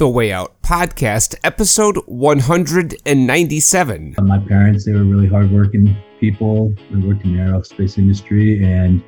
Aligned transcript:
The 0.00 0.08
Way 0.08 0.32
Out 0.32 0.62
Podcast, 0.62 1.34
episode 1.44 1.98
197. 2.06 4.14
My 4.22 4.38
parents, 4.38 4.86
they 4.86 4.92
were 4.92 5.04
really 5.04 5.26
hardworking 5.26 5.94
people. 6.18 6.72
They 6.90 7.06
worked 7.06 7.22
in 7.26 7.36
the 7.36 7.42
aerospace 7.42 7.98
industry 7.98 8.64
and 8.64 9.04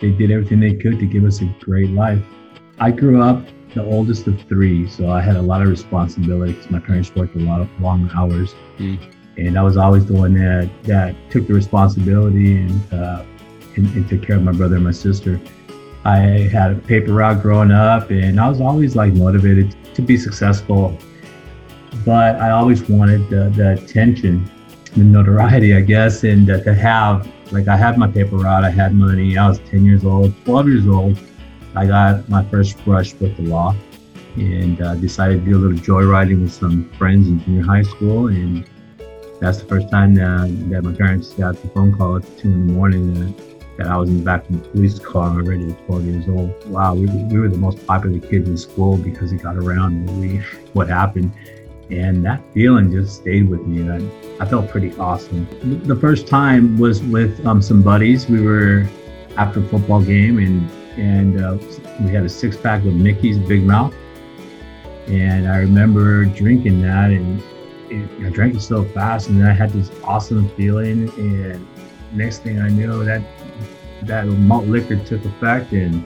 they 0.00 0.10
did 0.10 0.30
everything 0.30 0.60
they 0.60 0.74
could 0.74 0.98
to 0.98 1.06
give 1.06 1.24
us 1.24 1.40
a 1.40 1.46
great 1.60 1.88
life. 1.92 2.22
I 2.78 2.90
grew 2.90 3.22
up 3.22 3.42
the 3.72 3.84
oldest 3.84 4.26
of 4.26 4.38
three, 4.42 4.86
so 4.86 5.08
I 5.08 5.22
had 5.22 5.36
a 5.36 5.40
lot 5.40 5.62
of 5.62 5.68
responsibility 5.68 6.52
because 6.52 6.70
my 6.70 6.78
parents 6.78 7.14
worked 7.14 7.36
a 7.36 7.38
lot 7.38 7.62
of 7.62 7.80
long 7.80 8.10
hours. 8.14 8.54
Mm. 8.76 9.14
And 9.38 9.58
I 9.58 9.62
was 9.62 9.78
always 9.78 10.04
the 10.04 10.12
one 10.12 10.34
that, 10.34 10.68
that 10.82 11.16
took 11.30 11.46
the 11.46 11.54
responsibility 11.54 12.58
and, 12.58 12.92
uh, 12.92 13.24
and, 13.76 13.86
and 13.96 14.06
took 14.10 14.22
care 14.22 14.36
of 14.36 14.42
my 14.42 14.52
brother 14.52 14.74
and 14.74 14.84
my 14.84 14.90
sister. 14.90 15.40
I 16.04 16.18
had 16.18 16.72
a 16.72 16.74
paper 16.74 17.14
route 17.14 17.40
growing 17.40 17.70
up 17.70 18.10
and 18.10 18.38
I 18.38 18.48
was 18.48 18.60
always 18.60 18.94
like 18.94 19.14
motivated 19.14 19.74
to 19.94 20.02
be 20.02 20.16
successful. 20.18 20.98
But 22.04 22.36
I 22.36 22.50
always 22.50 22.86
wanted 22.88 23.30
the, 23.30 23.50
the 23.56 23.72
attention, 23.72 24.50
the 24.94 25.04
notoriety, 25.04 25.74
I 25.74 25.80
guess, 25.80 26.24
and 26.24 26.50
uh, 26.50 26.60
to 26.62 26.74
have, 26.74 27.30
like, 27.52 27.68
I 27.68 27.76
had 27.76 27.96
my 27.96 28.08
paper 28.08 28.36
route, 28.36 28.64
I 28.64 28.70
had 28.70 28.94
money, 28.94 29.38
I 29.38 29.48
was 29.48 29.60
10 29.60 29.84
years 29.84 30.04
old, 30.04 30.34
12 30.44 30.68
years 30.68 30.88
old. 30.88 31.18
I 31.74 31.86
got 31.86 32.28
my 32.28 32.44
first 32.50 32.84
brush 32.84 33.14
with 33.14 33.36
the 33.36 33.44
law 33.44 33.74
and 34.36 34.82
uh, 34.82 34.96
decided 34.96 35.44
to 35.44 35.50
do 35.50 35.56
a 35.56 35.60
little 35.60 35.78
joyriding 35.78 36.42
with 36.42 36.52
some 36.52 36.90
friends 36.98 37.28
in 37.28 37.42
junior 37.44 37.62
high 37.62 37.82
school. 37.82 38.28
And 38.28 38.68
that's 39.40 39.58
the 39.58 39.66
first 39.66 39.90
time 39.90 40.14
that, 40.16 40.70
that 40.70 40.82
my 40.82 40.92
parents 40.92 41.32
got 41.32 41.60
the 41.62 41.68
phone 41.68 41.96
call 41.96 42.16
at 42.16 42.38
two 42.38 42.48
in 42.48 42.66
the 42.66 42.72
morning 42.72 43.14
that 43.14 43.53
that 43.76 43.88
I 43.88 43.96
was 43.96 44.08
in 44.08 44.18
the 44.18 44.24
back 44.24 44.48
of 44.48 44.62
the 44.62 44.68
police 44.68 44.98
car 44.98 45.30
already 45.30 45.70
at 45.70 45.86
12 45.86 46.04
years 46.04 46.28
old. 46.28 46.52
Wow, 46.70 46.94
we, 46.94 47.06
we 47.06 47.38
were 47.38 47.48
the 47.48 47.58
most 47.58 47.84
popular 47.86 48.20
kids 48.20 48.48
in 48.48 48.56
school 48.56 48.96
because 48.96 49.32
it 49.32 49.42
got 49.42 49.56
around 49.56 50.08
and 50.08 50.20
we, 50.20 50.36
what 50.72 50.88
happened. 50.88 51.32
And 51.90 52.24
that 52.24 52.40
feeling 52.54 52.90
just 52.90 53.16
stayed 53.16 53.48
with 53.48 53.62
me. 53.66 53.82
And 53.82 53.92
I, 53.92 54.44
I 54.44 54.48
felt 54.48 54.70
pretty 54.70 54.96
awesome. 54.96 55.46
The 55.86 55.96
first 55.96 56.26
time 56.26 56.78
was 56.78 57.02
with 57.02 57.44
um, 57.46 57.60
some 57.60 57.82
buddies. 57.82 58.28
We 58.28 58.40
were 58.40 58.88
after 59.36 59.60
a 59.60 59.68
football 59.68 60.02
game 60.02 60.38
and, 60.38 60.70
and 60.98 61.42
uh, 61.42 61.58
we 62.00 62.12
had 62.12 62.24
a 62.24 62.28
six 62.28 62.56
pack 62.56 62.84
of 62.84 62.94
Mickey's 62.94 63.38
Big 63.38 63.64
Mouth. 63.64 63.94
And 65.08 65.46
I 65.48 65.58
remember 65.58 66.24
drinking 66.24 66.80
that 66.82 67.10
and 67.10 67.42
it, 67.90 68.08
I 68.24 68.30
drank 68.30 68.54
it 68.54 68.62
so 68.62 68.84
fast 68.84 69.28
and 69.28 69.46
I 69.46 69.52
had 69.52 69.70
this 69.70 69.90
awesome 70.04 70.48
feeling. 70.50 71.10
And 71.18 71.66
next 72.12 72.38
thing 72.38 72.60
I 72.60 72.68
knew, 72.68 73.04
that 73.04 73.22
that 74.06 74.26
malt 74.26 74.66
liquor 74.66 74.96
took 75.04 75.24
effect 75.24 75.72
and 75.72 76.04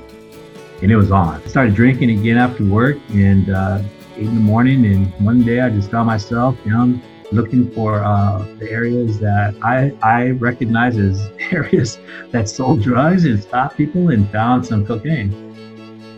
and 0.83 0.93
it 0.93 0.97
was 0.97 1.11
on. 1.11 1.43
I 1.43 1.47
started 1.49 1.75
drinking 1.75 2.11
again 2.11 2.39
after 2.39 2.65
work 2.65 2.99
and 3.11 3.51
uh, 3.51 3.83
eight 4.17 4.27
in 4.27 4.35
the 4.35 4.41
morning. 4.41 4.87
And 4.87 5.13
one 5.25 5.43
day 5.43 5.61
I 5.61 5.71
just 5.71 5.91
found 5.91 6.07
myself 6.07 6.57
down 6.65 7.03
looking 7.33 7.71
for 7.73 8.03
uh, 8.03 8.39
the 8.59 8.71
areas 8.71 9.19
that 9.19 9.55
I, 9.63 9.93
I 10.03 10.31
recognize 10.31 10.97
as 10.97 11.21
areas 11.51 11.99
that 12.31 12.49
sold 12.49 12.83
drugs 12.83 13.25
and 13.25 13.43
stopped 13.43 13.77
people 13.77 14.11
and 14.11 14.31
found 14.31 14.65
some 14.65 14.87
cocaine. 14.87 15.33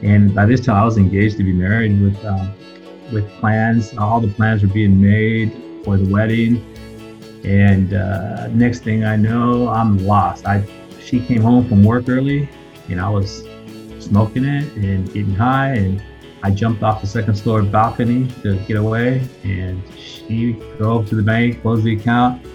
And 0.02 0.34
by 0.34 0.46
this 0.46 0.60
time 0.60 0.76
I 0.76 0.84
was 0.84 0.98
engaged 0.98 1.38
to 1.38 1.44
be 1.44 1.52
married 1.52 2.00
with 2.00 2.22
um, 2.24 2.54
with 3.12 3.28
plans. 3.40 3.96
All 3.96 4.20
the 4.20 4.28
plans 4.28 4.62
were 4.62 4.68
being 4.68 5.00
made 5.00 5.52
for 5.84 5.96
the 5.96 6.08
wedding. 6.12 6.64
And 7.44 7.94
uh, 7.94 8.48
next 8.48 8.84
thing 8.84 9.04
I 9.04 9.16
know, 9.16 9.68
I'm 9.68 10.06
lost. 10.06 10.46
I 10.46 10.62
she 11.02 11.20
came 11.20 11.42
home 11.42 11.68
from 11.68 11.82
work 11.84 12.08
early 12.08 12.48
and 12.88 13.00
I 13.00 13.08
was 13.08 13.44
smoking 13.98 14.44
it 14.44 14.64
and 14.74 15.06
getting 15.12 15.34
high 15.34 15.74
and 15.74 16.02
I 16.42 16.50
jumped 16.50 16.82
off 16.82 17.00
the 17.00 17.06
second 17.06 17.38
floor 17.38 17.62
balcony 17.62 18.26
to 18.42 18.56
get 18.60 18.76
away 18.76 19.22
and 19.44 19.82
she 19.98 20.52
drove 20.78 21.08
to 21.10 21.14
the 21.14 21.22
bank, 21.22 21.62
closed 21.62 21.84
the 21.84 21.96
account. 21.96 22.46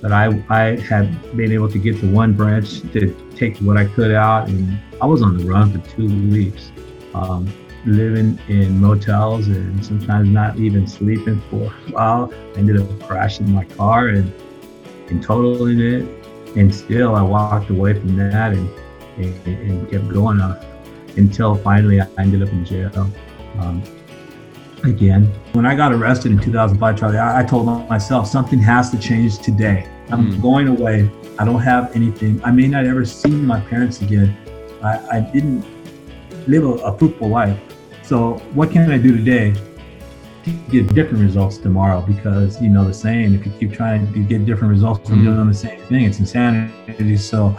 But 0.00 0.12
I, 0.12 0.44
I 0.50 0.80
had 0.80 1.36
been 1.36 1.50
able 1.50 1.68
to 1.70 1.78
get 1.78 1.98
to 2.00 2.10
one 2.12 2.34
branch 2.34 2.80
to 2.92 3.32
take 3.36 3.56
what 3.58 3.76
I 3.76 3.86
could 3.86 4.12
out 4.12 4.48
and 4.48 4.78
I 5.00 5.06
was 5.06 5.22
on 5.22 5.36
the 5.36 5.44
run 5.44 5.72
for 5.72 5.90
two 5.90 6.06
weeks. 6.30 6.70
Um, 7.14 7.52
living 7.86 8.38
in 8.48 8.80
motels 8.80 9.46
and 9.46 9.84
sometimes 9.84 10.28
not 10.28 10.58
even 10.58 10.86
sleeping 10.86 11.40
for 11.50 11.64
a 11.64 11.90
while. 11.90 12.32
I 12.32 12.58
ended 12.58 12.80
up 12.80 13.02
crashing 13.02 13.50
my 13.50 13.64
car 13.64 14.08
and, 14.08 14.32
and 15.08 15.22
totaling 15.22 15.80
it 15.80 16.23
and 16.56 16.74
still 16.74 17.14
I 17.14 17.22
walked 17.22 17.70
away 17.70 17.94
from 17.94 18.16
that 18.16 18.52
and, 18.52 18.68
and, 19.16 19.46
and 19.46 19.90
kept 19.90 20.08
going 20.08 20.40
uh, 20.40 20.62
until 21.16 21.54
finally 21.56 22.00
I 22.00 22.08
ended 22.18 22.42
up 22.42 22.48
in 22.50 22.64
jail 22.64 23.10
um, 23.58 23.82
again. 24.84 25.24
When 25.52 25.66
I 25.66 25.74
got 25.74 25.92
arrested 25.92 26.32
in 26.32 26.38
2005, 26.38 26.98
Charlie, 26.98 27.18
I, 27.18 27.40
I 27.40 27.44
told 27.44 27.66
myself 27.88 28.26
something 28.26 28.58
has 28.60 28.90
to 28.90 28.98
change 28.98 29.38
today. 29.38 29.88
I'm 30.10 30.32
mm. 30.32 30.42
going 30.42 30.68
away. 30.68 31.10
I 31.38 31.44
don't 31.44 31.62
have 31.62 31.94
anything. 31.96 32.42
I 32.44 32.50
may 32.50 32.68
not 32.68 32.84
ever 32.84 33.04
see 33.04 33.30
my 33.30 33.60
parents 33.60 34.00
again. 34.00 34.36
I, 34.82 35.16
I 35.16 35.20
didn't 35.20 35.64
live 36.46 36.64
a, 36.64 36.74
a 36.84 36.98
fruitful 36.98 37.28
life. 37.28 37.58
So 38.02 38.34
what 38.52 38.70
can 38.70 38.90
I 38.90 38.98
do 38.98 39.16
today 39.16 39.54
get 40.70 40.94
different 40.94 41.22
results 41.22 41.58
tomorrow 41.58 42.00
because 42.02 42.60
you 42.60 42.68
know 42.68 42.84
the 42.84 42.92
saying 42.92 43.34
if 43.34 43.46
you 43.46 43.52
keep 43.58 43.72
trying 43.72 44.12
to 44.12 44.18
get 44.20 44.44
different 44.44 44.70
results 44.70 45.08
from 45.08 45.20
mm-hmm. 45.20 45.34
doing 45.34 45.48
the 45.48 45.54
same 45.54 45.80
thing 45.82 46.04
it's 46.04 46.18
insanity. 46.18 47.16
So 47.16 47.56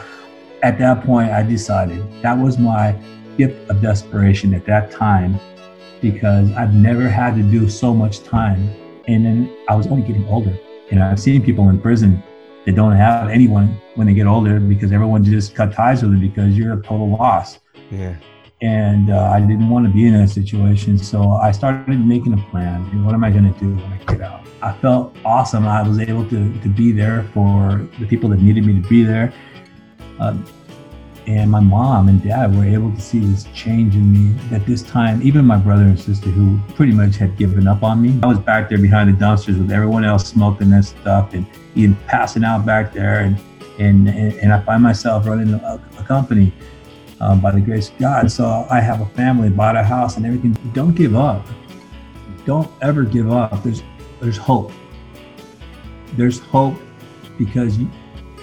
at 0.63 0.77
that 0.79 1.03
point 1.03 1.31
i 1.31 1.43
decided 1.43 2.03
that 2.21 2.37
was 2.37 2.57
my 2.57 2.95
gift 3.37 3.69
of 3.69 3.81
desperation 3.81 4.53
at 4.53 4.65
that 4.65 4.91
time 4.91 5.39
because 6.01 6.51
i've 6.53 6.73
never 6.73 7.07
had 7.07 7.35
to 7.35 7.43
do 7.43 7.69
so 7.69 7.93
much 7.93 8.23
time. 8.23 8.69
And 9.07 9.25
then 9.25 9.57
i 9.69 9.75
was 9.75 9.87
only 9.87 10.05
getting 10.05 10.27
older. 10.27 10.57
And 10.91 11.01
i've 11.01 11.19
seen 11.19 11.43
people 11.43 11.69
in 11.69 11.79
prison 11.79 12.21
that 12.65 12.75
don't 12.75 12.95
have 12.95 13.29
anyone 13.29 13.79
when 13.95 14.07
they 14.07 14.13
get 14.13 14.27
older 14.27 14.59
because 14.59 14.91
everyone 14.91 15.23
just 15.23 15.55
cut 15.55 15.73
ties 15.73 16.01
with 16.01 16.11
them 16.11 16.21
because 16.21 16.57
you're 16.57 16.73
a 16.73 16.81
total 16.81 17.09
loss. 17.09 17.59
Yeah 17.91 18.15
and 18.61 19.09
uh, 19.09 19.31
I 19.33 19.41
didn't 19.41 19.69
want 19.69 19.85
to 19.85 19.91
be 19.91 20.05
in 20.05 20.13
that 20.13 20.29
situation. 20.29 20.97
So 20.97 21.31
I 21.31 21.51
started 21.51 21.99
making 22.05 22.33
a 22.33 22.49
plan. 22.49 22.87
And 22.91 23.05
what 23.05 23.13
am 23.13 23.23
I 23.23 23.29
going 23.29 23.51
to 23.53 23.59
do 23.59 23.75
when 23.75 23.93
I 23.93 23.97
get 24.05 24.21
out? 24.21 24.45
I 24.61 24.73
felt 24.77 25.15
awesome. 25.25 25.67
I 25.67 25.87
was 25.87 25.99
able 25.99 26.27
to, 26.29 26.59
to 26.61 26.69
be 26.69 26.91
there 26.91 27.23
for 27.33 27.87
the 27.99 28.07
people 28.07 28.29
that 28.29 28.39
needed 28.41 28.65
me 28.65 28.81
to 28.81 28.87
be 28.87 29.03
there. 29.03 29.33
Uh, 30.19 30.37
and 31.27 31.49
my 31.49 31.59
mom 31.59 32.07
and 32.07 32.23
dad 32.23 32.55
were 32.55 32.65
able 32.65 32.91
to 32.91 33.01
see 33.01 33.19
this 33.19 33.45
change 33.53 33.95
in 33.95 34.13
me 34.13 34.55
at 34.55 34.65
this 34.65 34.83
time. 34.83 35.21
Even 35.23 35.43
my 35.43 35.57
brother 35.57 35.83
and 35.83 35.99
sister, 35.99 36.29
who 36.29 36.59
pretty 36.75 36.93
much 36.93 37.15
had 37.15 37.35
given 37.35 37.67
up 37.67 37.83
on 37.83 38.01
me, 38.01 38.19
I 38.21 38.27
was 38.27 38.37
back 38.37 38.69
there 38.69 38.77
behind 38.77 39.09
the 39.09 39.25
dumpsters 39.25 39.57
with 39.57 39.71
everyone 39.71 40.05
else 40.05 40.27
smoking 40.27 40.69
that 40.69 40.85
stuff 40.85 41.33
and 41.33 41.47
even 41.73 41.95
passing 42.07 42.43
out 42.43 42.65
back 42.65 42.93
there. 42.93 43.21
And 43.21 43.37
and 43.79 44.07
and, 44.07 44.53
I 44.53 44.61
find 44.61 44.81
myself 44.83 45.25
running 45.25 45.53
a, 45.53 45.81
a 45.97 46.03
company 46.03 46.53
um, 47.25 47.41
by 47.41 47.51
the 47.51 47.59
grace 47.59 47.89
of 47.89 47.97
God. 47.97 48.31
So 48.31 48.67
I 48.69 48.79
have 48.79 49.01
a 49.01 49.05
family, 49.07 49.49
bought 49.49 49.75
a 49.75 49.83
house, 49.83 50.17
and 50.17 50.25
everything. 50.25 50.53
Don't 50.73 50.93
give 50.93 51.15
up. 51.15 51.45
Don't 52.45 52.71
ever 52.81 53.03
give 53.03 53.31
up. 53.31 53.63
There's 53.63 53.81
there's 54.21 54.37
hope. 54.37 54.71
There's 56.15 56.39
hope 56.39 56.75
because 57.37 57.77
you, 57.77 57.89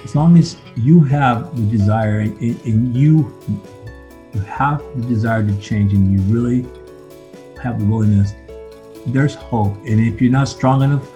as 0.04 0.16
long 0.16 0.36
as 0.36 0.56
you 0.76 1.00
have 1.04 1.56
the 1.56 1.62
desire 1.76 2.20
and, 2.20 2.40
and 2.40 2.96
you 2.96 3.32
you 4.34 4.40
have 4.40 4.82
the 4.96 5.06
desire 5.06 5.46
to 5.46 5.56
change 5.60 5.92
and 5.92 6.12
you 6.12 6.20
really 6.34 6.62
have 7.62 7.78
the 7.78 7.84
willingness, 7.84 8.32
there's 9.06 9.36
hope. 9.36 9.76
And 9.86 10.00
if 10.00 10.20
you're 10.20 10.32
not 10.32 10.48
strong 10.48 10.82
enough, 10.82 11.08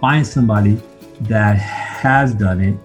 find 0.00 0.26
somebody 0.26 0.80
that 1.22 1.58
has 1.58 2.32
done 2.32 2.60
it 2.62 2.78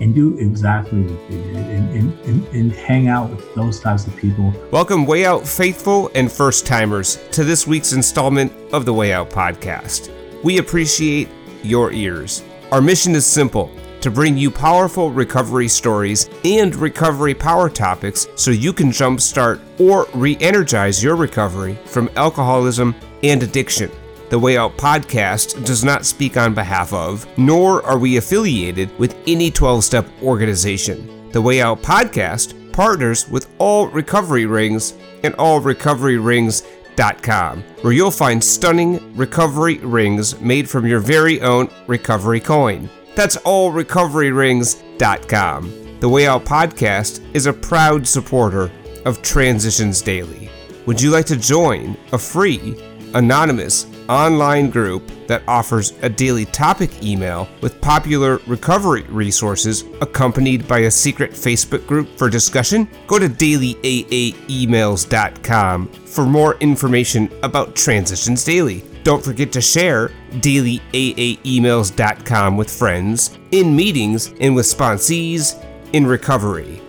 and 0.00 0.14
do 0.14 0.36
exactly 0.38 1.02
what 1.02 1.28
they 1.28 1.36
did 1.36 1.56
and, 1.56 2.18
and, 2.24 2.46
and, 2.48 2.72
hang 2.72 3.08
out 3.08 3.30
with 3.30 3.54
those 3.54 3.80
types 3.80 4.06
of 4.06 4.16
people. 4.16 4.52
Welcome, 4.70 5.04
Way 5.04 5.26
Out 5.26 5.46
faithful 5.46 6.10
and 6.14 6.32
first 6.32 6.66
timers, 6.66 7.16
to 7.32 7.44
this 7.44 7.66
week's 7.66 7.92
installment 7.92 8.52
of 8.72 8.86
the 8.86 8.94
Way 8.94 9.12
Out 9.12 9.30
podcast. 9.30 10.10
We 10.42 10.58
appreciate 10.58 11.28
your 11.62 11.92
ears. 11.92 12.42
Our 12.72 12.80
mission 12.80 13.14
is 13.14 13.26
simple 13.26 13.70
to 14.00 14.10
bring 14.10 14.38
you 14.38 14.50
powerful 14.50 15.10
recovery 15.10 15.68
stories 15.68 16.30
and 16.44 16.74
recovery 16.74 17.34
power 17.34 17.68
topics 17.68 18.26
so 18.34 18.50
you 18.50 18.72
can 18.72 18.88
jumpstart 18.88 19.60
or 19.78 20.06
re 20.14 20.38
energize 20.40 21.04
your 21.04 21.16
recovery 21.16 21.78
from 21.84 22.08
alcoholism 22.16 22.94
and 23.22 23.42
addiction. 23.42 23.90
The 24.30 24.38
Way 24.38 24.56
Out 24.56 24.76
podcast 24.76 25.66
does 25.66 25.82
not 25.82 26.06
speak 26.06 26.36
on 26.36 26.54
behalf 26.54 26.92
of, 26.92 27.26
nor 27.36 27.84
are 27.84 27.98
we 27.98 28.16
affiliated 28.16 28.96
with 28.96 29.16
any 29.26 29.50
12 29.50 29.82
step 29.82 30.06
organization. 30.22 31.28
The 31.32 31.42
Way 31.42 31.60
Out 31.60 31.82
podcast 31.82 32.54
partners 32.72 33.28
with 33.28 33.48
All 33.58 33.88
Recovery 33.88 34.46
Rings 34.46 34.94
and 35.24 35.34
allrecoveryrings.com, 35.34 37.64
where 37.80 37.92
you'll 37.92 38.12
find 38.12 38.44
stunning 38.44 39.16
recovery 39.16 39.78
rings 39.78 40.40
made 40.40 40.70
from 40.70 40.86
your 40.86 41.00
very 41.00 41.40
own 41.40 41.68
recovery 41.88 42.38
coin. 42.38 42.88
That's 43.16 43.36
allrecoveryrings.com. 43.38 45.98
The 45.98 46.08
Way 46.08 46.28
Out 46.28 46.44
podcast 46.44 47.34
is 47.34 47.46
a 47.46 47.52
proud 47.52 48.06
supporter 48.06 48.70
of 49.04 49.22
Transitions 49.22 50.00
Daily. 50.00 50.48
Would 50.86 51.02
you 51.02 51.10
like 51.10 51.26
to 51.26 51.36
join 51.36 51.96
a 52.12 52.18
free, 52.18 52.80
anonymous, 53.12 53.88
online 54.10 54.70
group 54.70 55.10
that 55.28 55.42
offers 55.46 55.92
a 56.02 56.08
daily 56.08 56.46
topic 56.46 57.00
email 57.02 57.46
with 57.60 57.78
popular 57.80 58.40
recovery 58.46 59.02
resources 59.04 59.84
accompanied 60.00 60.66
by 60.66 60.80
a 60.80 60.90
secret 60.90 61.30
Facebook 61.30 61.86
group 61.86 62.18
for 62.18 62.28
discussion, 62.28 62.88
go 63.06 63.16
to 63.18 63.28
dailyaaemails.com 63.28 65.88
for 65.88 66.26
more 66.26 66.56
information 66.56 67.30
about 67.44 67.76
Transitions 67.76 68.44
Daily. 68.44 68.82
Don't 69.04 69.24
forget 69.24 69.52
to 69.52 69.60
share 69.60 70.10
dailyaaemails.com 70.32 72.56
with 72.56 72.70
friends, 72.70 73.38
in 73.52 73.76
meetings, 73.76 74.34
and 74.40 74.56
with 74.56 74.66
sponsees 74.66 75.64
in 75.92 76.06
recovery. 76.06 76.80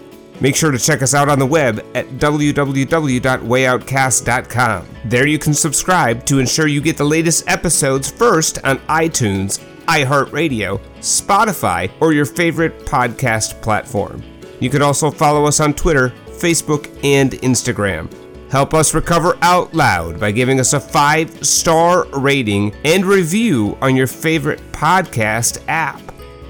Make 0.41 0.55
sure 0.55 0.71
to 0.71 0.79
check 0.79 1.03
us 1.03 1.13
out 1.13 1.29
on 1.29 1.38
the 1.38 1.45
web 1.45 1.85
at 1.93 2.07
www.wayoutcast.com. 2.07 4.88
There 5.05 5.27
you 5.27 5.38
can 5.38 5.53
subscribe 5.53 6.25
to 6.25 6.39
ensure 6.39 6.65
you 6.67 6.81
get 6.81 6.97
the 6.97 7.03
latest 7.03 7.47
episodes 7.47 8.09
first 8.09 8.57
on 8.65 8.79
iTunes, 8.79 9.59
iHeartRadio, 9.85 10.81
Spotify, 10.99 11.91
or 11.99 12.11
your 12.11 12.25
favorite 12.25 12.79
podcast 12.85 13.61
platform. 13.61 14.23
You 14.59 14.71
can 14.71 14.81
also 14.81 15.11
follow 15.11 15.45
us 15.45 15.59
on 15.59 15.75
Twitter, 15.75 16.09
Facebook, 16.27 16.89
and 17.03 17.33
Instagram. 17.33 18.11
Help 18.51 18.73
us 18.73 18.95
recover 18.95 19.37
out 19.44 19.71
loud 19.75 20.19
by 20.19 20.31
giving 20.31 20.59
us 20.59 20.73
a 20.73 20.79
five 20.79 21.45
star 21.45 22.07
rating 22.19 22.73
and 22.83 23.05
review 23.05 23.77
on 23.79 23.95
your 23.95 24.07
favorite 24.07 24.59
podcast 24.71 25.63
app. 25.67 26.01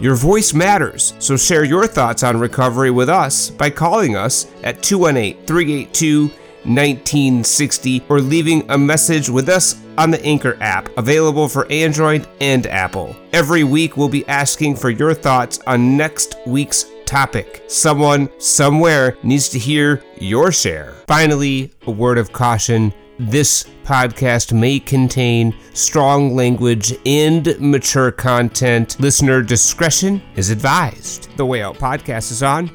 Your 0.01 0.15
voice 0.15 0.51
matters, 0.51 1.13
so 1.19 1.37
share 1.37 1.63
your 1.63 1.85
thoughts 1.85 2.23
on 2.23 2.39
recovery 2.39 2.89
with 2.89 3.07
us 3.07 3.51
by 3.51 3.69
calling 3.69 4.15
us 4.15 4.47
at 4.63 4.81
218 4.81 5.45
382 5.45 6.23
1960 6.63 8.05
or 8.09 8.19
leaving 8.19 8.67
a 8.71 8.77
message 8.79 9.29
with 9.29 9.47
us 9.47 9.79
on 9.99 10.09
the 10.09 10.23
Anchor 10.25 10.57
app, 10.59 10.89
available 10.97 11.47
for 11.47 11.71
Android 11.71 12.27
and 12.39 12.65
Apple. 12.65 13.15
Every 13.31 13.63
week, 13.63 13.95
we'll 13.95 14.09
be 14.09 14.25
asking 14.25 14.77
for 14.77 14.89
your 14.89 15.13
thoughts 15.13 15.59
on 15.67 15.97
next 15.97 16.35
week's 16.47 16.87
topic. 17.05 17.63
Someone, 17.67 18.27
somewhere, 18.39 19.17
needs 19.21 19.49
to 19.49 19.59
hear 19.59 20.03
your 20.17 20.51
share. 20.51 20.93
Finally, 21.05 21.71
a 21.85 21.91
word 21.91 22.17
of 22.17 22.31
caution 22.31 22.91
this 23.19 23.65
podcast 23.83 24.53
may 24.53 24.79
contain 24.79 25.55
strong 25.73 26.35
language 26.35 26.93
and 27.05 27.59
mature 27.59 28.11
content. 28.11 28.99
Listener 28.99 29.41
discretion 29.41 30.21
is 30.35 30.49
advised. 30.49 31.29
The 31.37 31.45
Way 31.45 31.61
Out 31.61 31.77
podcast 31.77 32.31
is 32.31 32.43
on 32.43 32.71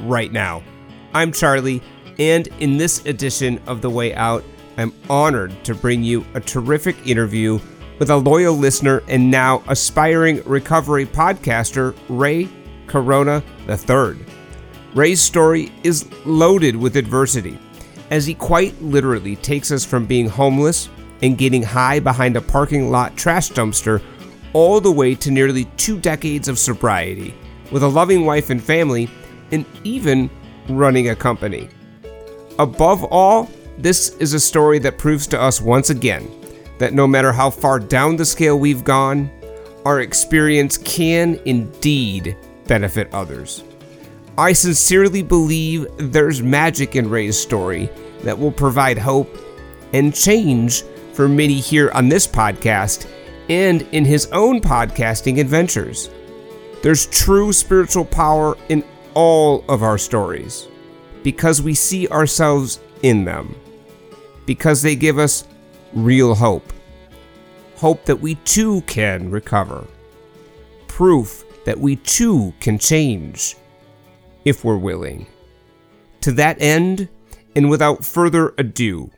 right 0.00 0.32
now. 0.32 0.62
I'm 1.14 1.32
Charlie, 1.32 1.82
and 2.18 2.48
in 2.60 2.76
this 2.76 3.04
edition 3.06 3.60
of 3.66 3.82
The 3.82 3.90
Way 3.90 4.14
Out, 4.14 4.44
I'm 4.76 4.92
honored 5.10 5.64
to 5.64 5.74
bring 5.74 6.02
you 6.02 6.24
a 6.34 6.40
terrific 6.40 7.06
interview 7.06 7.58
with 7.98 8.10
a 8.10 8.16
loyal 8.16 8.54
listener 8.54 9.02
and 9.08 9.30
now 9.30 9.62
aspiring 9.68 10.42
recovery 10.44 11.06
podcaster, 11.06 11.96
Ray 12.08 12.48
Corona 12.86 13.42
III. 13.68 14.24
Ray's 14.94 15.20
story 15.20 15.72
is 15.82 16.10
loaded 16.24 16.76
with 16.76 16.96
adversity 16.96 17.58
as 18.12 18.26
he 18.26 18.34
quite 18.34 18.78
literally 18.82 19.36
takes 19.36 19.72
us 19.72 19.86
from 19.86 20.04
being 20.04 20.28
homeless 20.28 20.90
and 21.22 21.38
getting 21.38 21.62
high 21.62 21.98
behind 21.98 22.36
a 22.36 22.42
parking 22.42 22.90
lot 22.90 23.16
trash 23.16 23.48
dumpster 23.48 24.02
all 24.52 24.82
the 24.82 24.92
way 24.92 25.14
to 25.14 25.30
nearly 25.30 25.64
two 25.78 25.98
decades 25.98 26.46
of 26.46 26.58
sobriety, 26.58 27.34
with 27.70 27.82
a 27.82 27.88
loving 27.88 28.26
wife 28.26 28.50
and 28.50 28.62
family, 28.62 29.08
and 29.50 29.64
even 29.82 30.28
running 30.68 31.08
a 31.08 31.16
company. 31.16 31.70
Above 32.58 33.02
all, 33.04 33.48
this 33.78 34.10
is 34.16 34.34
a 34.34 34.40
story 34.40 34.78
that 34.78 34.98
proves 34.98 35.26
to 35.26 35.40
us 35.40 35.62
once 35.62 35.88
again 35.88 36.30
that 36.78 36.92
no 36.92 37.06
matter 37.06 37.32
how 37.32 37.48
far 37.48 37.78
down 37.78 38.16
the 38.16 38.26
scale 38.26 38.58
we've 38.58 38.84
gone, 38.84 39.30
our 39.86 40.02
experience 40.02 40.76
can 40.76 41.40
indeed 41.46 42.36
benefit 42.66 43.08
others. 43.14 43.64
I 44.38 44.54
sincerely 44.54 45.22
believe 45.22 45.86
there's 45.98 46.42
magic 46.42 46.96
in 46.96 47.10
Ray's 47.10 47.38
story 47.38 47.90
that 48.22 48.38
will 48.38 48.50
provide 48.50 48.96
hope 48.96 49.28
and 49.92 50.14
change 50.14 50.84
for 51.12 51.28
many 51.28 51.60
here 51.60 51.90
on 51.90 52.08
this 52.08 52.26
podcast 52.26 53.06
and 53.50 53.82
in 53.92 54.06
his 54.06 54.26
own 54.32 54.62
podcasting 54.62 55.38
adventures. 55.38 56.08
There's 56.82 57.06
true 57.06 57.52
spiritual 57.52 58.06
power 58.06 58.56
in 58.70 58.82
all 59.12 59.66
of 59.68 59.82
our 59.82 59.98
stories 59.98 60.66
because 61.22 61.60
we 61.60 61.74
see 61.74 62.08
ourselves 62.08 62.80
in 63.02 63.26
them, 63.26 63.54
because 64.46 64.80
they 64.80 64.96
give 64.96 65.18
us 65.18 65.46
real 65.92 66.34
hope. 66.34 66.72
Hope 67.76 68.06
that 68.06 68.20
we 68.20 68.36
too 68.36 68.80
can 68.82 69.30
recover. 69.30 69.86
Proof 70.88 71.44
that 71.66 71.78
we 71.78 71.96
too 71.96 72.54
can 72.60 72.78
change 72.78 73.56
if 74.44 74.64
we're 74.64 74.76
willing. 74.76 75.26
To 76.22 76.32
that 76.32 76.60
end, 76.60 77.08
and 77.54 77.68
without 77.68 78.04
further 78.04 78.54
ado, 78.58 79.10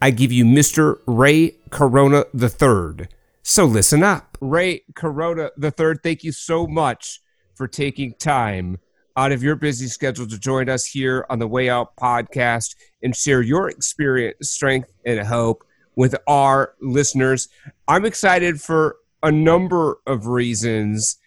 I 0.00 0.10
give 0.10 0.32
you 0.32 0.44
Mr. 0.44 0.98
Ray 1.06 1.56
Corona 1.70 2.24
III. 2.34 3.08
So 3.42 3.64
listen 3.64 4.02
up. 4.02 4.38
Ray 4.40 4.82
Corona 4.94 5.50
III, 5.62 5.94
thank 6.02 6.24
you 6.24 6.32
so 6.32 6.66
much 6.66 7.20
for 7.54 7.68
taking 7.68 8.14
time 8.14 8.78
out 9.16 9.32
of 9.32 9.42
your 9.42 9.56
busy 9.56 9.86
schedule 9.88 10.26
to 10.26 10.38
join 10.38 10.68
us 10.68 10.86
here 10.86 11.26
on 11.28 11.38
the 11.38 11.46
Way 11.46 11.68
Out 11.68 11.94
podcast 11.96 12.74
and 13.02 13.14
share 13.14 13.42
your 13.42 13.68
experience, 13.68 14.50
strength, 14.50 14.90
and 15.04 15.20
hope 15.20 15.64
with 15.96 16.14
our 16.26 16.74
listeners. 16.80 17.48
I'm 17.88 18.04
excited 18.04 18.60
for 18.60 18.96
a 19.22 19.30
number 19.30 19.98
of 20.06 20.26
reasons. 20.26 21.18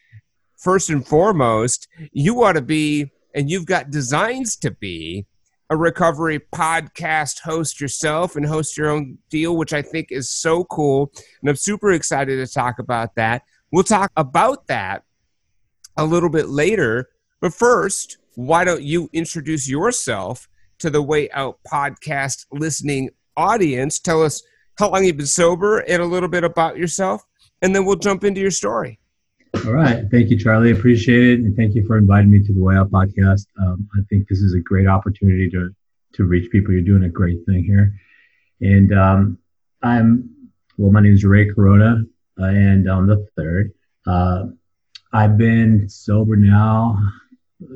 First 0.57 0.89
and 0.89 1.05
foremost, 1.05 1.87
you 2.11 2.43
ought 2.43 2.53
to 2.53 2.61
be, 2.61 3.11
and 3.35 3.49
you've 3.49 3.65
got 3.65 3.91
designs 3.91 4.55
to 4.57 4.71
be, 4.71 5.27
a 5.69 5.75
recovery 5.75 6.39
podcast 6.53 7.39
host 7.39 7.81
yourself 7.81 8.35
and 8.35 8.45
host 8.45 8.77
your 8.77 8.89
own 8.89 9.17
deal, 9.29 9.57
which 9.57 9.73
I 9.73 9.81
think 9.81 10.07
is 10.11 10.29
so 10.29 10.63
cool. 10.65 11.11
And 11.41 11.49
I'm 11.49 11.55
super 11.55 11.91
excited 11.91 12.37
to 12.37 12.51
talk 12.51 12.79
about 12.79 13.15
that. 13.15 13.43
We'll 13.71 13.83
talk 13.83 14.11
about 14.15 14.67
that 14.67 15.03
a 15.97 16.05
little 16.05 16.29
bit 16.29 16.49
later. 16.49 17.09
But 17.41 17.53
first, 17.53 18.19
why 18.35 18.63
don't 18.63 18.83
you 18.83 19.09
introduce 19.11 19.67
yourself 19.67 20.47
to 20.79 20.89
the 20.89 21.01
Way 21.01 21.29
Out 21.31 21.59
podcast 21.67 22.45
listening 22.51 23.09
audience? 23.35 23.99
Tell 23.99 24.23
us 24.23 24.43
how 24.77 24.91
long 24.91 25.05
you've 25.05 25.17
been 25.17 25.25
sober 25.25 25.79
and 25.79 26.01
a 26.01 26.05
little 26.05 26.29
bit 26.29 26.43
about 26.43 26.77
yourself, 26.77 27.23
and 27.61 27.73
then 27.73 27.85
we'll 27.85 27.95
jump 27.95 28.23
into 28.23 28.41
your 28.41 28.51
story. 28.51 28.99
All 29.63 29.73
right. 29.73 30.05
Thank 30.11 30.29
you, 30.29 30.37
Charlie. 30.37 30.71
Appreciate 30.71 31.23
it. 31.23 31.39
And 31.39 31.55
thank 31.55 31.75
you 31.75 31.85
for 31.87 31.97
inviting 31.97 32.29
me 32.29 32.43
to 32.43 32.53
the 32.53 32.61
Way 32.61 32.75
Out 32.75 32.91
podcast. 32.91 33.47
Um, 33.59 33.87
I 33.95 34.01
think 34.09 34.27
this 34.27 34.39
is 34.39 34.53
a 34.53 34.59
great 34.59 34.85
opportunity 34.85 35.49
to, 35.51 35.73
to 36.13 36.23
reach 36.25 36.51
people. 36.51 36.73
You're 36.73 36.81
doing 36.81 37.03
a 37.03 37.09
great 37.09 37.45
thing 37.45 37.63
here. 37.63 37.93
And 38.61 38.93
um, 38.93 39.37
I'm, 39.81 40.29
well, 40.77 40.91
my 40.91 40.99
name 40.99 41.13
is 41.13 41.23
Ray 41.23 41.47
Corona, 41.51 42.03
uh, 42.39 42.45
and 42.45 42.89
I'm 42.89 43.07
the 43.07 43.25
third. 43.37 43.71
Uh, 44.05 44.47
I've 45.13 45.37
been 45.37 45.87
sober 45.87 46.35
now, 46.35 46.99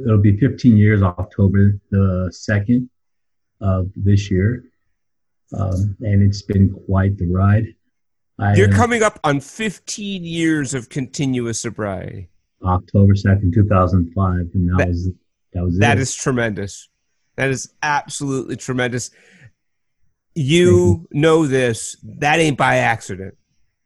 it'll 0.05 0.17
be 0.17 0.37
15 0.37 0.75
years, 0.75 1.01
October 1.01 1.79
the 1.91 2.29
2nd 2.31 2.89
of 3.61 3.89
this 3.95 4.29
year. 4.29 4.65
Um, 5.57 5.95
and 6.01 6.21
it's 6.21 6.41
been 6.41 6.69
quite 6.85 7.17
the 7.17 7.27
ride. 7.27 7.73
I, 8.39 8.55
You're 8.55 8.71
coming 8.71 9.03
up 9.03 9.19
on 9.23 9.39
15 9.41 10.23
years 10.23 10.73
of 10.73 10.89
continuous 10.89 11.59
sobriety. 11.59 12.29
October 12.63 13.13
2nd, 13.13 13.53
2005, 13.53 14.35
and 14.53 14.69
that, 14.69 14.77
that 14.77 14.87
was 14.87 15.09
that 15.53 15.63
was 15.63 15.77
That 15.79 15.97
it. 15.97 16.01
is 16.01 16.15
tremendous. 16.15 16.89
That 17.35 17.49
is 17.49 17.73
absolutely 17.81 18.57
tremendous. 18.57 19.11
You 20.35 21.07
know 21.11 21.47
this. 21.47 21.95
That 22.03 22.39
ain't 22.39 22.57
by 22.57 22.77
accident. 22.77 23.35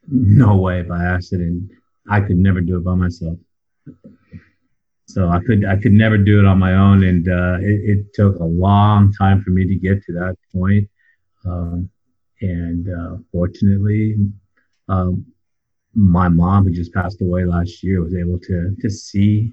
No 0.07 0.57
way 0.57 0.81
by 0.81 1.03
accident. 1.03 1.69
I 2.09 2.21
could 2.21 2.37
never 2.37 2.61
do 2.61 2.77
it 2.77 2.83
by 2.83 2.95
myself. 2.95 3.37
So 5.05 5.29
I 5.29 5.39
could 5.45 5.65
I 5.65 5.75
could 5.75 5.91
never 5.91 6.17
do 6.17 6.39
it 6.39 6.45
on 6.45 6.57
my 6.57 6.73
own, 6.73 7.03
and 7.03 7.27
uh, 7.27 7.57
it, 7.61 7.97
it, 7.97 8.13
took 8.13 8.39
a 8.39 8.43
long 8.43 9.13
time 9.13 9.43
for 9.43 9.51
me 9.51 9.67
to 9.67 9.75
get 9.75 10.03
to 10.05 10.13
that 10.13 10.35
point. 10.51 10.89
Um, 11.45 11.89
and 12.41 12.89
uh, 12.89 13.17
fortunately, 13.31 14.15
um, 14.89 15.25
my 15.95 16.27
mom, 16.27 16.65
who 16.65 16.71
just 16.71 16.93
passed 16.93 17.21
away 17.21 17.45
last 17.45 17.83
year, 17.83 18.01
was 18.01 18.15
able 18.15 18.39
to 18.39 18.75
to 18.81 18.89
see 18.89 19.51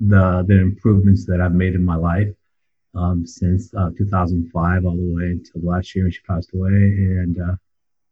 the 0.00 0.44
the 0.46 0.58
improvements 0.58 1.26
that 1.26 1.40
I've 1.40 1.54
made 1.54 1.74
in 1.74 1.84
my 1.84 1.96
life 1.96 2.28
um, 2.94 3.26
since 3.26 3.72
uh, 3.74 3.90
2005 3.96 4.84
all 4.84 4.96
the 4.96 5.14
way 5.14 5.24
until 5.32 5.62
last 5.62 5.94
year 5.94 6.04
when 6.04 6.12
she 6.12 6.20
passed 6.22 6.50
away, 6.54 6.68
and 6.70 7.40
uh, 7.40 7.54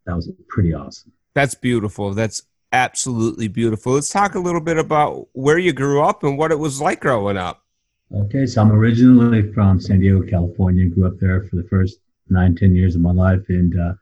that 0.07 0.15
was 0.15 0.31
pretty 0.49 0.75
awesome. 0.75 1.13
That's 1.35 1.55
beautiful. 1.55 2.15
That's 2.15 2.43
absolutely 2.73 3.49
beautiful. 3.49 3.95
Let's 3.95 4.11
talk 4.11 4.35
a 4.35 4.41
little 4.41 4.61
bit 4.61 4.79
about 4.79 5.29
where 5.33 5.59
you 5.59 5.73
grew 5.73 6.03
up 6.03 6.23
and 6.23 6.39
what 6.39 6.53
it 6.53 6.59
was 6.59 6.81
like 6.81 7.01
growing 7.01 7.37
up. 7.37 7.63
Okay, 8.15 8.47
so 8.47 8.63
I'm 8.63 8.73
originally 8.73 9.53
from 9.53 9.81
San 9.81 10.01
Diego, 10.01 10.23
California. 10.23 10.87
Grew 10.87 11.07
up 11.07 11.19
there 11.19 11.43
for 11.43 11.57
the 11.57 11.65
first 11.65 11.99
nine, 12.31 12.55
ten 12.55 12.75
years 12.75 12.95
of 12.95 13.03
my 13.03 13.13
life, 13.13 13.45
and 13.49 13.79
uh, 13.79 13.93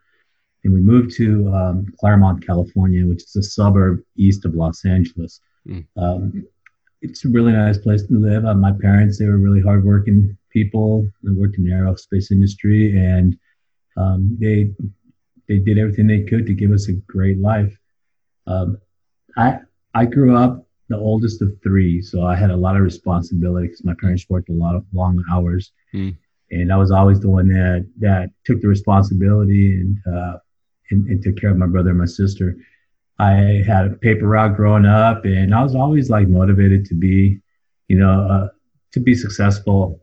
and 0.66 0.74
we 0.74 0.80
moved 0.80 1.14
to 1.16 1.48
um, 1.54 1.86
Claremont, 1.98 2.44
California, 2.44 3.06
which 3.06 3.22
is 3.22 3.36
a 3.36 3.42
suburb 3.42 4.02
east 4.16 4.44
of 4.44 4.54
Los 4.54 4.84
Angeles. 4.84 5.40
Mm. 5.66 5.86
Um, 5.96 6.46
it's 7.02 7.24
a 7.24 7.28
really 7.28 7.52
nice 7.52 7.78
place 7.78 8.02
to 8.02 8.14
live. 8.18 8.44
Uh, 8.44 8.54
my 8.54 8.72
parents, 8.72 9.16
they 9.16 9.26
were 9.26 9.38
really 9.38 9.62
hardworking 9.62 10.36
people. 10.50 11.08
They 11.22 11.30
worked 11.30 11.56
in 11.56 11.64
the 11.64 11.70
aerospace 11.70 12.32
industry, 12.32 12.98
and 12.98 13.38
um, 13.96 14.36
they 14.40 14.72
they 15.48 15.58
did 15.58 15.78
everything 15.78 16.08
they 16.08 16.24
could 16.24 16.46
to 16.46 16.54
give 16.54 16.72
us 16.72 16.88
a 16.88 16.94
great 16.94 17.38
life. 17.38 17.72
Um, 18.48 18.78
I 19.36 19.60
I 19.94 20.04
grew 20.06 20.36
up 20.36 20.66
the 20.88 20.98
oldest 20.98 21.42
of 21.42 21.52
three, 21.62 22.02
so 22.02 22.26
I 22.26 22.34
had 22.34 22.50
a 22.50 22.56
lot 22.56 22.76
of 22.76 22.82
responsibility 22.82 23.68
because 23.68 23.84
my 23.84 23.94
parents 24.00 24.26
worked 24.28 24.48
a 24.48 24.52
lot 24.52 24.74
of 24.74 24.84
long 24.92 25.22
hours, 25.30 25.70
mm. 25.94 26.16
and 26.50 26.72
I 26.72 26.76
was 26.76 26.90
always 26.90 27.20
the 27.20 27.30
one 27.30 27.48
that 27.50 27.86
that 28.00 28.30
took 28.44 28.60
the 28.60 28.68
responsibility 28.68 29.80
and, 29.80 29.98
uh, 30.12 30.38
and 30.90 31.06
and 31.08 31.22
took 31.22 31.36
care 31.40 31.50
of 31.50 31.56
my 31.56 31.66
brother 31.66 31.90
and 31.90 31.98
my 31.98 32.06
sister. 32.06 32.56
I 33.18 33.62
had 33.66 33.86
a 33.86 33.96
paper 33.96 34.26
route 34.26 34.56
growing 34.56 34.84
up, 34.86 35.24
and 35.24 35.54
I 35.54 35.62
was 35.62 35.74
always 35.74 36.10
like 36.10 36.28
motivated 36.28 36.84
to 36.86 36.94
be, 36.94 37.40
you 37.88 37.98
know, 37.98 38.20
uh, 38.28 38.48
to 38.92 39.00
be 39.00 39.14
successful. 39.14 40.00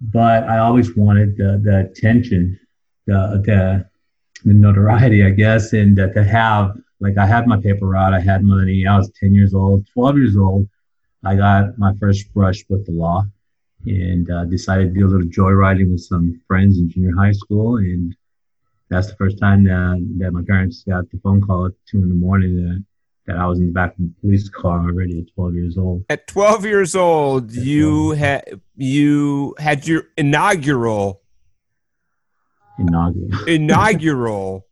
But 0.00 0.44
I 0.44 0.58
always 0.58 0.96
wanted 0.96 1.36
the, 1.36 1.60
the 1.62 1.88
attention, 1.88 2.58
the, 3.06 3.42
the, 3.44 3.88
the 4.44 4.52
notoriety, 4.52 5.24
I 5.24 5.30
guess, 5.30 5.72
and 5.72 5.98
uh, 5.98 6.08
to 6.08 6.24
have 6.24 6.76
like 7.00 7.18
I 7.18 7.26
had 7.26 7.46
my 7.46 7.60
paper 7.60 7.86
route, 7.86 8.14
I 8.14 8.20
had 8.20 8.42
money. 8.42 8.86
I 8.86 8.96
was 8.96 9.10
10 9.20 9.34
years 9.34 9.54
old, 9.54 9.86
12 9.92 10.18
years 10.18 10.36
old. 10.36 10.68
I 11.24 11.36
got 11.36 11.78
my 11.78 11.92
first 12.00 12.32
brush 12.32 12.64
with 12.68 12.86
the 12.86 12.92
law 12.92 13.24
and 13.84 14.30
uh, 14.30 14.44
decided 14.44 14.94
to 14.94 15.00
do 15.00 15.06
a 15.06 15.10
little 15.10 15.26
joyriding 15.28 15.90
with 15.92 16.00
some 16.00 16.40
friends 16.46 16.78
in 16.78 16.88
junior 16.88 17.14
high 17.16 17.32
school. 17.32 17.76
And 17.76 18.16
that's 18.88 19.08
the 19.08 19.16
first 19.16 19.38
time 19.38 19.64
that, 19.64 20.14
that 20.18 20.32
my 20.32 20.42
parents 20.46 20.84
got 20.88 21.10
the 21.10 21.18
phone 21.18 21.40
call 21.40 21.66
at 21.66 21.72
two 21.90 21.98
in 21.98 22.08
the 22.08 22.14
morning 22.14 22.56
that, 22.56 22.84
that 23.26 23.36
I 23.36 23.46
was 23.46 23.58
in 23.58 23.66
the 23.66 23.72
back 23.72 23.90
of 23.92 23.98
the 23.98 24.12
police 24.20 24.48
car 24.48 24.80
already 24.80 25.20
at 25.20 25.34
12 25.34 25.54
years 25.54 25.78
old. 25.78 26.04
At 26.08 26.26
12 26.28 26.64
years 26.64 26.94
old, 26.94 27.50
at 27.50 27.56
you 27.56 28.10
had 28.12 28.60
you 28.76 29.54
had 29.58 29.86
your 29.86 30.04
inaugural 30.16 31.22
inaugural 32.78 33.44
inaugural 33.48 34.66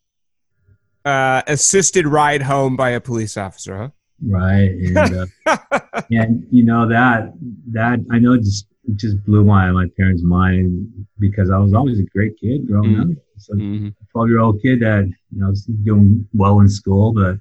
uh, 1.05 1.43
assisted 1.47 2.07
ride 2.07 2.43
home 2.43 2.77
by 2.77 2.91
a 2.91 3.01
police 3.01 3.37
officer, 3.37 3.77
huh? 3.77 3.89
Right, 4.27 4.71
and 4.71 5.29
uh, 5.47 5.57
and 6.11 6.47
you 6.51 6.65
know 6.65 6.89
that 6.89 7.35
that 7.73 7.99
I 8.11 8.19
know 8.19 8.37
just 8.37 8.67
it 8.87 8.97
just 8.97 9.23
blew 9.25 9.45
my 9.45 9.71
my 9.71 9.87
parents' 9.97 10.23
mind 10.23 11.07
because 11.19 11.51
I 11.51 11.59
was 11.59 11.75
always 11.75 12.01
a 12.01 12.05
great 12.05 12.39
kid 12.39 12.67
growing 12.67 12.93
mm-hmm. 12.93 13.11
up. 13.13 13.17
So 13.39 13.55
mm-hmm. 13.55 13.89
12 14.13 14.29
year 14.29 14.41
old 14.41 14.63
kid 14.63 14.81
that 14.81 15.05
you 15.07 15.41
know 15.41 15.49
was 15.51 15.65
doing 15.65 16.29
well 16.33 16.61
in 16.61 16.69
school, 16.69 17.13
but 17.13 17.39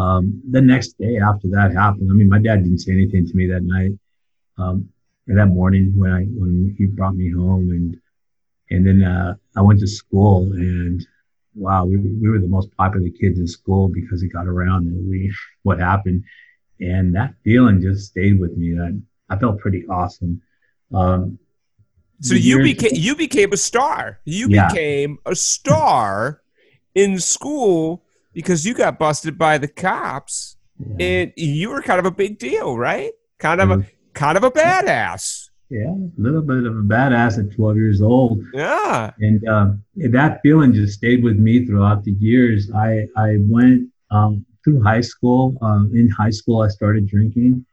um, 0.00 0.40
the 0.50 0.60
next 0.60 0.98
day 0.98 1.18
after 1.18 1.48
that 1.48 1.72
happened, 1.72 2.10
I 2.10 2.14
mean, 2.14 2.28
my 2.28 2.40
dad 2.40 2.62
didn't 2.62 2.78
say 2.78 2.92
anything 2.92 3.26
to 3.26 3.34
me 3.34 3.46
that 3.48 3.62
night. 3.62 3.92
Um, 4.58 4.88
and 5.26 5.38
that 5.38 5.46
morning 5.46 5.92
when 5.96 6.12
I 6.12 6.24
when 6.24 6.74
he 6.76 6.86
brought 6.86 7.14
me 7.14 7.30
home 7.30 7.70
and 7.70 7.96
and 8.70 8.86
then 8.86 9.02
uh, 9.02 9.34
I 9.56 9.62
went 9.62 9.80
to 9.80 9.86
school 9.86 10.52
and 10.52 11.04
wow, 11.54 11.84
we, 11.84 11.96
we 11.98 12.28
were 12.28 12.38
the 12.38 12.46
most 12.46 12.74
popular 12.76 13.08
kids 13.08 13.38
in 13.38 13.46
school 13.46 13.88
because 13.88 14.22
it 14.22 14.32
got 14.32 14.46
around 14.46 14.86
and 14.86 15.08
we 15.08 15.32
what 15.62 15.78
happened, 15.78 16.24
and 16.80 17.14
that 17.14 17.34
feeling 17.44 17.80
just 17.80 18.10
stayed 18.10 18.40
with 18.40 18.56
me. 18.56 18.78
I 18.78 19.34
I 19.34 19.38
felt 19.38 19.60
pretty 19.60 19.86
awesome. 19.86 20.42
Um, 20.94 21.38
so 22.20 22.34
you 22.34 22.62
became 22.62 22.92
you 22.94 23.16
became 23.16 23.52
a 23.52 23.56
star. 23.56 24.20
You 24.24 24.48
yeah. 24.48 24.68
became 24.68 25.18
a 25.24 25.34
star 25.34 26.42
in 26.94 27.18
school 27.18 28.04
because 28.34 28.66
you 28.66 28.74
got 28.74 28.98
busted 28.98 29.38
by 29.38 29.58
the 29.58 29.68
cops, 29.68 30.56
yeah. 30.78 31.06
and 31.06 31.32
you 31.36 31.70
were 31.70 31.82
kind 31.82 31.98
of 31.98 32.04
a 32.04 32.10
big 32.10 32.38
deal, 32.38 32.76
right? 32.76 33.12
Kind 33.38 33.60
of 33.60 33.70
a 33.70 33.86
kind 34.12 34.36
of 34.36 34.44
a 34.44 34.50
badass. 34.50 35.48
Yeah, 35.70 35.88
a 35.88 36.20
little 36.20 36.42
bit 36.42 36.66
of 36.66 36.76
a 36.76 36.82
badass 36.82 37.38
at 37.38 37.54
12 37.54 37.76
years 37.76 38.02
old. 38.02 38.42
Yeah, 38.52 39.12
and 39.18 39.46
um, 39.48 39.84
that 39.96 40.40
feeling 40.42 40.74
just 40.74 40.94
stayed 40.94 41.22
with 41.22 41.38
me 41.38 41.64
throughout 41.64 42.04
the 42.04 42.12
years. 42.12 42.70
I 42.74 43.06
I 43.16 43.36
went 43.40 43.88
um, 44.10 44.44
through 44.62 44.82
high 44.82 45.00
school. 45.00 45.56
Um, 45.62 45.90
in 45.94 46.10
high 46.10 46.30
school, 46.30 46.60
I 46.60 46.68
started 46.68 47.06
drinking, 47.06 47.64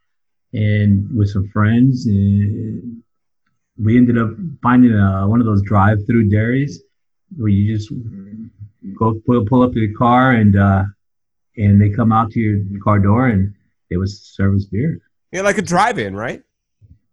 and 0.54 1.14
with 1.14 1.32
some 1.32 1.50
friends, 1.50 2.06
and 2.06 3.04
we 3.82 3.98
ended 3.98 4.18
up 4.18 4.30
finding 4.62 4.94
a, 4.94 5.28
one 5.28 5.40
of 5.40 5.46
those 5.46 5.62
drive-through 5.64 6.30
dairies 6.30 6.82
where 7.36 7.50
you 7.50 7.76
just 7.76 7.92
go 8.98 9.20
pull, 9.26 9.46
pull 9.46 9.62
up 9.64 9.74
your 9.76 9.96
car 9.98 10.32
and 10.32 10.58
uh, 10.58 10.84
and 11.58 11.82
they 11.82 11.90
come 11.90 12.12
out 12.12 12.32
to 12.32 12.40
your 12.40 12.84
car 12.84 13.00
door 13.00 13.28
and 13.28 13.54
they 13.90 13.98
would 13.98 14.10
serve 14.10 14.56
us 14.56 14.66
beer. 14.66 15.00
Yeah, 15.32 15.42
like 15.42 15.58
a 15.58 15.62
drive-in, 15.62 16.16
right? 16.16 16.44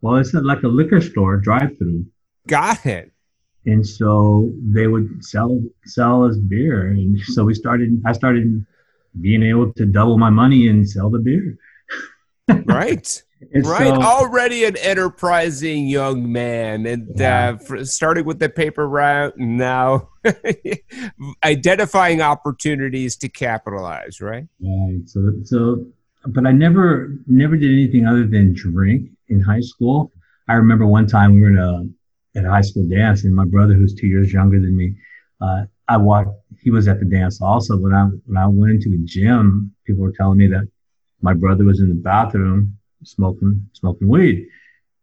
Well, 0.01 0.17
it's 0.17 0.35
like 0.35 0.63
a 0.63 0.69
liquor 0.69 1.01
store 1.01 1.39
drive-through. 1.39 2.07
Got 2.47 2.85
it. 2.85 3.11
And 3.67 3.87
so 3.87 4.53
they 4.63 4.87
would 4.87 5.25
sell 5.25 5.63
sell 5.87 6.25
us 6.25 6.37
beer, 6.37 6.89
and 6.89 7.19
so 7.19 7.45
we 7.45 7.55
started. 7.55 8.03
I 8.05 8.13
started 8.13 8.65
being 9.21 9.43
able 9.43 9.73
to 9.73 9.87
double 9.87 10.19
my 10.19 10.29
money 10.29 10.69
and 10.69 10.89
sell 10.89 11.09
the 11.09 11.19
beer. 11.19 11.57
right. 12.67 13.23
And 13.53 13.67
right. 13.67 13.89
So, 13.89 14.03
Already 14.03 14.65
an 14.65 14.77
enterprising 14.77 15.87
young 15.87 16.31
man, 16.31 16.87
and 16.87 17.09
yeah. 17.15 17.57
uh, 17.71 17.85
starting 17.85 18.25
with 18.25 18.39
the 18.39 18.49
paper 18.49 18.89
route, 18.89 19.37
and 19.37 19.57
now 19.57 20.09
identifying 21.45 22.21
opportunities 22.21 23.17
to 23.17 23.29
capitalize. 23.29 24.21
Right. 24.21 24.47
Right. 24.61 25.01
So, 25.07 25.33
so, 25.45 25.87
but 26.27 26.47
I 26.47 26.53
never, 26.53 27.17
never 27.27 27.57
did 27.57 27.71
anything 27.71 28.07
other 28.07 28.27
than 28.27 28.55
drink 28.55 29.11
in 29.29 29.41
high 29.41 29.61
school. 29.61 30.13
I 30.49 30.55
remember 30.55 30.87
one 30.87 31.07
time 31.07 31.35
we 31.35 31.41
were 31.41 31.49
in 31.49 31.59
a 31.59 32.39
at 32.39 32.45
a 32.45 32.51
high 32.51 32.63
school 32.63 32.87
dance, 32.89 33.25
and 33.25 33.35
my 33.35 33.45
brother, 33.45 33.75
who's 33.75 33.95
two 33.95 34.07
years 34.07 34.33
younger 34.33 34.61
than 34.61 34.77
me, 34.77 34.95
uh, 35.41 35.65
I 35.89 35.97
walked. 35.97 36.31
He 36.61 36.71
was 36.71 36.89
at 36.89 36.99
the 36.99 37.05
dance 37.05 37.41
also. 37.41 37.77
When 37.77 37.95
I 37.95 38.05
when 38.27 38.37
I 38.37 38.47
went 38.47 38.73
into 38.73 38.91
the 38.91 39.03
gym, 39.05 39.75
people 39.85 40.03
were 40.03 40.13
telling 40.13 40.39
me 40.39 40.47
that 40.49 40.69
my 41.21 41.35
brother 41.35 41.65
was 41.65 41.81
in 41.81 41.89
the 41.89 41.95
bathroom 41.95 42.77
smoking 43.05 43.69
smoking 43.73 44.09
weed. 44.09 44.49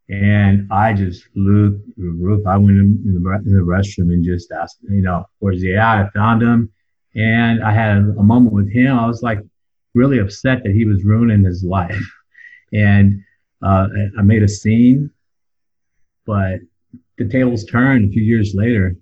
And 0.09 0.67
I 0.71 0.93
just 0.93 1.23
flew 1.33 1.79
through 1.95 2.17
the 2.17 2.23
roof. 2.23 2.45
I 2.45 2.57
went 2.57 2.77
in, 2.77 3.01
the, 3.23 3.31
in 3.45 3.55
the 3.55 3.61
restroom 3.61 4.11
and 4.11 4.25
just 4.25 4.51
asked, 4.51 4.79
you 4.89 5.01
know, 5.01 5.25
where's 5.39 5.61
he 5.61 5.73
at? 5.75 5.99
I 5.99 6.09
found 6.09 6.41
him. 6.41 6.69
And 7.15 7.63
I 7.63 7.71
had 7.71 7.97
a 7.97 8.23
moment 8.23 8.53
with 8.53 8.69
him. 8.69 8.97
I 8.97 9.07
was 9.07 9.23
like 9.23 9.39
really 9.93 10.19
upset 10.19 10.63
that 10.63 10.73
he 10.73 10.85
was 10.85 11.03
ruining 11.03 11.43
his 11.43 11.63
life. 11.63 11.99
And 12.73 13.21
uh, 13.61 13.89
I 14.17 14.21
made 14.21 14.43
a 14.43 14.47
scene, 14.47 15.11
but 16.25 16.59
the 17.17 17.27
tables 17.27 17.65
turned 17.65 18.05
a 18.05 18.13
few 18.13 18.23
years 18.23 18.55
later. 18.55 18.95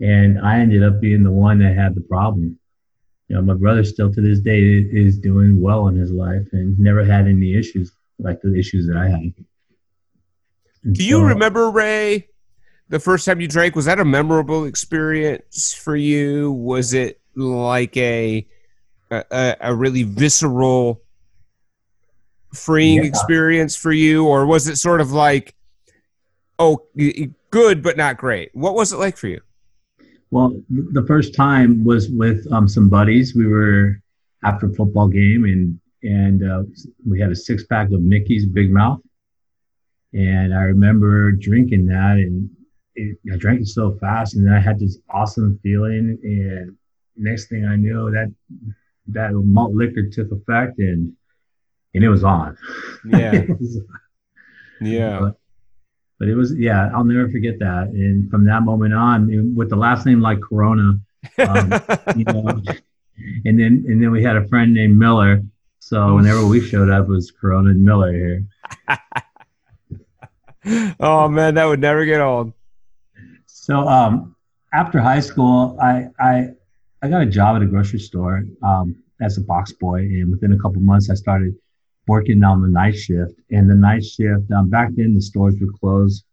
And 0.00 0.40
I 0.40 0.58
ended 0.58 0.82
up 0.82 1.00
being 1.00 1.22
the 1.22 1.30
one 1.30 1.60
that 1.60 1.76
had 1.76 1.94
the 1.94 2.00
problem. 2.00 2.58
You 3.28 3.36
know, 3.36 3.42
my 3.42 3.54
brother 3.54 3.84
still 3.84 4.12
to 4.12 4.20
this 4.20 4.40
day 4.40 4.60
is 4.60 5.18
doing 5.18 5.60
well 5.60 5.86
in 5.86 5.94
his 5.94 6.10
life 6.10 6.48
and 6.50 6.76
never 6.80 7.04
had 7.04 7.28
any 7.28 7.54
issues 7.54 7.92
like 8.22 8.40
the 8.42 8.54
issues 8.58 8.86
that 8.86 8.96
I 8.96 9.08
had. 9.08 9.34
And 10.84 10.94
Do 10.94 11.04
you 11.04 11.16
so, 11.16 11.22
remember 11.22 11.70
Ray? 11.70 12.28
The 12.88 13.00
first 13.00 13.24
time 13.24 13.40
you 13.40 13.48
drank 13.48 13.74
was 13.74 13.86
that 13.86 13.98
a 14.00 14.04
memorable 14.04 14.64
experience 14.64 15.72
for 15.72 15.96
you? 15.96 16.52
Was 16.52 16.92
it 16.92 17.20
like 17.34 17.96
a 17.96 18.46
a, 19.10 19.56
a 19.60 19.74
really 19.74 20.02
visceral, 20.02 21.02
freeing 22.54 22.98
yeah. 22.98 23.08
experience 23.08 23.76
for 23.76 23.92
you, 23.92 24.26
or 24.26 24.46
was 24.46 24.68
it 24.68 24.76
sort 24.76 25.00
of 25.00 25.12
like, 25.12 25.54
oh, 26.58 26.86
good 27.50 27.82
but 27.82 27.96
not 27.96 28.16
great? 28.16 28.50
What 28.54 28.74
was 28.74 28.92
it 28.92 28.96
like 28.96 29.16
for 29.16 29.28
you? 29.28 29.40
Well, 30.30 30.62
the 30.70 31.04
first 31.06 31.34
time 31.34 31.84
was 31.84 32.08
with 32.08 32.50
um, 32.52 32.66
some 32.66 32.88
buddies. 32.88 33.34
We 33.34 33.46
were 33.46 34.00
after 34.44 34.66
a 34.66 34.74
football 34.74 35.08
game, 35.08 35.44
and 35.44 35.78
and 36.02 36.42
uh, 36.42 36.62
we 37.08 37.20
had 37.20 37.30
a 37.30 37.36
six 37.36 37.64
pack 37.64 37.90
of 37.92 38.00
Mickey's 38.00 38.46
Big 38.46 38.70
Mouth. 38.70 39.00
And 40.12 40.54
I 40.54 40.62
remember 40.62 41.32
drinking 41.32 41.86
that, 41.86 42.16
and 42.16 42.50
it, 42.94 43.16
I 43.32 43.36
drank 43.36 43.62
it 43.62 43.68
so 43.68 43.96
fast, 43.98 44.34
and 44.34 44.52
I 44.52 44.60
had 44.60 44.78
this 44.78 44.98
awesome 45.08 45.58
feeling. 45.62 46.18
And 46.22 46.76
next 47.16 47.48
thing 47.48 47.64
I 47.64 47.76
knew, 47.76 48.10
that 48.10 48.32
that 49.08 49.32
malt 49.32 49.74
liquor 49.74 50.08
took 50.10 50.30
effect, 50.30 50.78
and 50.78 51.14
and 51.94 52.04
it 52.04 52.08
was 52.08 52.24
on. 52.24 52.56
Yeah. 53.06 53.42
yeah. 54.80 55.18
But, 55.20 55.38
but 56.18 56.28
it 56.28 56.34
was 56.34 56.54
yeah, 56.56 56.90
I'll 56.94 57.04
never 57.04 57.30
forget 57.30 57.58
that. 57.60 57.88
And 57.88 58.30
from 58.30 58.44
that 58.46 58.62
moment 58.62 58.94
on, 58.94 59.54
with 59.56 59.70
the 59.70 59.76
last 59.76 60.04
name 60.04 60.20
like 60.20 60.40
Corona, 60.40 61.00
um, 61.38 61.72
you 62.16 62.24
know, 62.24 62.62
and 63.44 63.58
then 63.58 63.84
and 63.88 64.02
then 64.02 64.10
we 64.10 64.22
had 64.22 64.36
a 64.36 64.46
friend 64.48 64.74
named 64.74 64.98
Miller 64.98 65.42
so 65.82 66.14
whenever 66.14 66.46
we 66.46 66.60
showed 66.60 66.90
up, 66.90 67.06
it 67.06 67.10
was 67.10 67.32
Corona 67.32 67.70
and 67.70 67.84
Miller 67.84 68.12
here. 68.12 68.44
oh 71.00 71.28
man, 71.28 71.56
that 71.56 71.64
would 71.64 71.80
never 71.80 72.04
get 72.04 72.20
old. 72.20 72.52
So 73.46 73.88
um, 73.88 74.36
after 74.72 75.00
high 75.00 75.18
school, 75.18 75.76
I 75.82 76.06
I 76.20 76.50
I 77.02 77.08
got 77.08 77.22
a 77.22 77.26
job 77.26 77.56
at 77.56 77.62
a 77.62 77.66
grocery 77.66 77.98
store 77.98 78.44
um, 78.62 78.94
as 79.20 79.38
a 79.38 79.40
box 79.40 79.72
boy, 79.72 80.02
and 80.02 80.30
within 80.30 80.52
a 80.52 80.56
couple 80.56 80.80
months, 80.80 81.10
I 81.10 81.14
started 81.14 81.52
working 82.06 82.44
on 82.44 82.62
the 82.62 82.68
night 82.68 82.94
shift. 82.94 83.34
And 83.50 83.68
the 83.68 83.74
night 83.74 84.04
shift, 84.04 84.52
um, 84.52 84.70
back 84.70 84.90
then, 84.94 85.16
the 85.16 85.20
stores 85.20 85.56
were 85.60 85.72
closed. 85.80 86.24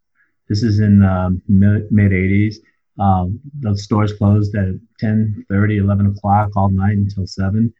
This 0.47 0.61
is 0.61 0.79
in 0.79 0.99
the 0.99 1.41
mid 1.47 2.11
80s. 2.11 2.57
Um, 2.99 3.39
the 3.61 3.75
stores 3.75 4.13
closed 4.13 4.53
at 4.53 4.75
10, 4.99 5.47
30, 5.49 5.77
11 5.77 6.05
o'clock 6.05 6.51
all 6.55 6.69
night 6.69 6.97
until 6.97 7.25
7. 7.25 7.73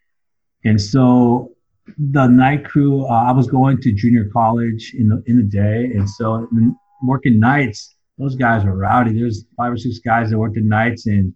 And 0.66 0.82
so 0.82 1.52
the 1.98 2.28
night 2.28 2.66
crew, 2.66 3.06
uh, 3.06 3.24
I 3.28 3.32
was 3.32 3.48
going 3.48 3.82
to 3.82 3.92
junior 3.92 4.30
college 4.32 4.94
in 4.98 5.10
the, 5.10 5.24
in 5.26 5.38
the 5.38 5.44
day. 5.44 5.86
And 5.96 6.10
so 6.10 6.48
working 7.04 7.40
nights, 7.40 7.96
those 8.18 8.36
guys 8.36 8.66
were 8.66 8.76
rowdy. 8.76 9.14
There's 9.14 9.46
five 9.56 9.74
or 9.74 9.78
six 9.78 10.00
guys 10.00 10.30
that 10.30 10.38
worked 10.38 10.58
at 10.58 10.64
nights 10.64 11.06
and, 11.08 11.34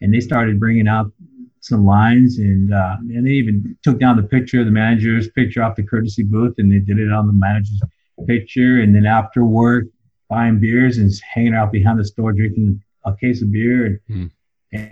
and 0.00 0.12
they 0.12 0.20
started 0.20 0.58
bringing 0.58 0.88
out 0.88 1.12
some 1.60 1.84
lines 1.84 2.38
and, 2.38 2.72
uh, 2.72 2.96
and 3.00 3.26
they 3.26 3.32
even 3.32 3.76
took 3.82 3.98
down 3.98 4.16
the 4.16 4.22
picture 4.22 4.64
the 4.64 4.70
manager's 4.70 5.28
picture 5.30 5.62
off 5.62 5.76
the 5.76 5.82
courtesy 5.82 6.22
booth 6.22 6.54
and 6.58 6.70
they 6.70 6.78
did 6.78 6.98
it 6.98 7.12
on 7.12 7.26
the 7.26 7.32
manager's 7.32 7.80
picture. 8.26 8.80
And 8.80 8.94
then 8.94 9.04
after 9.04 9.44
work, 9.44 9.84
buying 10.28 10.58
beers 10.58 10.98
and 10.98 11.10
hanging 11.34 11.54
out 11.54 11.72
behind 11.72 11.98
the 11.98 12.04
store 12.04 12.32
drinking 12.32 12.82
a 13.04 13.14
case 13.16 13.42
of 13.42 13.52
beer. 13.52 13.86
And, 13.86 14.00
mm. 14.10 14.30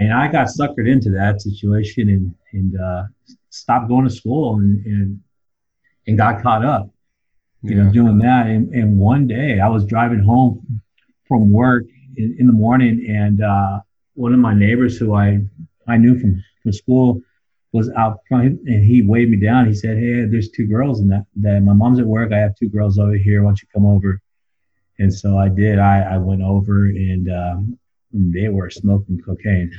and 0.01 0.13
I 0.13 0.31
got 0.31 0.49
suckered 0.49 0.89
into 0.89 1.11
that 1.11 1.43
situation 1.43 2.09
and, 2.09 2.35
and 2.53 2.81
uh, 2.81 3.05
stopped 3.55 3.89
going 3.89 4.05
to 4.05 4.11
school 4.11 4.57
and, 4.57 4.85
and, 4.85 5.21
and 6.07 6.19
got 6.19 6.43
caught 6.43 6.65
up, 6.65 6.91
you 7.63 7.77
yeah. 7.77 7.85
know, 7.85 7.93
doing 7.93 8.19
that. 8.19 8.47
And, 8.47 8.75
and 8.75 8.99
one 8.99 9.27
day 9.27 9.61
I 9.61 9.69
was 9.69 9.85
driving 9.85 10.21
home 10.21 10.83
from 11.27 11.53
work 11.53 11.85
in, 12.17 12.37
in 12.39 12.47
the 12.47 12.53
morning 12.53 13.07
and 13.09 13.43
uh, 13.43 13.81
one 14.15 14.33
of 14.33 14.41
my 14.41 14.55
neighbors 14.55 14.99
who 14.99 15.15
I, 15.15 15.41
I 15.87 15.97
knew 15.97 16.19
from, 16.19 16.43
from 16.63 16.73
school 16.73 17.21
was 17.73 17.91
out 17.97 18.19
front 18.29 18.61
and 18.67 18.85
he 18.85 19.03
waved 19.03 19.31
me 19.31 19.37
down. 19.37 19.67
He 19.67 19.75
said, 19.75 19.99
Hey, 19.99 20.25
there's 20.25 20.51
two 20.51 20.67
girls 20.67 21.01
in 21.01 21.09
that, 21.09 21.27
that 21.37 21.61
my 21.61 21.73
mom's 21.73 21.99
at 21.99 22.07
work. 22.07 22.33
I 22.33 22.39
have 22.39 22.57
two 22.57 22.69
girls 22.69 22.99
over 22.99 23.15
here. 23.15 23.43
Why 23.43 23.51
don't 23.51 23.63
you 23.63 23.69
come 23.73 23.87
over? 23.87 24.21
And 24.99 25.13
so 25.13 25.39
I 25.39 25.49
did. 25.49 25.79
I, 25.79 26.15
I 26.15 26.19
went 26.19 26.43
over 26.43 26.87
and 26.87 27.29
um, 27.31 27.79
they 28.13 28.49
were 28.49 28.71
smoking 28.71 29.21
cocaine. 29.25 29.73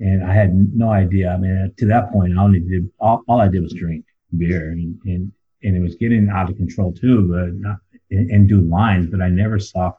And 0.00 0.24
I 0.24 0.32
had 0.32 0.54
no 0.76 0.90
idea. 0.90 1.30
I 1.30 1.36
mean, 1.38 1.74
to 1.76 1.86
that 1.86 2.12
point, 2.12 2.38
I 2.38 2.42
only 2.42 2.60
did 2.60 2.88
all, 3.00 3.22
all 3.26 3.40
I 3.40 3.48
did 3.48 3.62
was 3.62 3.72
drink 3.72 4.04
beer, 4.36 4.70
and, 4.70 4.98
and 5.04 5.32
and 5.64 5.76
it 5.76 5.80
was 5.80 5.96
getting 5.96 6.28
out 6.28 6.48
of 6.50 6.56
control 6.56 6.92
too. 6.92 7.28
But 7.28 7.54
not, 7.54 7.78
and, 8.10 8.30
and 8.30 8.48
do 8.48 8.60
lines, 8.60 9.08
but 9.10 9.20
I 9.20 9.28
never 9.28 9.58
saw 9.58 9.92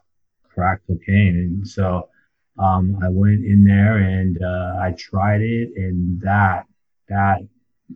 crack 0.48 0.80
cocaine. 0.86 1.36
And 1.36 1.68
so 1.68 2.08
um, 2.58 2.98
I 3.02 3.08
went 3.08 3.44
in 3.44 3.64
there 3.64 3.98
and 3.98 4.42
uh, 4.42 4.76
I 4.80 4.94
tried 4.98 5.42
it, 5.42 5.72
and 5.76 6.20
that 6.22 6.66
that 7.08 7.40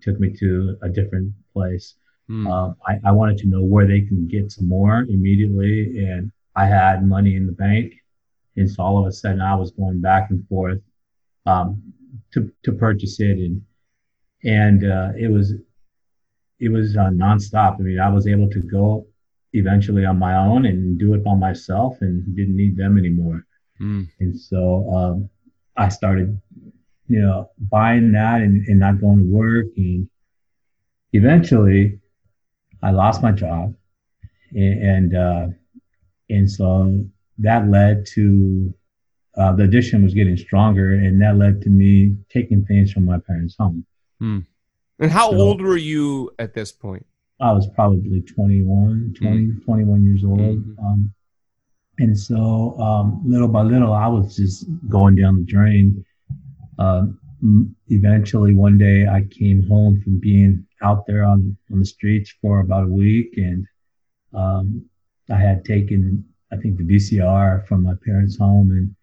took 0.02 0.20
me 0.20 0.34
to 0.40 0.76
a 0.82 0.88
different 0.88 1.32
place. 1.52 1.94
Mm. 2.30 2.50
Um, 2.50 2.76
I, 2.86 2.98
I 3.04 3.12
wanted 3.12 3.38
to 3.38 3.46
know 3.46 3.62
where 3.62 3.86
they 3.86 4.00
can 4.00 4.26
get 4.26 4.50
some 4.52 4.68
more 4.68 5.00
immediately, 5.08 6.06
and 6.06 6.32
I 6.56 6.66
had 6.66 7.06
money 7.06 7.36
in 7.36 7.46
the 7.46 7.52
bank, 7.52 7.94
and 8.56 8.70
so 8.70 8.82
all 8.82 8.98
of 8.98 9.06
a 9.06 9.12
sudden 9.12 9.40
I 9.40 9.54
was 9.54 9.70
going 9.70 10.00
back 10.00 10.30
and 10.30 10.46
forth 10.48 10.80
um, 11.46 11.93
to 12.34 12.52
to 12.64 12.72
purchase 12.72 13.18
it, 13.20 13.38
and 13.38 13.62
and 14.44 14.84
uh, 14.84 15.10
it 15.18 15.30
was 15.30 15.54
it 16.60 16.68
was 16.68 16.96
uh, 16.96 17.10
nonstop. 17.10 17.76
I 17.78 17.82
mean, 17.82 18.00
I 18.00 18.10
was 18.10 18.26
able 18.26 18.50
to 18.50 18.60
go 18.60 19.06
eventually 19.52 20.04
on 20.04 20.18
my 20.18 20.36
own 20.36 20.66
and 20.66 20.98
do 20.98 21.14
it 21.14 21.24
by 21.24 21.34
myself, 21.34 21.96
and 22.00 22.36
didn't 22.36 22.56
need 22.56 22.76
them 22.76 22.98
anymore. 22.98 23.46
Mm. 23.80 24.08
And 24.20 24.38
so 24.38 24.90
um, 24.94 25.30
I 25.76 25.88
started, 25.88 26.40
you 27.08 27.20
know, 27.20 27.50
buying 27.58 28.12
that 28.12 28.40
and, 28.42 28.66
and 28.66 28.78
not 28.78 29.00
going 29.00 29.18
to 29.18 29.30
work, 29.30 29.66
and 29.76 30.08
eventually 31.12 32.00
I 32.82 32.90
lost 32.90 33.22
my 33.22 33.32
job, 33.32 33.74
and 34.52 34.82
and, 34.82 35.16
uh, 35.16 35.46
and 36.30 36.50
so 36.50 37.04
that 37.38 37.68
led 37.68 38.06
to 38.06 38.74
uh, 39.36 39.52
the 39.52 39.64
addiction 39.64 40.02
was 40.02 40.14
getting 40.14 40.36
stronger, 40.36 40.92
and 40.92 41.20
that 41.20 41.36
led 41.36 41.60
to 41.62 41.70
me 41.70 42.16
taking 42.30 42.64
things 42.64 42.92
from 42.92 43.04
my 43.04 43.18
parents' 43.18 43.56
home. 43.58 43.84
Hmm. 44.20 44.40
And 44.98 45.10
how 45.10 45.30
so, 45.30 45.38
old 45.38 45.60
were 45.60 45.76
you 45.76 46.30
at 46.38 46.54
this 46.54 46.70
point? 46.70 47.04
I 47.40 47.52
was 47.52 47.66
probably 47.66 48.22
21, 48.22 49.16
20, 49.18 49.36
mm 49.36 49.64
21 49.64 50.04
years 50.04 50.24
old. 50.24 50.38
Mm-hmm. 50.38 50.84
Um, 50.84 51.12
and 51.98 52.18
so 52.18 52.78
um, 52.80 53.22
little 53.24 53.48
by 53.48 53.62
little, 53.62 53.92
I 53.92 54.06
was 54.06 54.36
just 54.36 54.66
going 54.88 55.16
down 55.16 55.36
the 55.36 55.44
drain. 55.44 56.04
Uh, 56.78 57.06
eventually, 57.88 58.54
one 58.54 58.78
day, 58.78 59.06
I 59.06 59.24
came 59.30 59.66
home 59.68 60.00
from 60.00 60.18
being 60.18 60.64
out 60.82 61.06
there 61.06 61.24
on, 61.24 61.56
on 61.72 61.78
the 61.78 61.84
streets 61.84 62.32
for 62.40 62.60
about 62.60 62.84
a 62.84 62.88
week. 62.88 63.34
And 63.36 63.66
um, 64.32 64.84
I 65.30 65.36
had 65.36 65.64
taken, 65.64 66.24
I 66.52 66.56
think, 66.56 66.78
the 66.78 66.84
VCR 66.84 67.66
from 67.66 67.82
my 67.82 67.94
parents' 68.04 68.38
home. 68.38 68.70
And 68.70 68.94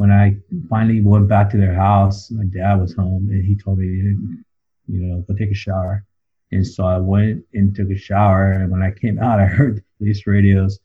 when 0.00 0.10
I 0.10 0.34
finally 0.70 1.02
went 1.02 1.28
back 1.28 1.50
to 1.50 1.58
their 1.58 1.74
house, 1.74 2.30
my 2.30 2.44
dad 2.44 2.80
was 2.80 2.94
home 2.94 3.28
and 3.30 3.44
he 3.44 3.54
told 3.54 3.78
me, 3.78 3.86
you 3.86 4.44
know, 4.88 5.20
go 5.28 5.34
take 5.34 5.50
a 5.50 5.54
shower. 5.54 6.06
And 6.52 6.66
so 6.66 6.84
I 6.86 6.96
went 6.96 7.44
and 7.52 7.76
took 7.76 7.90
a 7.90 7.98
shower. 7.98 8.52
And 8.52 8.70
when 8.70 8.82
I 8.82 8.92
came 8.92 9.18
out, 9.18 9.38
I 9.44 9.44
heard 9.44 9.76
the 9.76 9.82
police 9.98 10.26
radios. 10.26 10.80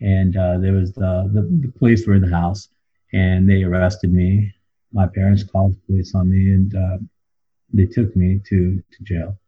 And 0.00 0.36
uh, 0.36 0.58
there 0.58 0.72
was 0.72 0.92
the, 0.92 1.30
the, 1.32 1.42
the 1.42 1.72
police 1.78 2.04
were 2.04 2.14
in 2.14 2.22
the 2.22 2.36
house 2.36 2.68
and 3.12 3.48
they 3.48 3.62
arrested 3.62 4.12
me. 4.12 4.52
My 4.92 5.06
parents 5.06 5.44
called 5.44 5.76
the 5.76 5.80
police 5.86 6.12
on 6.16 6.28
me 6.28 6.50
and 6.50 6.74
uh, 6.74 6.98
they 7.72 7.86
took 7.86 8.14
me 8.16 8.40
to, 8.48 8.82
to 8.90 9.04
jail. 9.04 9.38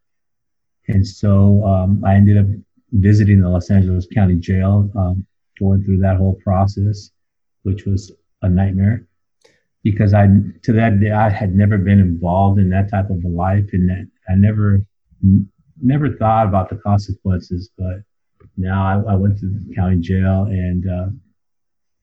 And 0.86 1.04
so 1.04 1.64
um, 1.64 2.04
I 2.04 2.14
ended 2.14 2.38
up 2.38 2.46
visiting 2.92 3.40
the 3.40 3.48
Los 3.48 3.70
Angeles 3.70 4.06
County 4.14 4.36
Jail, 4.36 4.88
um, 4.96 5.26
going 5.58 5.82
through 5.82 5.98
that 5.98 6.16
whole 6.16 6.38
process, 6.44 7.10
which 7.64 7.86
was 7.86 8.12
a 8.44 8.48
nightmare 8.48 9.06
because 9.82 10.14
I, 10.14 10.26
to 10.62 10.72
that 10.72 11.00
day, 11.00 11.10
I 11.10 11.28
had 11.28 11.54
never 11.54 11.76
been 11.76 12.00
involved 12.00 12.58
in 12.58 12.70
that 12.70 12.90
type 12.90 13.10
of 13.10 13.22
a 13.22 13.28
life 13.28 13.66
and 13.72 13.88
that 13.90 14.08
I 14.28 14.34
never, 14.34 14.80
never 15.80 16.16
thought 16.16 16.46
about 16.46 16.70
the 16.70 16.76
consequences. 16.76 17.70
But 17.76 17.98
now 18.56 18.84
I, 18.84 19.12
I 19.12 19.14
went 19.16 19.38
to 19.40 19.46
the 19.46 19.74
county 19.74 19.98
jail 19.98 20.44
and, 20.44 20.84
uh, 20.88 21.06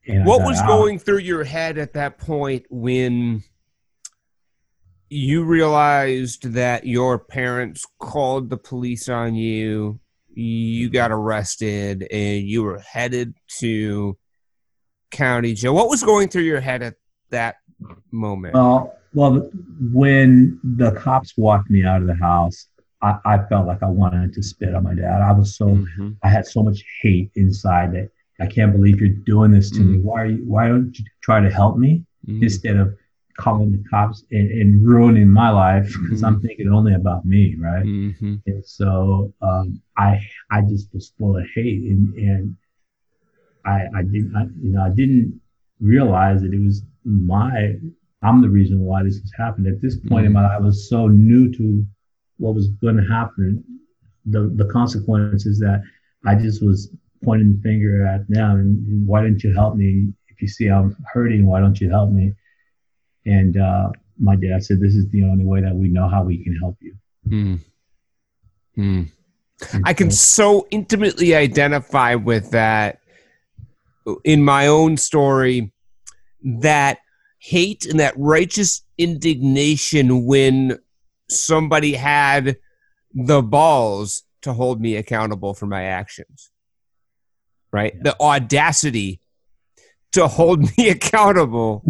and 0.06 0.24
what 0.26 0.42
was 0.42 0.60
out. 0.60 0.68
going 0.68 0.98
through 0.98 1.18
your 1.18 1.44
head 1.44 1.78
at 1.78 1.92
that 1.94 2.18
point 2.18 2.66
when 2.70 3.42
you 5.10 5.44
realized 5.44 6.52
that 6.54 6.86
your 6.86 7.18
parents 7.18 7.84
called 7.98 8.48
the 8.48 8.56
police 8.56 9.08
on 9.08 9.34
you, 9.34 10.00
you 10.34 10.88
got 10.88 11.12
arrested, 11.12 12.06
and 12.10 12.48
you 12.48 12.62
were 12.62 12.78
headed 12.78 13.34
to 13.58 14.16
county 15.12 15.54
Joe. 15.54 15.72
What 15.72 15.88
was 15.88 16.02
going 16.02 16.28
through 16.28 16.42
your 16.42 16.60
head 16.60 16.82
at 16.82 16.94
that 17.30 17.56
moment? 18.10 18.54
Well, 18.54 18.94
well, 19.14 19.50
when 19.92 20.58
the 20.64 20.92
cops 20.92 21.36
walked 21.36 21.70
me 21.70 21.84
out 21.84 22.00
of 22.00 22.06
the 22.06 22.14
house, 22.14 22.68
I, 23.02 23.18
I 23.24 23.38
felt 23.48 23.66
like 23.66 23.82
I 23.82 23.88
wanted 23.88 24.32
to 24.34 24.42
spit 24.42 24.74
on 24.74 24.84
my 24.84 24.94
dad. 24.94 25.20
I 25.20 25.32
was 25.32 25.56
so, 25.56 25.66
mm-hmm. 25.66 26.10
I 26.22 26.28
had 26.28 26.46
so 26.46 26.62
much 26.62 26.82
hate 27.02 27.30
inside 27.34 27.92
that 27.92 28.10
I 28.40 28.46
can't 28.46 28.72
believe 28.72 29.00
you're 29.00 29.10
doing 29.10 29.50
this 29.50 29.70
to 29.72 29.80
mm-hmm. 29.80 29.92
me. 29.92 29.98
Why 29.98 30.22
are 30.22 30.26
you, 30.26 30.44
why 30.46 30.68
don't 30.68 30.98
you 30.98 31.04
try 31.22 31.40
to 31.40 31.50
help 31.50 31.76
me 31.76 32.04
mm-hmm. 32.26 32.42
instead 32.42 32.76
of 32.76 32.96
calling 33.38 33.72
the 33.72 33.82
cops 33.88 34.24
and, 34.30 34.50
and 34.50 34.86
ruining 34.86 35.28
my 35.28 35.50
life 35.50 35.86
because 36.02 36.22
mm-hmm. 36.22 36.26
I'm 36.26 36.40
thinking 36.40 36.68
only 36.68 36.94
about 36.94 37.24
me, 37.24 37.56
right? 37.58 37.84
Mm-hmm. 37.84 38.36
And 38.46 38.64
so 38.64 39.32
um, 39.42 39.80
I 39.96 40.20
I 40.50 40.62
just 40.62 40.92
was 40.92 41.12
full 41.18 41.36
of 41.36 41.46
hate 41.54 41.82
and 41.82 42.14
and 42.14 42.56
I 43.64 43.86
I 43.94 44.02
didn't 44.02 44.34
I, 44.36 44.42
you 44.62 44.72
know 44.72 44.82
I 44.82 44.90
didn't 44.90 45.40
realize 45.80 46.42
that 46.42 46.52
it 46.52 46.60
was 46.60 46.82
my 47.04 47.74
I'm 48.22 48.40
the 48.40 48.48
reason 48.48 48.80
why 48.80 49.02
this 49.02 49.18
has 49.18 49.32
happened. 49.36 49.66
At 49.66 49.82
this 49.82 49.96
point 49.96 50.10
mm-hmm. 50.10 50.26
in 50.26 50.32
my 50.32 50.42
life, 50.42 50.58
I 50.60 50.60
was 50.60 50.88
so 50.88 51.08
new 51.08 51.52
to 51.52 51.84
what 52.38 52.54
was 52.54 52.68
going 52.80 52.96
to 52.96 53.02
happen, 53.02 53.64
the 54.26 54.52
the 54.56 54.66
consequences 54.66 55.58
that 55.60 55.82
I 56.24 56.34
just 56.34 56.64
was 56.64 56.94
pointing 57.24 57.56
the 57.56 57.62
finger 57.62 58.06
at 58.06 58.28
them 58.28 58.50
and 58.50 59.06
why 59.06 59.22
didn't 59.22 59.44
you 59.44 59.52
help 59.52 59.76
me? 59.76 60.12
If 60.28 60.42
you 60.42 60.48
see 60.48 60.68
I'm 60.68 60.96
hurting, 61.12 61.46
why 61.46 61.60
don't 61.60 61.80
you 61.80 61.90
help 61.90 62.10
me? 62.10 62.32
And 63.26 63.56
uh, 63.56 63.90
my 64.18 64.36
dad 64.36 64.64
said, 64.64 64.80
"This 64.80 64.94
is 64.94 65.08
the 65.10 65.24
only 65.24 65.44
way 65.44 65.60
that 65.60 65.74
we 65.74 65.88
know 65.88 66.08
how 66.08 66.22
we 66.24 66.42
can 66.42 66.56
help 66.56 66.76
you." 66.80 66.94
Mm. 67.28 67.60
Mm. 68.76 69.12
I 69.84 69.94
can 69.94 70.10
so 70.10 70.66
intimately 70.70 71.34
identify 71.34 72.16
with 72.16 72.50
that 72.50 73.01
in 74.24 74.44
my 74.44 74.66
own 74.66 74.96
story. 74.96 75.72
That 76.44 76.98
hate 77.38 77.86
and 77.86 78.00
that 78.00 78.14
righteous 78.16 78.82
indignation 78.98 80.26
when 80.26 80.78
somebody 81.28 81.94
had 81.94 82.56
the 83.14 83.42
balls 83.42 84.24
to 84.42 84.52
hold 84.52 84.80
me 84.80 84.96
accountable 84.96 85.54
for 85.54 85.66
my 85.66 85.84
actions. 85.84 86.50
Right? 87.72 87.94
Yeah. 87.96 88.02
The 88.02 88.20
audacity 88.20 89.20
to 90.12 90.28
hold 90.28 90.60
me 90.78 90.90
accountable 90.90 91.84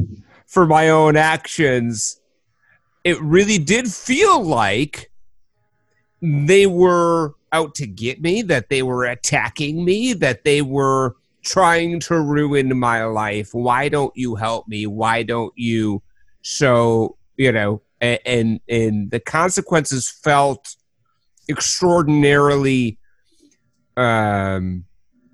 for 0.46 0.66
my 0.66 0.90
own 0.90 1.16
actions, 1.16 2.20
it 3.04 3.20
really 3.20 3.58
did 3.58 3.90
feel 3.90 4.42
like 4.42 5.10
they 6.20 6.66
were 6.66 7.34
out 7.52 7.74
to 7.76 7.86
get 7.86 8.22
me, 8.22 8.42
that 8.42 8.68
they 8.68 8.82
were 8.82 9.04
attacking 9.04 9.84
me, 9.84 10.12
that 10.14 10.44
they 10.44 10.62
were 10.62 11.16
trying 11.42 12.00
to 12.00 12.20
ruin 12.20 12.76
my 12.78 13.04
life. 13.04 13.50
Why 13.52 13.88
don't 13.88 14.12
you 14.16 14.34
help 14.36 14.68
me? 14.68 14.86
Why 14.86 15.22
don't 15.22 15.52
you? 15.56 16.02
So, 16.42 17.16
you 17.36 17.52
know, 17.52 17.82
and 18.00 18.60
and 18.68 19.10
the 19.10 19.20
consequences 19.20 20.08
felt 20.08 20.76
extraordinarily 21.48 22.98
um 23.96 24.84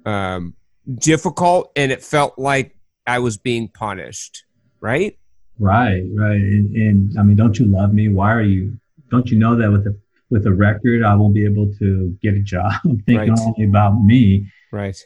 um 0.04 0.54
difficult 0.98 1.70
and 1.76 1.92
it 1.92 2.02
felt 2.02 2.38
like 2.38 2.76
I 3.06 3.18
was 3.20 3.38
being 3.38 3.68
punished, 3.68 4.44
right? 4.80 5.18
Right, 5.58 6.04
right. 6.14 6.40
And, 6.40 6.76
and 6.76 7.18
I 7.18 7.22
mean, 7.22 7.36
don't 7.36 7.58
you 7.58 7.66
love 7.66 7.92
me? 7.92 8.08
Why 8.08 8.32
are 8.32 8.42
you 8.42 8.78
don't 9.10 9.30
you 9.30 9.38
know 9.38 9.56
that 9.56 9.70
with 9.70 9.86
a 9.86 9.98
with 10.30 10.46
a 10.46 10.52
record 10.52 11.02
I 11.02 11.14
won't 11.14 11.34
be 11.34 11.44
able 11.44 11.72
to 11.78 12.16
get 12.22 12.34
a 12.34 12.40
job? 12.40 12.72
Thinking 13.06 13.16
right. 13.16 13.40
only 13.40 13.64
about 13.64 14.02
me. 14.02 14.46
Right. 14.72 14.96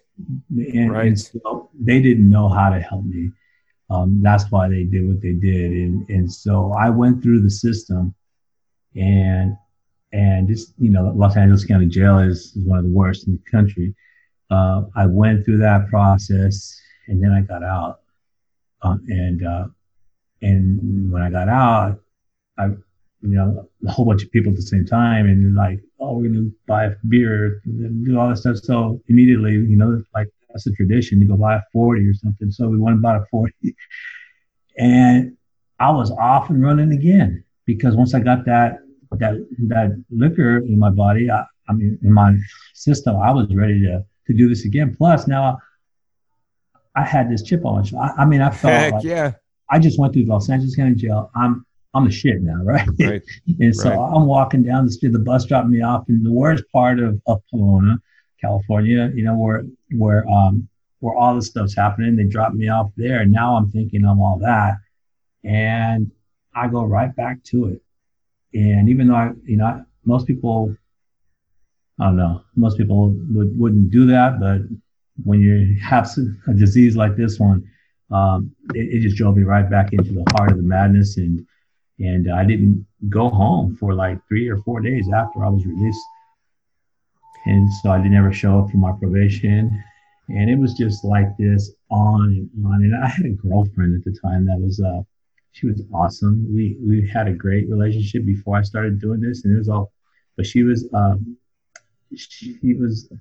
And, 0.50 0.92
right. 0.92 1.06
and 1.06 1.20
so 1.20 1.70
they 1.78 2.00
didn't 2.00 2.28
know 2.28 2.48
how 2.48 2.70
to 2.70 2.80
help 2.80 3.04
me. 3.04 3.30
Um, 3.90 4.20
that's 4.22 4.50
why 4.50 4.68
they 4.68 4.84
did 4.84 5.06
what 5.06 5.20
they 5.20 5.32
did. 5.32 5.72
And, 5.72 6.08
and 6.08 6.32
so 6.32 6.72
I 6.72 6.88
went 6.88 7.22
through 7.22 7.42
the 7.42 7.50
system 7.50 8.14
and, 8.94 9.56
and 10.12 10.48
just, 10.48 10.74
you 10.78 10.90
know, 10.90 11.12
Los 11.14 11.36
Angeles 11.36 11.64
County 11.64 11.86
Jail 11.86 12.18
is, 12.18 12.54
is 12.56 12.64
one 12.64 12.78
of 12.78 12.84
the 12.84 12.90
worst 12.90 13.26
in 13.26 13.34
the 13.34 13.50
country. 13.50 13.94
Uh, 14.50 14.82
I 14.94 15.06
went 15.06 15.44
through 15.44 15.58
that 15.58 15.88
process 15.88 16.80
and 17.08 17.22
then 17.22 17.32
I 17.32 17.42
got 17.42 17.62
out. 17.62 18.00
Uh, 18.82 18.96
and, 19.08 19.46
uh, 19.46 19.66
and 20.40 21.12
when 21.12 21.22
I 21.22 21.30
got 21.30 21.48
out, 21.48 22.00
I, 22.58 22.66
you 22.66 22.78
know, 23.22 23.68
a 23.86 23.90
whole 23.90 24.04
bunch 24.04 24.22
of 24.22 24.32
people 24.32 24.50
at 24.50 24.56
the 24.56 24.62
same 24.62 24.86
time 24.86 25.26
and 25.26 25.54
like, 25.54 25.80
oh, 26.02 26.14
we're 26.14 26.28
going 26.28 26.34
to 26.34 26.52
buy 26.66 26.86
a 26.86 26.92
beer 27.08 27.60
and 27.64 28.04
do 28.04 28.18
all 28.18 28.28
that 28.28 28.36
stuff. 28.36 28.56
So 28.56 29.00
immediately, 29.08 29.52
you 29.52 29.76
know, 29.76 30.02
like 30.14 30.28
that's 30.48 30.66
a 30.66 30.72
tradition 30.72 31.20
to 31.20 31.24
go 31.24 31.36
buy 31.36 31.56
a 31.56 31.62
40 31.72 32.06
or 32.06 32.14
something. 32.14 32.50
So 32.50 32.68
we 32.68 32.78
went 32.78 32.94
and 32.94 33.02
bought 33.02 33.16
a 33.16 33.24
40. 33.30 33.54
And 34.78 35.36
I 35.78 35.90
was 35.90 36.10
off 36.12 36.50
and 36.50 36.62
running 36.62 36.92
again 36.92 37.44
because 37.66 37.96
once 37.96 38.14
I 38.14 38.20
got 38.20 38.44
that 38.46 38.78
that 39.12 39.34
that 39.68 40.04
liquor 40.10 40.58
in 40.58 40.78
my 40.78 40.90
body, 40.90 41.30
I, 41.30 41.44
I 41.68 41.72
mean 41.72 41.98
in 42.02 42.12
my 42.12 42.36
system, 42.74 43.16
I 43.16 43.30
was 43.30 43.54
ready 43.54 43.80
to 43.82 44.04
to 44.26 44.34
do 44.34 44.48
this 44.48 44.64
again. 44.64 44.94
Plus 44.96 45.26
now 45.26 45.58
I 46.94 47.04
had 47.04 47.30
this 47.30 47.42
chip 47.42 47.64
on 47.64 47.80
my 47.80 47.82
shoulder. 47.84 48.04
I, 48.04 48.22
I 48.22 48.24
mean, 48.24 48.40
I 48.40 48.50
felt 48.50 48.72
Heck 48.72 48.92
like 48.94 49.04
yeah. 49.04 49.32
I 49.70 49.78
just 49.78 49.98
went 49.98 50.12
through 50.12 50.24
Los 50.24 50.48
Angeles 50.48 50.76
County 50.76 50.94
Jail. 50.94 51.30
I'm 51.34 51.66
I'm 51.94 52.04
the 52.06 52.10
shit 52.10 52.40
now, 52.40 52.62
right? 52.62 52.88
Right. 52.98 53.22
and 53.60 53.74
so 53.74 53.90
right. 53.90 54.16
I'm 54.16 54.26
walking 54.26 54.62
down 54.62 54.86
the 54.86 54.92
street. 54.92 55.12
The 55.12 55.18
bus 55.18 55.44
dropped 55.44 55.68
me 55.68 55.82
off 55.82 56.08
in 56.08 56.22
the 56.22 56.32
worst 56.32 56.64
part 56.72 56.98
of, 56.98 57.20
of 57.26 57.42
Pomona, 57.50 58.00
California. 58.40 59.10
You 59.14 59.24
know 59.24 59.36
where 59.36 59.64
where 59.90 60.26
um 60.28 60.68
where 61.00 61.14
all 61.16 61.34
this 61.34 61.48
stuff's 61.48 61.74
happening. 61.74 62.16
They 62.16 62.24
dropped 62.24 62.54
me 62.54 62.68
off 62.68 62.92
there. 62.96 63.20
And 63.20 63.32
now 63.32 63.56
I'm 63.56 63.70
thinking 63.70 64.04
I'm 64.04 64.20
all 64.20 64.38
that, 64.38 64.76
and 65.44 66.10
I 66.54 66.68
go 66.68 66.84
right 66.84 67.14
back 67.14 67.42
to 67.44 67.68
it. 67.68 67.82
And 68.54 68.88
even 68.88 69.08
though 69.08 69.14
I, 69.14 69.30
you 69.44 69.56
know, 69.56 69.84
most 70.04 70.26
people, 70.26 70.74
I 72.00 72.04
don't 72.04 72.16
know, 72.16 72.42
most 72.56 72.78
people 72.78 73.10
would 73.30 73.58
wouldn't 73.58 73.90
do 73.90 74.06
that, 74.06 74.40
but 74.40 74.62
when 75.24 75.40
you 75.40 75.78
have 75.82 76.10
a 76.48 76.54
disease 76.54 76.96
like 76.96 77.16
this 77.16 77.38
one, 77.38 77.68
um, 78.10 78.54
it, 78.74 78.94
it 78.94 79.00
just 79.00 79.16
drove 79.16 79.36
me 79.36 79.42
right 79.42 79.68
back 79.68 79.92
into 79.92 80.12
the 80.12 80.24
heart 80.36 80.50
of 80.50 80.56
the 80.56 80.62
madness 80.62 81.16
and 81.16 81.46
and 81.98 82.32
I 82.32 82.44
didn't 82.44 82.86
go 83.08 83.28
home 83.28 83.76
for 83.76 83.94
like 83.94 84.18
three 84.28 84.48
or 84.48 84.58
four 84.58 84.80
days 84.80 85.08
after 85.14 85.44
I 85.44 85.48
was 85.48 85.66
released. 85.66 86.04
And 87.46 87.72
so 87.74 87.90
I 87.90 87.98
didn't 87.98 88.16
ever 88.16 88.32
show 88.32 88.60
up 88.60 88.70
for 88.70 88.76
my 88.76 88.92
probation. 88.92 89.82
And 90.28 90.48
it 90.48 90.58
was 90.58 90.74
just 90.74 91.04
like 91.04 91.36
this 91.36 91.72
on 91.90 92.48
and 92.54 92.66
on. 92.66 92.82
And 92.84 92.94
I 92.96 93.08
had 93.08 93.26
a 93.26 93.30
girlfriend 93.30 93.96
at 93.96 94.04
the 94.04 94.18
time 94.20 94.46
that 94.46 94.58
was, 94.58 94.80
uh, 94.80 95.02
she 95.50 95.66
was 95.66 95.82
awesome. 95.92 96.46
We, 96.54 96.76
we 96.80 97.06
had 97.08 97.28
a 97.28 97.32
great 97.32 97.68
relationship 97.68 98.24
before 98.24 98.56
I 98.56 98.62
started 98.62 99.00
doing 99.00 99.20
this. 99.20 99.44
And 99.44 99.54
it 99.54 99.58
was 99.58 99.68
all, 99.68 99.92
but 100.36 100.46
she 100.46 100.62
was, 100.62 100.88
um, 100.94 101.36
she 102.14 102.74
was 102.74 103.12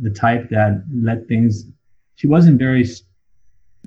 the 0.00 0.10
type 0.10 0.48
that 0.50 0.84
let 0.94 1.26
things, 1.26 1.66
she 2.14 2.26
wasn't 2.26 2.58
very 2.58 2.84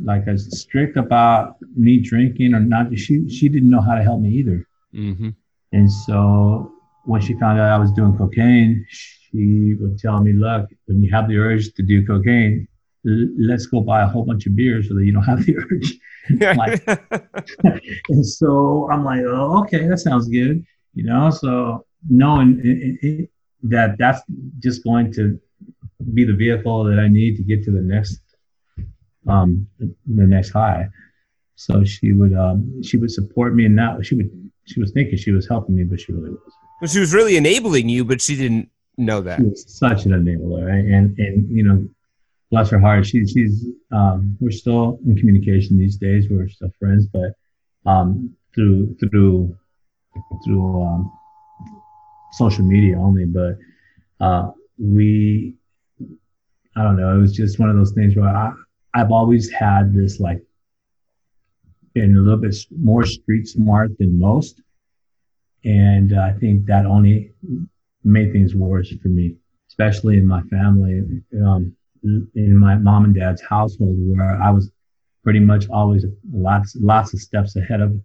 like 0.02 0.28
as 0.28 0.60
strict 0.60 0.98
about 0.98 1.58
me 1.76 2.00
drinking 2.00 2.54
or 2.54 2.60
not. 2.60 2.98
She 2.98 3.30
she 3.30 3.50
didn't 3.50 3.70
know 3.70 3.82
how 3.82 3.96
to 3.96 4.04
help 4.04 4.22
me 4.22 4.30
either. 4.30 4.68
Mm-hmm. 4.94 5.30
And 5.72 5.92
so 5.92 6.72
when 7.06 7.22
she 7.22 7.34
found 7.40 7.60
out 7.60 7.70
I 7.70 7.78
was 7.78 7.92
doing 7.92 8.18
cocaine, 8.18 8.86
she 8.90 9.76
would 9.80 10.00
tell 10.00 10.22
me, 10.22 10.34
"Look, 10.34 10.70
when 10.86 11.02
you 11.02 11.12
have 11.12 11.28
the 11.28 11.38
urge 11.38 11.74
to 11.74 11.84
do 11.84 12.06
cocaine, 12.06 12.68
l- 13.06 13.30
let's 13.38 13.66
go 13.66 13.82
buy 13.82 14.02
a 14.04 14.08
whole 14.08 14.26
bunch 14.26 14.46
of 14.46 14.56
beers 14.56 14.88
so 14.88 14.96
that 14.96 15.06
you 15.06 15.12
don't 15.12 15.24
have 15.24 15.46
the 15.46 15.58
urge." 15.58 16.00
like, 16.58 17.82
and 18.10 18.26
so 18.26 18.90
I'm 18.92 19.04
like, 19.04 19.22
"Oh, 19.22 19.62
okay, 19.64 19.88
that 19.88 20.00
sounds 20.00 20.28
good," 20.28 20.66
you 20.94 21.04
know. 21.04 21.30
So 21.30 21.86
knowing 22.10 22.60
it, 22.64 23.06
it, 23.06 23.30
that 23.64 23.98
that's 23.98 24.22
just 24.60 24.84
going 24.84 25.12
to 25.14 25.40
be 26.14 26.24
the 26.26 26.34
vehicle 26.34 26.84
that 26.84 27.00
I 27.00 27.08
need 27.08 27.38
to 27.38 27.44
get 27.44 27.64
to 27.64 27.72
the 27.72 27.82
next 27.82 28.20
um, 29.28 29.68
the 29.80 30.28
next 30.28 30.52
high. 30.52 30.90
So 31.56 31.84
she 31.84 32.12
would 32.12 32.34
um, 32.34 32.84
she 32.84 32.98
would 32.98 33.12
support 33.12 33.56
me, 33.56 33.66
and 33.66 33.78
that 33.78 34.06
she 34.06 34.16
would 34.16 34.30
she 34.66 34.80
was 34.80 34.92
thinking 34.92 35.18
she 35.18 35.32
was 35.32 35.48
helping 35.48 35.76
me, 35.76 35.84
but 35.84 36.00
she 36.00 36.12
really 36.12 36.30
wasn't. 36.30 36.54
Well, 36.82 36.90
she 36.90 37.00
was 37.00 37.14
really 37.14 37.38
enabling 37.38 37.90
you, 37.90 38.04
but 38.04 38.22
she 38.22 38.36
didn't 38.36 38.70
know 38.98 39.22
that. 39.22 39.40
She 39.40 39.46
was 39.46 39.66
such 39.68 40.06
an 40.06 40.12
enabler, 40.12 40.68
right? 40.68 40.84
and 40.84 41.18
and 41.18 41.50
you 41.50 41.64
know, 41.64 41.88
bless 42.54 42.70
her 42.70 42.80
heart, 42.80 43.06
she 43.06 43.26
she's 43.26 43.66
um, 43.92 44.38
we're 44.40 44.52
still 44.52 45.00
in 45.06 45.16
communication 45.18 45.78
these 45.78 45.98
days. 45.98 46.28
We're 46.30 46.48
still 46.48 46.72
friends, 46.80 47.08
but 47.08 47.34
um, 47.86 48.36
through 48.54 48.96
through 49.00 49.58
through 50.46 50.84
um, 50.84 51.12
social 52.34 52.64
media 52.64 52.98
only. 53.00 53.26
But 53.26 53.58
uh, 54.20 54.52
we, 54.78 55.56
I 56.76 56.84
don't 56.84 56.98
know, 56.98 57.16
it 57.16 57.20
was 57.20 57.34
just 57.34 57.60
one 57.60 57.70
of 57.70 57.76
those 57.76 57.94
things 57.94 58.16
where 58.16 58.30
I 58.30 58.54
I've 58.94 59.12
always 59.12 59.52
had 59.52 59.94
this 59.94 60.20
like 60.20 60.42
been 61.94 62.16
a 62.16 62.20
little 62.20 62.40
bit 62.40 62.56
more 62.72 63.06
street 63.06 63.48
smart 63.48 63.98
than 63.98 64.20
most. 64.20 64.62
And 65.64 66.18
I 66.18 66.34
think 66.34 66.66
that 66.66 66.86
only 66.86 67.32
made 68.04 68.32
things 68.34 68.54
worse 68.56 68.94
for 69.02 69.08
me, 69.08 69.36
especially 69.70 70.18
in 70.18 70.28
my 70.28 70.42
family, 70.44 71.22
um, 71.46 71.76
in 72.04 72.58
my 72.58 72.76
mom 72.76 73.06
and 73.06 73.16
dad's 73.16 73.42
household, 73.42 73.96
where 74.00 74.42
I 74.42 74.50
was 74.50 74.72
pretty 75.24 75.40
much 75.40 75.70
always 75.70 76.06
lots, 76.34 76.76
lots 76.80 77.14
of 77.14 77.22
steps 77.22 77.56
ahead 77.56 77.80
of 77.80 77.96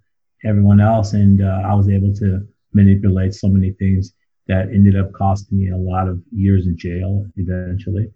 everyone 0.45 0.81
else. 0.81 1.15
And 1.15 1.43
uh, 1.43 1.63
I 1.65 1.75
was 1.75 1.89
able 1.89 2.15
to 2.15 2.47
manipulate 2.73 3.35
so 3.35 3.49
many 3.49 3.73
things 3.73 4.13
that 4.47 4.69
ended 4.69 4.97
up 4.97 5.13
costing 5.13 5.59
me 5.59 5.71
a 5.71 5.77
lot 5.77 6.09
of 6.09 6.23
years 6.31 6.67
in 6.67 6.77
jail 6.77 7.27
eventually. 7.37 8.11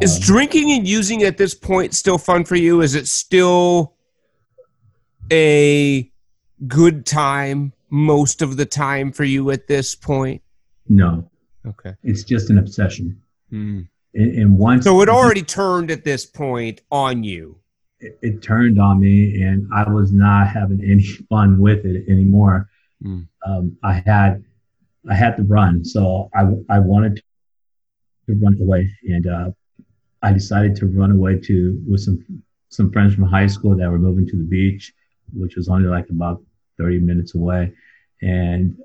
Is 0.00 0.16
um, 0.16 0.22
drinking 0.22 0.72
and 0.72 0.86
using 0.86 1.22
at 1.22 1.38
this 1.38 1.54
point 1.54 1.94
still 1.94 2.18
fun 2.18 2.44
for 2.44 2.56
you? 2.56 2.80
Is 2.82 2.94
it 2.94 3.06
still 3.06 3.94
a 5.32 6.10
good 6.66 7.06
time 7.06 7.72
most 7.90 8.42
of 8.42 8.56
the 8.56 8.66
time 8.66 9.12
for 9.12 9.24
you 9.24 9.50
at 9.50 9.66
this 9.66 9.94
point? 9.94 10.42
No. 10.88 11.30
Okay. 11.66 11.94
It's 12.02 12.24
just 12.24 12.50
an 12.50 12.58
obsession. 12.58 13.20
Hmm. 13.50 13.82
And, 14.14 14.34
and 14.34 14.58
once 14.58 14.84
so 14.84 15.02
it 15.02 15.08
already 15.08 15.42
turned 15.42 15.90
at 15.90 16.04
this 16.04 16.24
point 16.24 16.80
on 16.90 17.24
you. 17.24 17.58
It, 18.00 18.18
it, 18.22 18.42
turned 18.42 18.80
on 18.80 19.00
me, 19.00 19.42
and 19.42 19.68
I 19.74 19.88
was 19.90 20.12
not 20.12 20.48
having 20.48 20.80
any 20.82 21.02
fun 21.28 21.58
with 21.58 21.84
it 21.84 22.08
anymore. 22.08 22.68
Hmm. 23.02 23.22
Um, 23.46 23.76
I 23.82 24.02
had 24.06 24.44
I 25.10 25.14
had 25.14 25.36
to 25.36 25.42
run, 25.42 25.84
so 25.84 26.30
I 26.34 26.42
I 26.70 26.78
wanted 26.78 27.22
to 28.26 28.34
run 28.34 28.56
away, 28.60 28.90
and 29.04 29.26
uh, 29.26 29.50
I 30.22 30.32
decided 30.32 30.74
to 30.76 30.86
run 30.86 31.12
away 31.12 31.38
to 31.38 31.82
with 31.86 32.00
some 32.00 32.42
some 32.70 32.92
friends 32.92 33.14
from 33.14 33.24
high 33.24 33.46
school 33.46 33.76
that 33.76 33.90
were 33.90 33.98
moving 33.98 34.26
to 34.26 34.36
the 34.36 34.44
beach, 34.44 34.92
which 35.32 35.56
was 35.56 35.68
only 35.68 35.88
like 35.88 36.08
about 36.10 36.42
30 36.78 37.00
minutes 37.00 37.34
away. 37.34 37.72
And 38.22 38.76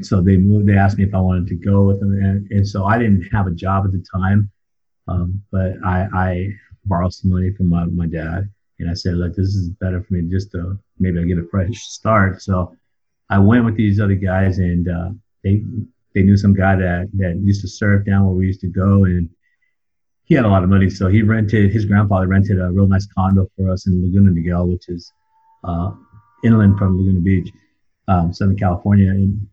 so 0.00 0.20
they 0.20 0.36
moved, 0.36 0.66
they 0.68 0.76
asked 0.76 0.98
me 0.98 1.04
if 1.04 1.14
I 1.14 1.20
wanted 1.20 1.46
to 1.48 1.54
go 1.54 1.84
with 1.84 2.00
them. 2.00 2.12
And, 2.12 2.50
and 2.50 2.66
so 2.66 2.84
I 2.84 2.98
didn't 2.98 3.28
have 3.32 3.46
a 3.46 3.52
job 3.52 3.84
at 3.84 3.92
the 3.92 4.04
time. 4.14 4.50
Um, 5.08 5.42
but 5.50 5.74
I, 5.84 6.08
I 6.14 6.48
borrowed 6.84 7.12
some 7.12 7.30
money 7.30 7.52
from 7.52 7.68
my, 7.68 7.84
my 7.84 8.06
dad 8.06 8.48
and 8.78 8.90
I 8.90 8.94
said, 8.94 9.14
look, 9.14 9.34
this 9.34 9.54
is 9.54 9.68
better 9.68 10.02
for 10.02 10.14
me 10.14 10.28
just 10.30 10.50
to 10.52 10.78
maybe 10.98 11.20
I 11.20 11.24
get 11.24 11.38
a 11.38 11.46
fresh 11.50 11.82
start. 11.82 12.42
So 12.42 12.76
I 13.30 13.38
went 13.38 13.64
with 13.64 13.76
these 13.76 14.00
other 14.00 14.14
guys 14.14 14.58
and, 14.58 14.88
uh, 14.88 15.10
they, 15.44 15.62
they 16.14 16.22
knew 16.22 16.36
some 16.36 16.54
guy 16.54 16.76
that, 16.76 17.08
that 17.14 17.40
used 17.42 17.62
to 17.62 17.68
surf 17.68 18.04
down 18.04 18.24
where 18.26 18.34
we 18.34 18.46
used 18.46 18.60
to 18.60 18.68
go. 18.68 19.04
And 19.04 19.28
he 20.32 20.36
had 20.36 20.46
a 20.46 20.48
lot 20.48 20.64
of 20.64 20.70
money, 20.70 20.88
so 20.88 21.08
he 21.08 21.20
rented 21.20 21.70
his 21.70 21.84
grandfather 21.84 22.26
rented 22.26 22.58
a 22.58 22.70
real 22.70 22.86
nice 22.86 23.06
condo 23.14 23.46
for 23.54 23.70
us 23.70 23.86
in 23.86 24.02
Laguna 24.02 24.30
Niguel, 24.30 24.72
which 24.72 24.88
is 24.88 25.12
uh, 25.62 25.90
inland 26.42 26.78
from 26.78 26.96
Laguna 26.96 27.20
Beach, 27.20 27.50
um, 28.08 28.32
Southern 28.32 28.56
California, 28.56 29.10
and, 29.10 29.46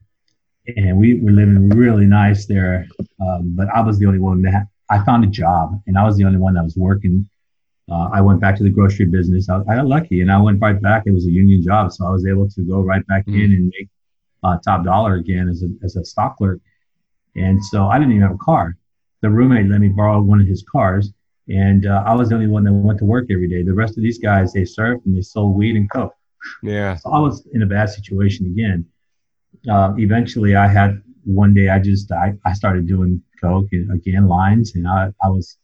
and 0.78 0.98
we 0.98 1.20
were 1.20 1.32
living 1.32 1.68
really 1.68 2.06
nice 2.06 2.46
there. 2.46 2.88
Um, 3.20 3.56
but 3.58 3.68
I 3.76 3.82
was 3.82 4.00
the 4.00 4.06
only 4.06 4.20
one 4.20 4.42
that 4.44 4.68
I 4.89 5.04
found 5.04 5.26
a 5.26 5.28
job, 5.28 5.82
and 5.86 5.98
I 5.98 6.06
was 6.06 6.15
the 6.15 6.24
only 6.24 6.38
one 6.38 6.54
that 6.54 6.63
was 6.63 6.78
working. 6.78 7.28
Uh, 7.92 8.08
I 8.13 8.22
went 8.22 8.39
back 8.39 8.56
to 8.60 8.63
the 8.63 8.70
grocery 8.70 9.08
business. 9.08 9.50
I, 9.50 9.60
I, 9.68 9.76
got 9.76 9.86
lucky, 9.86 10.22
and 10.22 10.32
I 10.32 10.39
went 10.39 10.62
right 10.62 10.82
back. 10.82 11.04
It 11.06 11.12
was 11.12 11.26
a 11.26 11.30
union 11.30 11.62
job, 11.62 11.92
so 11.92 12.08
I 12.08 12.10
was 12.10 12.26
able 12.26 12.50
to 12.52 12.62
go 12.62 12.80
right 12.84 13.06
back 13.08 13.26
mm-hmm. 13.26 13.42
in 13.42 13.52
and 13.52 13.74
make 13.78 13.89
uh, 14.44 14.58
top 14.63 14.86
dollar 14.86 15.15
again 15.15 15.50
as 15.50 15.62
a 15.62 15.68
as 15.84 15.98
a 15.98 16.06
stock 16.06 16.38
clerk. 16.38 16.62
And 17.36 17.62
so 17.65 17.88
I 17.88 18.00
didn't 18.00 18.13
even 18.13 18.22
have 18.22 18.36
a 18.36 18.46
car. 18.46 18.78
The 19.21 19.29
roommate 19.29 19.67
let 19.67 19.82
me 19.82 19.89
borrow 19.89 20.21
one 20.21 20.39
of 20.39 20.47
his 20.47 20.63
cars, 20.63 21.12
and 21.47 21.86
uh, 21.86 22.03
I 22.05 22.15
was 22.15 22.29
the 22.29 22.36
only 22.36 22.47
one 22.47 22.63
that 22.63 22.73
went 22.73 22.99
to 22.99 23.05
work 23.05 23.25
every 23.29 23.47
day. 23.47 23.63
The 23.63 23.73
rest 23.73 23.97
of 23.97 24.03
these 24.03 24.17
guys, 24.17 24.53
they 24.53 24.62
surfed 24.62 25.05
and 25.05 25.15
they 25.15 25.21
sold 25.21 25.55
weed 25.55 25.75
and 25.75 25.89
coke. 25.91 26.13
Yeah. 26.63 26.95
So 26.95 27.12
I 27.12 27.19
was 27.19 27.45
in 27.53 27.63
a 27.63 27.65
bad 27.65 27.89
situation 27.89 28.45
again. 28.45 28.86
Uh, 29.69 29.93
eventually, 29.97 30.55
I 30.55 30.67
had 30.67 31.01
one 31.25 31.53
day 31.53 31.69
I 31.69 31.79
just 31.79 32.12
I, 32.12 32.34
I 32.45 32.53
started 32.53 32.88
doing 32.88 33.21
coke 33.41 33.67
and 33.71 33.91
again 33.91 34.27
lines, 34.27 34.75
and 34.75 34.88
I, 34.88 35.12
I 35.23 35.29
was 35.29 35.58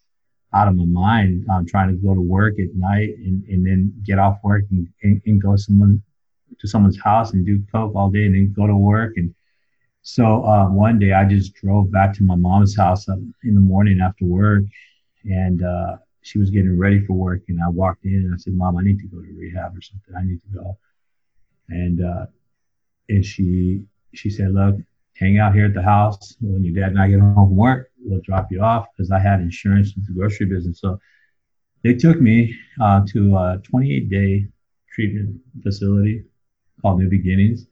out 0.53 0.67
of 0.67 0.75
my 0.75 0.85
mind 0.85 1.45
um, 1.49 1.65
trying 1.65 1.89
to 1.89 1.95
go 1.95 2.13
to 2.13 2.21
work 2.21 2.59
at 2.59 2.73
night 2.75 3.09
and, 3.17 3.43
and 3.49 3.65
then 3.65 3.93
get 4.05 4.17
off 4.17 4.37
work 4.43 4.63
and, 4.71 4.87
and, 5.03 5.21
and 5.25 5.41
go 5.41 5.55
someone 5.57 6.01
to 6.59 6.67
someone's 6.67 6.99
house 6.99 7.33
and 7.33 7.45
do 7.45 7.61
coke 7.71 7.93
all 7.93 8.09
day 8.09 8.25
and 8.25 8.35
then 8.35 8.53
go 8.55 8.65
to 8.65 8.75
work 8.75 9.13
and 9.17 9.35
so 10.07 10.45
uh, 10.45 10.69
one 10.69 10.99
day 10.99 11.13
I 11.13 11.25
just 11.25 11.55
drove 11.55 11.91
back 11.91 12.13
to 12.13 12.23
my 12.23 12.35
mom's 12.35 12.77
house 12.77 13.07
in 13.07 13.33
the 13.41 13.59
morning 13.59 14.01
after 14.01 14.23
work, 14.23 14.63
and 15.23 15.63
uh, 15.63 15.97
she 16.21 16.37
was 16.37 16.51
getting 16.51 16.77
ready 16.77 17.03
for 17.03 17.13
work. 17.13 17.41
And 17.47 17.59
I 17.59 17.69
walked 17.69 18.05
in 18.05 18.13
and 18.13 18.31
I 18.31 18.37
said, 18.37 18.53
"Mom, 18.53 18.77
I 18.77 18.83
need 18.83 18.99
to 18.99 19.07
go 19.07 19.19
to 19.19 19.33
rehab 19.35 19.75
or 19.75 19.81
something. 19.81 20.13
I 20.15 20.23
need 20.23 20.41
to 20.43 20.47
go." 20.49 20.77
And 21.69 22.05
uh, 22.05 22.27
and 23.09 23.25
she 23.25 23.81
she 24.13 24.29
said, 24.29 24.53
"Look, 24.53 24.75
hang 25.15 25.39
out 25.39 25.55
here 25.55 25.65
at 25.65 25.73
the 25.73 25.81
house. 25.81 26.37
When 26.39 26.63
your 26.63 26.75
dad 26.75 26.91
and 26.91 27.01
I 27.01 27.07
get 27.07 27.19
home 27.19 27.33
from 27.33 27.55
work, 27.55 27.89
we'll 27.97 28.21
drop 28.21 28.51
you 28.51 28.61
off 28.61 28.85
because 28.95 29.09
I 29.09 29.17
had 29.17 29.39
insurance 29.39 29.95
with 29.95 30.05
the 30.05 30.13
grocery 30.13 30.45
business." 30.45 30.81
So 30.81 30.99
they 31.83 31.95
took 31.95 32.21
me 32.21 32.55
uh, 32.79 33.01
to 33.07 33.37
a 33.37 33.59
28 33.63 34.07
day 34.11 34.45
treatment 34.87 35.41
facility 35.63 36.25
called 36.83 36.99
New 36.99 37.09
Beginnings 37.09 37.65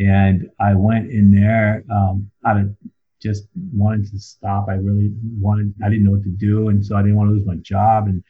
and 0.00 0.48
I 0.58 0.74
went 0.74 1.10
in 1.10 1.30
there 1.30 1.84
um, 1.92 2.30
out 2.46 2.56
of 2.56 2.74
just 3.20 3.48
wanted 3.74 4.10
to 4.10 4.18
stop. 4.18 4.66
I 4.68 4.74
really 4.74 5.12
wanted, 5.38 5.74
I 5.84 5.90
didn't 5.90 6.04
know 6.04 6.12
what 6.12 6.22
to 6.22 6.30
do. 6.30 6.68
And 6.68 6.84
so 6.84 6.96
I 6.96 7.02
didn't 7.02 7.16
want 7.16 7.28
to 7.28 7.34
lose 7.34 7.46
my 7.46 7.56
job. 7.56 8.06
And, 8.06 8.24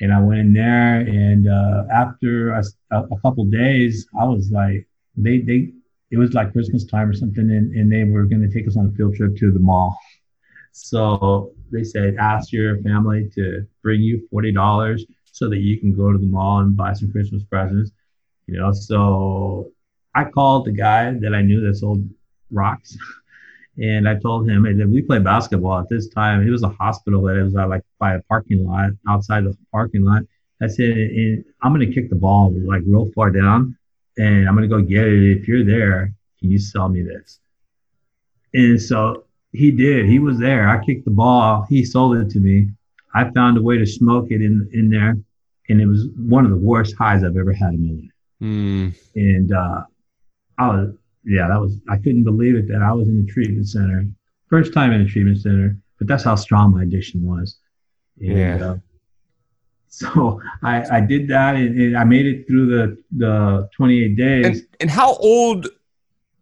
and 0.00 0.12
I 0.12 0.20
went 0.20 0.38
in 0.38 0.52
there 0.52 1.00
and 1.00 1.48
uh, 1.48 1.84
after 1.92 2.52
a, 2.52 2.62
a 2.92 3.20
couple 3.22 3.44
days, 3.46 4.06
I 4.18 4.24
was 4.24 4.52
like, 4.52 4.86
they, 5.16 5.38
they, 5.38 5.72
it 6.12 6.16
was 6.16 6.32
like 6.32 6.52
Christmas 6.52 6.84
time 6.84 7.08
or 7.08 7.12
something. 7.12 7.50
And, 7.50 7.74
and 7.74 7.92
they 7.92 8.04
were 8.04 8.24
going 8.24 8.48
to 8.48 8.52
take 8.52 8.68
us 8.68 8.76
on 8.76 8.86
a 8.86 8.96
field 8.96 9.16
trip 9.16 9.36
to 9.38 9.50
the 9.50 9.58
mall. 9.58 9.98
So 10.70 11.52
they 11.72 11.82
said, 11.82 12.14
ask 12.20 12.52
your 12.52 12.80
family 12.82 13.28
to 13.34 13.66
bring 13.82 14.00
you 14.00 14.28
$40 14.32 15.00
so 15.24 15.48
that 15.48 15.58
you 15.58 15.80
can 15.80 15.92
go 15.92 16.12
to 16.12 16.18
the 16.18 16.26
mall 16.26 16.60
and 16.60 16.76
buy 16.76 16.92
some 16.92 17.10
Christmas 17.10 17.42
presents. 17.42 17.90
You 18.46 18.58
know, 18.58 18.72
so 18.72 19.72
I 20.14 20.24
called 20.24 20.66
the 20.66 20.72
guy 20.72 21.12
that 21.12 21.34
I 21.34 21.42
knew 21.42 21.60
that 21.66 21.76
sold 21.76 22.08
rocks. 22.50 22.96
And 23.78 24.06
I 24.06 24.16
told 24.16 24.50
him, 24.50 24.66
and 24.66 24.92
we 24.92 25.00
played 25.00 25.24
basketball 25.24 25.78
at 25.78 25.88
this 25.88 26.08
time. 26.08 26.46
It 26.46 26.50
was 26.50 26.64
a 26.64 26.68
hospital 26.68 27.22
that 27.22 27.36
it 27.36 27.44
was 27.44 27.56
uh, 27.56 27.66
like 27.66 27.82
by 27.98 28.14
a 28.14 28.22
parking 28.22 28.66
lot, 28.66 28.90
outside 29.08 29.44
the 29.44 29.56
parking 29.72 30.04
lot. 30.04 30.22
I 30.60 30.66
said, 30.66 31.44
I'm 31.62 31.72
going 31.72 31.88
to 31.88 31.94
kick 31.94 32.10
the 32.10 32.16
ball 32.16 32.52
like 32.66 32.82
real 32.86 33.10
far 33.14 33.30
down 33.30 33.78
and 34.18 34.46
I'm 34.46 34.54
going 34.54 34.68
to 34.68 34.76
go 34.76 34.82
get 34.82 35.06
it. 35.06 35.38
If 35.38 35.48
you're 35.48 35.64
there, 35.64 36.12
can 36.38 36.50
you 36.50 36.58
sell 36.58 36.88
me 36.88 37.02
this? 37.02 37.40
And 38.52 38.80
so 38.80 39.24
he 39.52 39.70
did. 39.70 40.06
He 40.06 40.18
was 40.18 40.38
there. 40.38 40.68
I 40.68 40.84
kicked 40.84 41.06
the 41.06 41.10
ball. 41.10 41.64
He 41.68 41.84
sold 41.84 42.16
it 42.16 42.28
to 42.30 42.38
me. 42.38 42.68
I 43.14 43.30
found 43.30 43.56
a 43.56 43.62
way 43.62 43.78
to 43.78 43.86
smoke 43.86 44.26
it 44.30 44.42
in, 44.42 44.68
in 44.72 44.90
there. 44.90 45.16
And 45.68 45.80
it 45.80 45.86
was 45.86 46.08
one 46.16 46.44
of 46.44 46.50
the 46.50 46.56
worst 46.56 46.94
highs 46.98 47.24
I've 47.24 47.36
ever 47.36 47.52
had 47.52 47.74
in 47.74 47.86
my 47.86 48.02
life. 48.02 48.10
Mm. 48.42 48.94
And 49.14 49.52
uh, 49.52 49.84
I 50.60 50.68
was, 50.68 50.94
yeah, 51.24 51.48
that 51.48 51.60
was, 51.60 51.80
I 51.88 51.96
couldn't 51.96 52.24
believe 52.24 52.54
it 52.54 52.68
that 52.68 52.82
I 52.82 52.92
was 52.92 53.08
in 53.08 53.26
a 53.26 53.32
treatment 53.32 53.66
center. 53.66 54.04
First 54.48 54.74
time 54.74 54.92
in 54.92 55.00
a 55.00 55.06
treatment 55.06 55.38
center, 55.40 55.76
but 55.98 56.06
that's 56.06 56.22
how 56.22 56.34
strong 56.34 56.72
my 56.72 56.82
addiction 56.82 57.22
was. 57.24 57.58
And, 58.20 58.38
yeah. 58.38 58.66
Uh, 58.66 58.76
so 59.88 60.40
I, 60.62 60.98
I 60.98 61.00
did 61.00 61.28
that 61.28 61.56
and, 61.56 61.80
and, 61.80 61.96
I 61.96 62.04
made 62.04 62.26
it 62.26 62.46
through 62.46 62.66
the, 62.66 63.02
the 63.16 63.68
28 63.74 64.16
days. 64.16 64.46
And, 64.46 64.66
and 64.80 64.90
how 64.90 65.14
old 65.16 65.66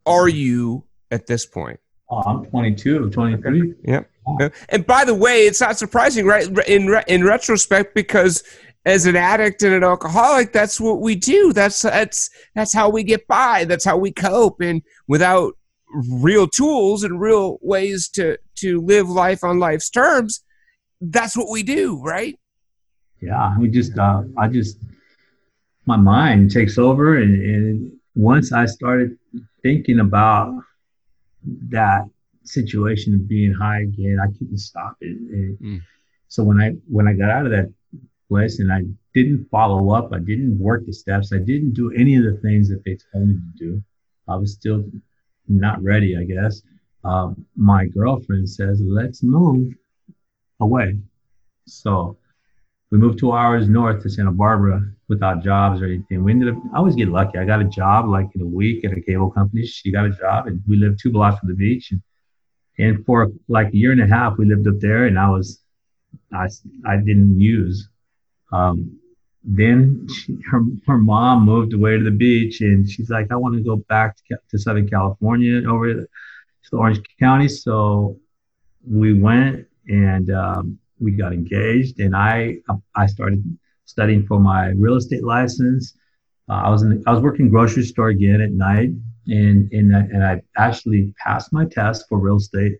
are 0.05 0.29
you 0.29 0.85
at 1.11 1.27
this 1.27 1.47
point? 1.47 1.81
Oh, 2.11 2.19
I'm 2.19 2.45
22, 2.47 3.11
23. 3.11 3.75
Yep. 3.85 4.11
Yeah. 4.41 4.49
And 4.69 4.87
by 4.87 5.05
the 5.05 5.15
way, 5.15 5.47
it's 5.47 5.61
not 5.61 5.79
surprising, 5.79 6.27
right? 6.27 6.47
In 6.69 6.95
in 7.07 7.25
retrospect, 7.25 7.95
because 7.95 8.43
as 8.89 9.05
an 9.05 9.17
addict 9.17 9.63
and 9.63 9.75
an 9.75 9.85
alcoholic, 9.85 10.51
that's 10.53 10.81
what 10.81 11.01
we 11.01 11.15
do. 11.15 11.53
That's 11.53 11.83
that's 11.83 12.31
that's 12.55 12.73
how 12.73 12.89
we 12.89 13.03
get 13.03 13.27
by. 13.27 13.65
That's 13.65 13.85
how 13.85 13.99
we 13.99 14.13
cope. 14.13 14.63
And 14.63 14.83
without 15.07 15.53
real 15.93 16.49
tools 16.49 17.05
and 17.05 17.21
real 17.21 17.59
ways 17.61 18.09
to 18.11 18.39
to 18.57 18.81
live 18.81 19.09
life 19.09 19.45
on 19.45 19.59
life's 19.59 19.91
terms, 19.91 20.43
that's 21.03 21.37
what 21.37 21.51
we 21.51 21.63
do, 21.63 22.01
right? 22.03 22.39
Yeah, 23.21 23.59
we 23.59 23.69
just 23.69 23.99
uh, 23.99 24.23
I 24.39 24.49
just 24.49 24.79
my 25.85 25.97
mind 25.97 26.51
takes 26.51 26.79
over, 26.79 27.19
and, 27.19 27.35
and 27.43 27.93
once 28.15 28.53
I 28.53 28.65
started 28.65 29.19
thinking 29.63 30.01
about 30.01 30.55
that 31.69 32.05
situation 32.45 33.15
of 33.15 33.29
being 33.29 33.53
high 33.53 33.81
again, 33.83 34.19
I 34.23 34.29
couldn't 34.39 34.59
stop 34.59 34.97
it. 35.03 35.17
And 35.17 35.59
mm. 35.59 35.81
So 36.29 36.43
when 36.45 36.59
I 36.59 36.71
when 36.89 37.09
I 37.09 37.13
got 37.15 37.31
out 37.31 37.47
of 37.47 37.53
that 37.53 37.73
place 38.29 38.61
and 38.61 38.73
I 38.73 38.83
didn't 39.15 39.49
follow 39.51 39.91
up. 39.91 40.13
I 40.13 40.19
didn't 40.19 40.59
work 40.59 40.87
the 40.87 40.93
steps. 40.93 41.33
I 41.33 41.39
didn't 41.39 41.73
do 41.73 41.91
any 41.93 42.17
of 42.17 42.25
the 42.25 42.39
things 42.43 42.69
that 42.69 42.85
they 42.85 42.97
told 43.13 43.29
me 43.29 43.35
to 43.35 43.59
do. 43.59 43.83
I 44.29 44.37
was 44.37 44.53
still 44.53 44.85
not 45.49 45.83
ready, 45.83 46.17
I 46.17 46.25
guess. 46.25 46.63
Um, 47.05 47.47
my 47.57 47.87
girlfriend 47.87 48.49
says, 48.49 48.81
let's 48.83 49.23
move 49.23 49.73
away. 50.61 50.99
So 51.67 52.17
we 52.91 52.99
moved 52.99 53.19
two 53.19 53.33
hours 53.33 53.69
north 53.69 54.03
to 54.03 54.11
Santa 54.11 54.33
Barbara 54.33 54.83
without 55.09 55.43
jobs 55.43 55.81
or 55.81 55.87
anything. 55.87 56.23
We 56.23 56.33
ended 56.33 56.55
up, 56.55 56.63
I 56.75 56.79
always 56.79 56.95
get 56.95 57.09
lucky. 57.09 57.39
I 57.39 57.45
got 57.45 57.61
a 57.61 57.65
job 57.65 58.09
like 58.09 58.29
in 58.35 58.43
a 58.43 58.47
week 58.47 58.85
at 58.85 58.93
a 58.93 59.01
cable 59.01 59.31
company. 59.31 59.65
She 59.67 59.91
got 59.91 60.07
a 60.07 60.11
job 60.11 60.47
and 60.47 60.63
we 60.69 60.77
lived 60.77 61.01
two 61.01 61.11
blocks 61.11 61.39
from 61.39 61.49
the 61.49 61.55
beach. 61.55 61.93
And, 61.93 62.03
and 62.79 63.05
for 63.07 63.29
like 63.49 63.69
a 63.69 63.77
year 63.77 63.93
and 63.93 64.03
a 64.03 64.07
half, 64.07 64.37
we 64.37 64.47
lived 64.47 64.67
up 64.69 64.81
there 64.81 65.07
and 65.07 65.19
I 65.19 65.31
was, 65.31 65.63
I, 66.33 66.49
I 66.87 66.97
didn't 66.97 67.41
use 67.41 67.89
um, 68.53 68.99
then 69.45 70.07
she, 70.09 70.37
her, 70.51 70.61
her 70.87 70.99
mom 70.99 71.45
moved 71.45 71.73
away 71.73 71.97
to 71.97 72.05
the 72.05 72.11
beach 72.11 72.61
and 72.61 72.89
she's 72.89 73.11
like, 73.11 73.31
I 73.31 73.37
want 73.37 73.55
to 73.57 73.63
go 73.63 73.77
back 73.77 74.17
to, 74.29 74.39
to 74.51 74.59
Southern 74.59 74.89
California 74.89 75.69
over 75.69 75.95
to 75.95 76.09
Orange 76.73 77.01
County. 77.19 77.49
So 77.49 78.19
we 78.87 79.15
went 79.15 79.67
and 79.89 80.31
um, 80.31 80.79
we 81.01 81.13
got 81.13 81.33
engaged 81.33 82.01
and 82.01 82.15
I, 82.15 82.59
I 82.95 83.07
started 83.07 83.43
studying 83.85 84.27
for 84.27 84.39
my 84.39 84.69
real 84.77 84.97
estate 84.97 85.25
license. 85.25 85.95
Uh, 86.49 86.63
I 86.65 86.71
was 86.71 86.83
in, 86.83 87.03
I 87.07 87.13
was 87.13 87.21
working 87.21 87.49
grocery 87.49 87.85
store 87.85 88.09
again 88.09 88.41
at 88.41 88.51
night 88.51 88.91
and, 89.29 89.73
and, 89.73 89.95
and 89.95 90.25
I 90.25 90.43
actually 90.57 91.15
passed 91.25 91.53
my 91.53 91.65
test 91.65 92.07
for 92.09 92.19
real 92.19 92.37
estate 92.37 92.79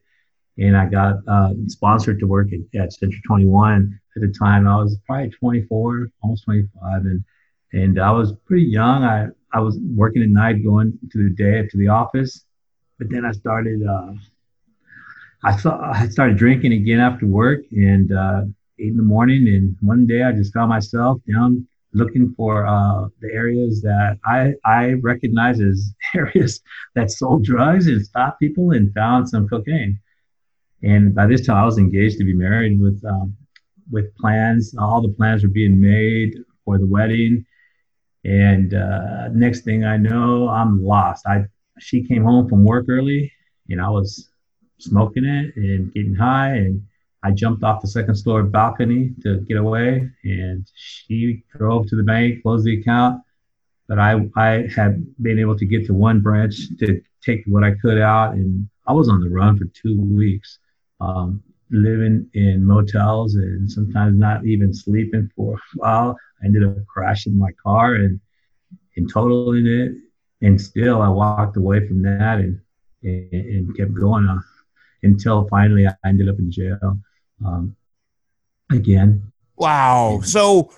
and 0.59 0.77
I 0.77 0.87
got 0.87 1.17
uh, 1.29 1.53
sponsored 1.67 2.19
to 2.21 2.27
work 2.27 2.49
at, 2.53 2.81
at 2.81 2.93
Century 2.93 3.23
21 3.27 3.99
at 4.17 4.23
the 4.23 4.35
time. 4.39 4.67
I 4.67 4.77
was 4.77 4.99
probably 5.07 5.31
24, 5.31 6.11
almost 6.23 6.45
25, 6.45 7.03
and 7.03 7.25
and 7.73 8.01
I 8.01 8.11
was 8.11 8.33
pretty 8.47 8.65
young. 8.65 9.05
I 9.05 9.29
I 9.53 9.61
was 9.61 9.79
working 9.95 10.23
at 10.23 10.29
night, 10.29 10.65
going 10.65 10.99
to 11.13 11.25
the 11.25 11.35
day 11.35 11.67
to 11.67 11.77
the 11.77 11.89
office, 11.89 12.45
but 12.99 13.09
then 13.11 13.25
I 13.25 13.33
started. 13.33 13.87
Uh, 13.87 14.13
I 15.45 15.57
saw 15.57 15.81
I 15.93 16.09
started 16.09 16.37
drinking 16.37 16.73
again 16.73 17.01
after 17.01 17.27
work 17.27 17.61
and 17.71 18.13
uh, 18.13 18.43
eight 18.79 18.89
in 18.89 18.97
the 18.97 19.03
morning. 19.03 19.47
And 19.49 19.77
one 19.81 20.07
day 20.07 20.23
I 20.23 20.33
just 20.33 20.53
found 20.53 20.69
myself 20.71 21.21
down 21.31 21.67
looking 21.95 22.35
for 22.37 22.67
uh, 22.67 23.09
the 23.21 23.33
areas 23.33 23.81
that 23.83 24.19
I 24.25 24.55
I 24.65 24.95
recognize 24.95 25.61
as 25.61 25.93
areas 26.15 26.61
that 26.95 27.11
sold 27.11 27.45
drugs 27.45 27.87
and 27.87 28.05
stopped 28.05 28.41
people 28.41 28.73
and 28.73 28.93
found 28.95 29.29
some 29.29 29.49
cocaine. 29.49 30.01
And 30.83 31.15
by 31.15 31.27
this 31.27 31.47
time, 31.47 31.57
I 31.57 31.65
was 31.65 31.79
engaged 31.79 32.19
to 32.19 32.25
be 32.25 32.35
married 32.35 32.81
with 32.81 33.03
um, 33.05 33.37
with 33.91 34.15
plans. 34.17 34.75
All 34.79 35.01
the 35.01 35.09
plans 35.09 35.43
were 35.43 35.49
being 35.49 35.81
made 35.81 36.35
for 36.65 36.79
the 36.79 36.87
wedding. 36.87 37.45
And 38.25 38.75
uh, 38.75 39.29
next 39.29 39.63
thing 39.63 39.85
I 39.85 39.97
know, 39.97 40.49
I'm 40.49 40.85
lost. 40.85 41.27
I 41.27 41.45
she 41.79 42.07
came 42.07 42.25
home 42.25 42.49
from 42.49 42.65
work 42.65 42.87
early, 42.89 43.33
and 43.69 43.81
I 43.81 43.89
was 43.89 44.29
smoking 44.79 45.25
it 45.25 45.57
and 45.57 45.93
getting 45.93 46.15
high, 46.15 46.55
and 46.55 46.83
I 47.23 47.33
jumped 47.33 47.65
off 47.65 47.83
the 47.83 47.89
second 47.89 48.17
floor 48.17 48.43
balcony 48.43 49.15
to 49.23 49.41
get 49.41 49.57
away. 49.57 50.09
And 50.25 50.67
she 50.75 51.43
drove 51.57 51.87
to 51.89 51.97
the 51.97 52.03
bank, 52.03 52.43
closed 52.43 52.65
the 52.65 52.81
account, 52.81 53.23
but 53.89 53.99
I, 53.99 54.29
I 54.37 54.69
had 54.75 55.05
been 55.23 55.39
able 55.39 55.57
to 55.59 55.67
get 55.67 55.87
to 55.87 55.95
one 55.95 56.21
branch 56.21 56.57
to 56.79 57.01
take 57.23 57.43
what 57.47 57.65
I 57.65 57.73
could 57.73 57.99
out. 57.99 58.35
And 58.35 58.69
I 58.87 58.93
was 58.93 59.09
on 59.09 59.21
the 59.21 59.31
run 59.31 59.57
for 59.59 59.65
two 59.67 60.01
weeks, 60.01 60.59
um, 61.01 61.43
living 61.71 62.29
in 62.35 62.65
motels 62.65 63.35
and 63.35 63.71
sometimes 63.71 64.19
not 64.19 64.45
even 64.47 64.73
sleeping 64.73 65.31
for 65.37 65.55
a 65.55 65.59
while. 65.75 66.17
I 66.43 66.47
ended 66.47 66.65
up 66.65 66.87
crashing 66.87 67.39
my 67.39 67.51
car 67.63 67.95
and, 67.95 68.21
and 68.97 69.11
totaling 69.11 69.67
it. 69.67 69.93
And 70.41 70.61
still, 70.61 71.03
I 71.03 71.09
walked 71.09 71.57
away 71.57 71.87
from 71.87 72.03
that 72.03 72.39
and, 72.39 72.61
and, 73.03 73.33
and 73.33 73.77
kept 73.77 73.93
going 73.95 74.29
uh, 74.29 74.41
until 75.03 75.49
finally 75.49 75.87
I 75.87 75.95
ended 76.05 76.29
up 76.29 76.39
in 76.39 76.51
jail 76.51 76.99
um, 77.45 77.77
again. 78.71 79.33
Wow. 79.57 80.21
So 80.23 80.71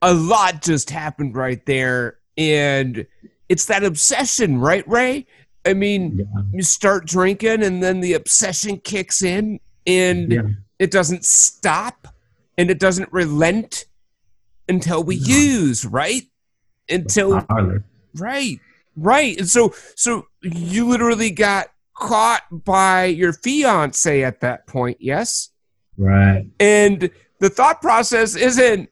a 0.00 0.14
lot 0.14 0.62
just 0.62 0.90
happened 0.90 1.36
right 1.36 1.64
there 1.66 2.18
and 2.38 3.06
it's 3.48 3.66
that 3.66 3.84
obsession, 3.84 4.58
right, 4.58 4.86
Ray? 4.88 5.26
I 5.66 5.74
mean, 5.74 6.18
yeah. 6.18 6.42
you 6.52 6.62
start 6.62 7.06
drinking 7.06 7.62
and 7.62 7.82
then 7.82 8.00
the 8.00 8.14
obsession 8.14 8.78
kicks 8.78 9.22
in 9.22 9.60
and 9.86 10.32
yeah. 10.32 10.42
it 10.78 10.90
doesn't 10.90 11.24
stop 11.24 12.08
and 12.56 12.70
it 12.70 12.78
doesn't 12.78 13.12
relent 13.12 13.86
until 14.68 15.02
we 15.02 15.18
no. 15.18 15.26
use, 15.26 15.84
right? 15.84 16.22
Until 16.88 17.44
right, 18.14 18.60
right. 18.96 19.38
And 19.38 19.48
so 19.48 19.74
so 19.94 20.28
you 20.42 20.88
literally 20.88 21.30
got 21.30 21.68
caught 21.94 22.42
by 22.50 23.06
your 23.06 23.32
fiance 23.32 24.22
at 24.22 24.40
that 24.40 24.66
point, 24.66 24.98
yes? 25.00 25.50
Right. 25.96 26.46
And 26.60 27.10
the 27.40 27.48
thought 27.48 27.80
process 27.80 28.36
isn't, 28.36 28.90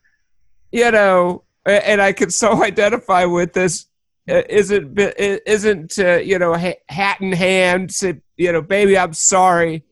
you 0.73 0.91
know, 0.91 1.45
and 1.65 2.01
I 2.01 2.13
can 2.13 2.31
so 2.31 2.63
identify 2.65 3.25
with 3.25 3.53
this. 3.53 3.87
Uh, 4.29 4.43
isn't 4.49 4.99
isn't 4.99 5.99
uh, 5.99 6.17
you 6.17 6.39
know 6.39 6.55
hat 6.89 7.21
in 7.21 7.33
hand? 7.33 7.93
Say, 7.93 8.21
you 8.37 8.53
know, 8.53 8.63
baby, 8.63 8.97
I'm 8.97 9.13
sorry, 9.13 9.85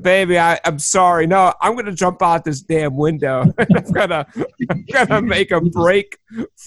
baby, 0.00 0.38
I, 0.38 0.58
I'm 0.64 0.78
sorry. 0.78 1.26
No, 1.26 1.52
I'm 1.60 1.76
gonna 1.76 1.92
jump 1.92 2.22
out 2.22 2.44
this 2.44 2.62
damn 2.62 2.96
window. 2.96 3.52
I'm 3.58 3.92
gonna 3.92 4.26
I'm 4.70 4.84
gonna 4.90 5.22
make 5.22 5.50
a 5.50 5.60
break 5.60 6.18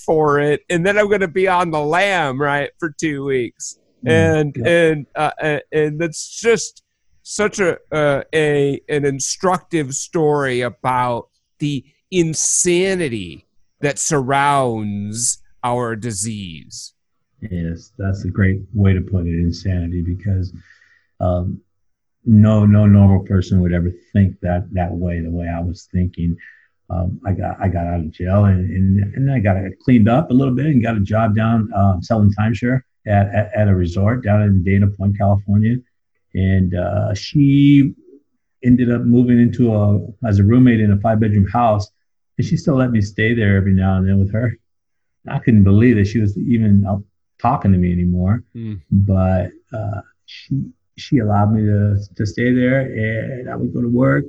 for 0.05 0.39
it, 0.39 0.61
and 0.69 0.85
then 0.85 0.97
I'm 0.97 1.09
gonna 1.09 1.27
be 1.27 1.47
on 1.47 1.71
the 1.71 1.81
lam 1.81 2.39
right 2.39 2.69
for 2.79 2.91
two 2.91 3.25
weeks, 3.25 3.79
mm, 4.05 4.11
and 4.11 4.57
and 4.67 5.05
uh, 5.15 5.59
and 5.71 5.99
that's 5.99 6.39
just 6.39 6.83
such 7.23 7.59
a 7.59 7.77
uh, 7.91 8.23
a 8.33 8.79
an 8.89 9.05
instructive 9.05 9.95
story 9.95 10.61
about 10.61 11.29
the 11.59 11.83
insanity 12.11 13.47
that 13.79 13.97
surrounds 13.97 15.40
our 15.63 15.95
disease. 15.95 16.93
Yes, 17.41 17.91
that's 17.97 18.23
a 18.25 18.29
great 18.29 18.61
way 18.73 18.93
to 18.93 19.01
put 19.01 19.25
it, 19.25 19.39
insanity, 19.39 20.01
because 20.01 20.53
um, 21.19 21.61
no 22.25 22.65
no 22.65 22.85
normal 22.85 23.25
person 23.25 23.61
would 23.61 23.73
ever 23.73 23.91
think 24.13 24.39
that 24.41 24.67
that 24.73 24.91
way, 24.91 25.21
the 25.21 25.31
way 25.31 25.47
I 25.47 25.59
was 25.59 25.87
thinking. 25.91 26.37
Um, 26.89 27.21
I 27.25 27.31
got 27.31 27.59
I 27.59 27.67
got 27.69 27.87
out 27.87 28.01
of 28.01 28.11
jail 28.11 28.45
and, 28.45 28.69
and, 28.69 29.15
and 29.15 29.31
I 29.31 29.39
got 29.39 29.55
cleaned 29.83 30.09
up 30.09 30.29
a 30.29 30.33
little 30.33 30.53
bit 30.53 30.65
and 30.65 30.83
got 30.83 30.97
a 30.97 31.01
job 31.01 31.35
down 31.35 31.71
um, 31.73 32.03
selling 32.03 32.33
timeshare 32.37 32.81
at, 33.07 33.27
at, 33.33 33.51
at, 33.55 33.67
a 33.69 33.75
resort 33.75 34.23
down 34.23 34.41
in 34.41 34.63
Dana 34.63 34.87
Point, 34.87 35.17
California. 35.17 35.77
And 36.33 36.75
uh, 36.75 37.13
she 37.13 37.93
ended 38.63 38.91
up 38.91 39.01
moving 39.01 39.39
into 39.39 39.73
a 39.73 39.99
as 40.27 40.39
a 40.39 40.43
roommate 40.43 40.81
in 40.81 40.91
a 40.91 40.99
five 40.99 41.19
bedroom 41.19 41.47
house 41.47 41.89
and 42.37 42.47
she 42.47 42.57
still 42.57 42.75
let 42.75 42.91
me 42.91 43.01
stay 43.01 43.33
there 43.33 43.55
every 43.55 43.73
now 43.73 43.97
and 43.97 44.07
then 44.07 44.19
with 44.19 44.31
her. 44.31 44.57
I 45.27 45.39
couldn't 45.39 45.63
believe 45.63 45.95
that 45.97 46.07
she 46.07 46.19
was 46.19 46.37
even 46.37 46.85
talking 47.39 47.71
to 47.71 47.77
me 47.77 47.91
anymore. 47.91 48.43
Mm. 48.55 48.81
But 48.91 49.51
uh, 49.73 50.01
she 50.25 50.61
she 50.97 51.19
allowed 51.19 51.53
me 51.53 51.61
to 51.63 51.97
to 52.15 52.25
stay 52.25 52.53
there, 52.53 52.81
and 52.81 53.49
I 53.49 53.55
would 53.55 53.73
go 53.73 53.81
to 53.81 53.89
work. 53.89 54.25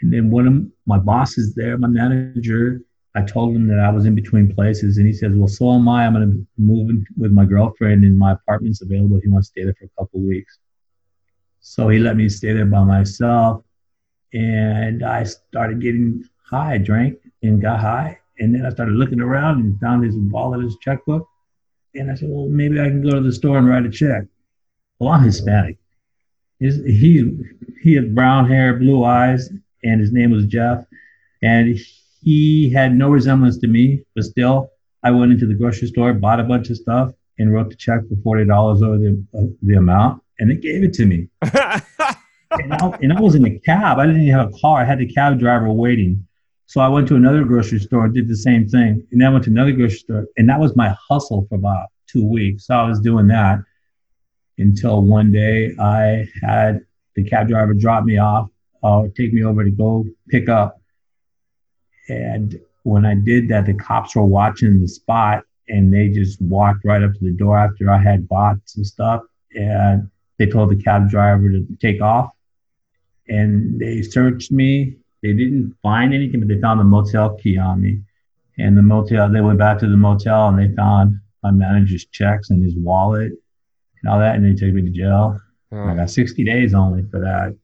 And 0.00 0.12
then 0.12 0.30
one 0.30 0.46
of 0.46 0.54
my 0.86 0.98
bosses 0.98 1.54
there, 1.54 1.76
my 1.76 1.88
manager, 1.88 2.80
I 3.14 3.22
told 3.22 3.54
him 3.54 3.66
that 3.68 3.78
I 3.78 3.90
was 3.90 4.06
in 4.06 4.14
between 4.14 4.54
places, 4.54 4.96
and 4.96 5.06
he 5.06 5.12
says, 5.12 5.32
"Well, 5.34 5.48
so 5.48 5.72
am 5.72 5.88
I. 5.88 6.06
I'm 6.06 6.14
going 6.14 6.30
to 6.30 6.46
move 6.56 6.90
in 6.90 7.04
with 7.18 7.32
my 7.32 7.44
girlfriend, 7.44 8.04
and 8.04 8.18
my 8.18 8.32
apartment's 8.32 8.82
available 8.82 9.16
if 9.16 9.24
you 9.24 9.32
want 9.32 9.44
to 9.44 9.48
stay 9.48 9.64
there 9.64 9.74
for 9.78 9.86
a 9.86 10.02
couple 10.02 10.20
of 10.20 10.26
weeks." 10.26 10.58
So 11.60 11.88
he 11.88 11.98
let 11.98 12.16
me 12.16 12.28
stay 12.28 12.52
there 12.52 12.66
by 12.66 12.84
myself, 12.84 13.62
and 14.32 15.02
I 15.02 15.24
started 15.24 15.80
getting 15.80 16.24
high. 16.48 16.74
I 16.74 16.78
drank 16.78 17.18
and 17.42 17.60
got 17.60 17.80
high. 17.80 18.19
And 18.40 18.54
then 18.54 18.66
I 18.66 18.70
started 18.70 18.94
looking 18.94 19.20
around 19.20 19.60
and 19.60 19.78
found 19.80 20.04
his 20.04 20.16
wallet, 20.16 20.64
his 20.64 20.76
checkbook. 20.80 21.28
And 21.94 22.10
I 22.10 22.14
said, 22.14 22.28
well, 22.30 22.48
maybe 22.48 22.80
I 22.80 22.84
can 22.84 23.02
go 23.02 23.10
to 23.10 23.20
the 23.20 23.32
store 23.32 23.58
and 23.58 23.68
write 23.68 23.86
a 23.86 23.90
check. 23.90 24.24
Well, 24.98 25.10
I'm 25.10 25.22
Hispanic. 25.22 25.76
His, 26.58 26.76
he, 26.84 27.38
he 27.82 27.94
had 27.94 28.14
brown 28.14 28.48
hair, 28.48 28.74
blue 28.78 29.04
eyes, 29.04 29.50
and 29.84 30.00
his 30.00 30.12
name 30.12 30.30
was 30.30 30.46
Jeff. 30.46 30.84
And 31.42 31.78
he 32.22 32.70
had 32.70 32.94
no 32.94 33.08
resemblance 33.08 33.58
to 33.58 33.66
me, 33.66 34.02
but 34.14 34.24
still, 34.24 34.70
I 35.02 35.10
went 35.10 35.32
into 35.32 35.46
the 35.46 35.54
grocery 35.54 35.88
store, 35.88 36.12
bought 36.12 36.40
a 36.40 36.44
bunch 36.44 36.70
of 36.70 36.76
stuff, 36.76 37.12
and 37.38 37.52
wrote 37.52 37.70
the 37.70 37.76
check 37.76 38.00
for 38.08 38.16
forty 38.22 38.44
dollars 38.44 38.82
over 38.82 38.98
the 38.98 39.24
uh, 39.34 39.42
the 39.62 39.76
amount, 39.76 40.22
and 40.38 40.50
they 40.50 40.56
gave 40.56 40.82
it 40.84 40.92
to 40.94 41.06
me. 41.06 41.28
and, 41.42 42.74
I, 42.74 42.98
and 43.00 43.12
I 43.12 43.20
was 43.20 43.34
in 43.34 43.46
a 43.46 43.58
cab. 43.60 43.98
I 43.98 44.04
didn't 44.06 44.22
even 44.22 44.34
have 44.34 44.52
a 44.54 44.58
car. 44.58 44.80
I 44.80 44.84
had 44.84 44.98
the 44.98 45.10
cab 45.10 45.38
driver 45.38 45.72
waiting. 45.72 46.26
So 46.70 46.80
I 46.80 46.86
went 46.86 47.08
to 47.08 47.16
another 47.16 47.42
grocery 47.42 47.80
store, 47.80 48.06
did 48.06 48.28
the 48.28 48.36
same 48.36 48.68
thing, 48.68 49.04
and 49.10 49.20
then 49.20 49.26
I 49.26 49.32
went 49.32 49.42
to 49.46 49.50
another 49.50 49.72
grocery 49.72 49.98
store, 49.98 50.26
and 50.36 50.48
that 50.48 50.60
was 50.60 50.76
my 50.76 50.94
hustle 51.08 51.44
for 51.48 51.56
about 51.56 51.88
two 52.06 52.24
weeks. 52.24 52.68
So 52.68 52.76
I 52.76 52.88
was 52.88 53.00
doing 53.00 53.26
that 53.26 53.58
until 54.56 55.02
one 55.02 55.32
day 55.32 55.74
I 55.80 56.28
had 56.40 56.82
the 57.16 57.24
cab 57.24 57.48
driver 57.48 57.74
drop 57.74 58.04
me 58.04 58.18
off, 58.18 58.50
uh, 58.84 59.08
take 59.16 59.32
me 59.32 59.42
over 59.42 59.64
to 59.64 59.70
go 59.72 60.04
pick 60.28 60.48
up. 60.48 60.80
And 62.08 62.60
when 62.84 63.04
I 63.04 63.16
did 63.16 63.48
that, 63.48 63.66
the 63.66 63.74
cops 63.74 64.14
were 64.14 64.24
watching 64.24 64.80
the 64.80 64.86
spot, 64.86 65.42
and 65.68 65.92
they 65.92 66.06
just 66.06 66.40
walked 66.40 66.84
right 66.84 67.02
up 67.02 67.14
to 67.14 67.24
the 67.24 67.32
door 67.32 67.58
after 67.58 67.90
I 67.90 67.98
had 67.98 68.28
bought 68.28 68.58
some 68.66 68.84
stuff, 68.84 69.22
and 69.56 70.08
they 70.38 70.46
told 70.46 70.70
the 70.70 70.80
cab 70.80 71.10
driver 71.10 71.50
to 71.50 71.66
take 71.80 72.00
off, 72.00 72.30
and 73.26 73.80
they 73.80 74.02
searched 74.02 74.52
me 74.52 74.99
they 75.22 75.32
didn't 75.32 75.76
find 75.82 76.14
anything, 76.14 76.40
but 76.40 76.48
they 76.48 76.60
found 76.60 76.80
the 76.80 76.84
motel 76.84 77.36
key 77.36 77.58
on 77.58 77.80
me. 77.80 78.00
And 78.58 78.76
the 78.76 78.82
motel, 78.82 79.30
they 79.30 79.40
went 79.40 79.58
back 79.58 79.78
to 79.80 79.86
the 79.86 79.96
motel 79.96 80.48
and 80.48 80.58
they 80.58 80.74
found 80.74 81.18
my 81.42 81.50
manager's 81.50 82.06
checks 82.06 82.50
and 82.50 82.62
his 82.62 82.74
wallet 82.76 83.32
and 84.02 84.12
all 84.12 84.18
that, 84.18 84.36
and 84.36 84.44
they 84.44 84.58
took 84.58 84.74
me 84.74 84.82
to 84.82 84.90
jail. 84.90 85.38
Oh. 85.72 85.88
I 85.88 85.94
got 85.94 86.10
60 86.10 86.44
days 86.44 86.74
only 86.74 87.04
for 87.10 87.20
that. 87.20 87.56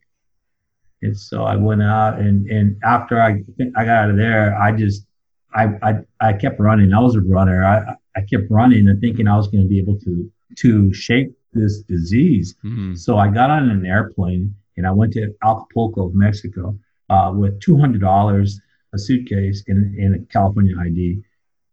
And 1.03 1.19
so 1.19 1.45
I 1.45 1.57
went 1.57 1.83
out, 1.83 2.19
and 2.19 2.51
and 2.51 2.77
after 2.83 3.21
I 3.21 3.43
I 3.77 3.85
got 3.85 4.05
out 4.05 4.11
of 4.11 4.17
there, 4.17 4.57
I 4.59 4.73
just 4.73 5.07
I 5.55 5.69
I, 5.83 5.95
I 6.21 6.33
kept 6.33 6.59
running. 6.59 6.95
I 6.95 7.01
was 7.01 7.17
a 7.17 7.21
runner. 7.21 7.65
I 7.65 7.95
I 8.17 8.23
kept 8.23 8.51
running 8.51 8.89
and 8.89 9.01
thinking 9.01 9.29
I 9.29 9.37
was 9.37 9.49
going 9.49 9.63
to 9.63 9.69
be 9.69 9.79
able 9.79 9.99
to 10.01 10.33
to 10.57 10.93
shake 10.95 11.33
this 11.53 11.83
disease. 11.83 12.57
Mm-hmm. 12.65 12.95
So 12.95 13.19
I 13.19 13.29
got 13.29 13.51
on 13.51 13.69
an 13.69 13.85
airplane 13.85 14.55
and 14.79 14.87
I 14.87 14.91
went 14.91 15.13
to 15.15 15.35
Acapulco, 15.43 16.11
Mexico 16.15 16.79
uh, 17.11 17.33
with 17.35 17.61
$200 17.61 18.53
a 18.93 18.99
suitcase 18.99 19.63
in, 19.67 19.95
in 19.99 20.15
a 20.15 20.33
California 20.33 20.75
ID 20.79 21.23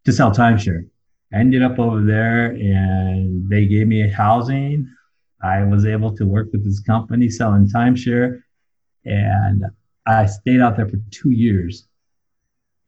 to 0.06 0.12
sell 0.12 0.32
timeshare. 0.32 0.88
Ended 1.34 1.64
up 1.64 1.80
over 1.80 2.02
there 2.02 2.52
and 2.52 3.50
they 3.50 3.66
gave 3.66 3.88
me 3.88 4.04
a 4.04 4.14
housing. 4.14 4.88
I 5.42 5.64
was 5.64 5.86
able 5.86 6.16
to 6.18 6.26
work 6.26 6.50
with 6.52 6.64
this 6.64 6.80
company 6.80 7.30
selling 7.30 7.68
timeshare 7.68 8.44
and 9.06 9.64
I 10.06 10.26
stayed 10.26 10.60
out 10.60 10.78
there 10.78 10.88
for 10.88 10.98
two 11.12 11.32
years 11.32 11.88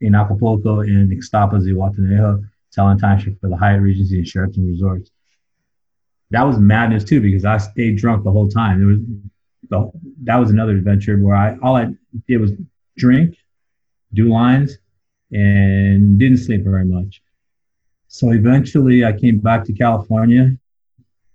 in 0.01 0.15
Acapulco 0.15 0.81
and 0.81 1.11
Ixtapas 1.11 1.63
Zihuatanejo 1.65 2.47
selling 2.69 2.99
timeshare 2.99 3.39
for 3.39 3.49
the 3.49 3.57
Hyatt 3.57 3.81
Regency 3.81 4.17
and 4.17 4.27
Sheraton 4.27 4.67
resorts. 4.67 5.09
That 6.31 6.43
was 6.43 6.57
madness 6.59 7.03
too 7.03 7.21
because 7.21 7.45
I 7.45 7.57
stayed 7.57 7.97
drunk 7.97 8.23
the 8.23 8.31
whole 8.31 8.49
time. 8.49 8.79
There 8.79 8.87
was 8.87 8.99
so 9.69 9.91
that 10.23 10.37
was 10.37 10.51
another 10.51 10.71
adventure 10.71 11.17
where 11.17 11.35
I 11.35 11.57
all 11.61 11.75
I 11.75 11.87
did 12.27 12.39
was 12.39 12.51
drink, 12.97 13.35
do 14.13 14.29
lines, 14.29 14.77
and 15.31 16.17
didn't 16.19 16.37
sleep 16.37 16.63
very 16.63 16.85
much. 16.85 17.21
So 18.07 18.31
eventually, 18.31 19.03
I 19.03 19.13
came 19.13 19.39
back 19.39 19.65
to 19.65 19.73
California, 19.73 20.55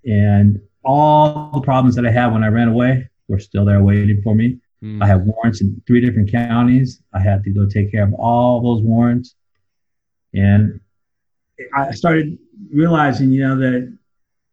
and 0.05 0.61
all 0.85 1.51
the 1.53 1.61
problems 1.61 1.95
that 1.97 2.07
I 2.07 2.11
had 2.11 2.33
when 2.33 2.43
I 2.43 2.49
ran 2.49 2.69
away 2.69 3.09
were 3.29 3.39
still 3.39 3.65
there 3.65 3.83
waiting 3.83 4.23
for 4.23 4.35
me. 4.35 4.59
Mm. 4.83 5.03
I 5.03 5.07
had 5.07 5.27
warrants 5.27 5.61
in 5.61 5.81
three 5.87 6.01
different 6.01 6.31
counties. 6.31 7.03
I 7.13 7.21
had 7.21 7.45
to 7.45 7.51
go 7.51 7.67
take 7.67 7.91
care 7.91 8.05
of 8.05 8.15
all 8.15 8.63
those 8.63 8.83
warrants, 8.83 9.35
and 10.33 10.81
I 11.75 11.91
started 11.93 12.39
realizing, 12.73 13.31
you 13.31 13.47
know, 13.47 13.57
that 13.59 13.99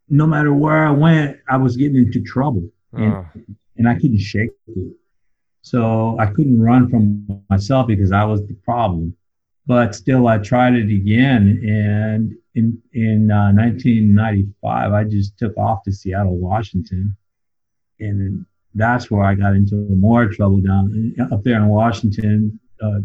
no 0.09 0.25
matter 0.25 0.53
where 0.53 0.85
I 0.85 0.91
went, 0.91 1.37
I 1.49 1.57
was 1.57 1.77
getting 1.77 1.97
into 1.97 2.21
trouble. 2.21 2.69
Uh 2.93 3.01
and 3.01 3.25
I 3.85 3.95
couldn't 3.95 4.19
shake 4.19 4.51
it. 4.67 4.93
So 5.61 6.15
I 6.17 6.27
couldn't 6.27 6.61
run 6.61 6.89
from 6.89 7.43
myself 7.49 7.87
because 7.87 8.13
I 8.13 8.23
was 8.23 8.39
the 8.47 8.53
problem. 8.63 9.15
but 9.67 9.93
still, 9.93 10.27
I 10.27 10.37
tried 10.37 10.75
it 10.75 10.89
again. 10.89 11.59
And 11.63 12.33
in 12.55 12.81
in 12.93 13.29
uh, 13.29 13.51
1995, 13.51 14.93
I 14.93 15.03
just 15.03 15.37
took 15.37 15.55
off 15.57 15.83
to 15.83 15.91
Seattle, 15.91 16.37
Washington, 16.37 17.15
and 17.99 18.45
that's 18.75 19.11
where 19.11 19.23
I 19.23 19.35
got 19.35 19.55
into 19.55 19.75
more 19.75 20.27
trouble 20.27 20.61
down 20.61 21.13
up 21.31 21.43
there 21.43 21.57
in 21.57 21.67
Washington. 21.67 22.59
Uh, 22.81 22.99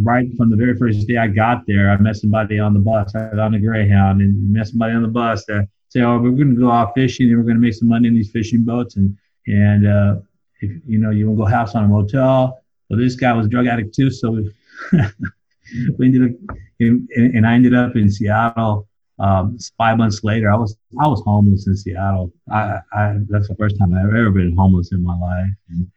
right 0.00 0.28
from 0.36 0.50
the 0.50 0.56
very 0.56 0.76
first 0.76 1.06
day 1.06 1.16
I 1.18 1.28
got 1.28 1.66
there, 1.66 1.90
I 1.90 1.96
met 1.98 2.16
somebody 2.16 2.58
on 2.58 2.72
the 2.74 2.80
bus. 2.80 3.14
I 3.14 3.28
was 3.28 3.38
on 3.38 3.52
the 3.52 3.58
Greyhound 3.58 4.20
and 4.22 4.52
met 4.52 4.68
somebody 4.68 4.94
on 4.94 5.02
the 5.02 5.08
bus 5.08 5.44
that 5.46 5.68
say, 5.90 6.00
"Oh, 6.00 6.18
we're 6.18 6.30
going 6.30 6.54
to 6.54 6.60
go 6.60 6.70
out 6.70 6.94
fishing 6.94 7.28
and 7.28 7.36
we're 7.38 7.44
going 7.44 7.56
to 7.56 7.60
make 7.60 7.74
some 7.74 7.88
money 7.88 8.08
in 8.08 8.14
these 8.14 8.30
fishing 8.30 8.64
boats." 8.64 8.96
And 8.96 9.16
and 9.48 9.86
uh, 9.86 10.16
if 10.60 10.70
you 10.86 10.98
know 10.98 11.10
you 11.10 11.26
want 11.26 11.38
to 11.38 11.44
go 11.44 11.50
house 11.50 11.74
on 11.74 11.84
a 11.84 11.88
motel, 11.88 12.60
well, 12.88 12.98
this 12.98 13.16
guy 13.16 13.32
was 13.32 13.46
a 13.46 13.48
drug 13.48 13.66
addict 13.66 13.94
too, 13.94 14.10
so 14.10 14.30
we, 14.30 14.52
ended 16.06 16.22
up, 16.22 16.56
in, 16.78 17.08
and 17.16 17.46
I 17.46 17.54
ended 17.54 17.74
up 17.74 17.96
in 17.96 18.10
Seattle. 18.10 18.86
Um, 19.18 19.58
five 19.76 19.98
months 19.98 20.22
later, 20.22 20.50
I 20.50 20.56
was 20.56 20.76
I 21.00 21.08
was 21.08 21.20
homeless 21.22 21.66
in 21.66 21.76
Seattle. 21.76 22.32
I, 22.50 22.78
I 22.92 23.16
that's 23.28 23.48
the 23.48 23.56
first 23.56 23.78
time 23.78 23.92
I've 23.94 24.14
ever 24.14 24.30
been 24.30 24.56
homeless 24.56 24.92
in 24.92 25.02
my 25.02 25.18
life. 25.18 25.50
And, 25.70 25.90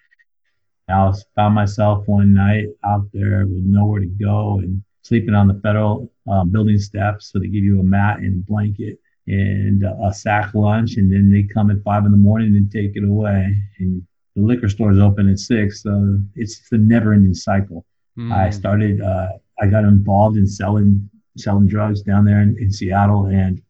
I 0.90 1.06
was, 1.06 1.24
found 1.38 1.56
myself 1.56 2.06
one 2.08 2.34
night 2.34 2.66
out 2.84 3.08
there 3.14 3.46
with 3.46 3.64
nowhere 3.64 4.02
to 4.02 4.08
go 4.08 4.60
and 4.60 4.84
sleeping 5.04 5.34
on 5.34 5.48
the 5.48 5.54
federal 5.64 6.12
um, 6.28 6.50
building 6.50 6.80
steps. 6.80 7.32
So 7.32 7.40
they 7.40 7.48
give 7.48 7.64
you 7.64 7.80
a 7.80 7.84
mat 7.84 8.18
and 8.20 8.46
blanket 8.46 9.00
and 9.28 9.84
a 9.84 10.14
sack 10.14 10.54
lunch, 10.54 10.96
and 10.98 11.12
then 11.14 11.32
they 11.32 11.44
come 11.44 11.70
at 11.70 11.84
five 11.84 12.06
in 12.06 12.12
the 12.12 12.18
morning 12.18 12.56
and 12.56 12.72
take 12.72 12.96
it 12.96 13.04
away. 13.04 13.56
And 13.80 14.02
the 14.36 14.42
liquor 14.42 14.68
store 14.68 14.92
is 14.92 15.00
open 15.00 15.30
at 15.30 15.40
six, 15.40 15.84
so 15.84 16.20
it's 16.36 16.68
the 16.70 16.78
never-ending 16.78 17.36
cycle. 17.36 17.86
Mm. 18.18 18.34
I 18.34 18.50
started, 18.50 19.02
uh, 19.02 19.30
I 19.62 19.68
got 19.68 19.84
involved 19.84 20.38
in 20.38 20.48
selling 20.48 21.10
selling 21.38 21.68
drugs 21.68 22.02
down 22.02 22.26
there 22.26 22.42
in, 22.42 22.58
in 22.60 22.72
Seattle, 22.72 23.28
and 23.28 23.62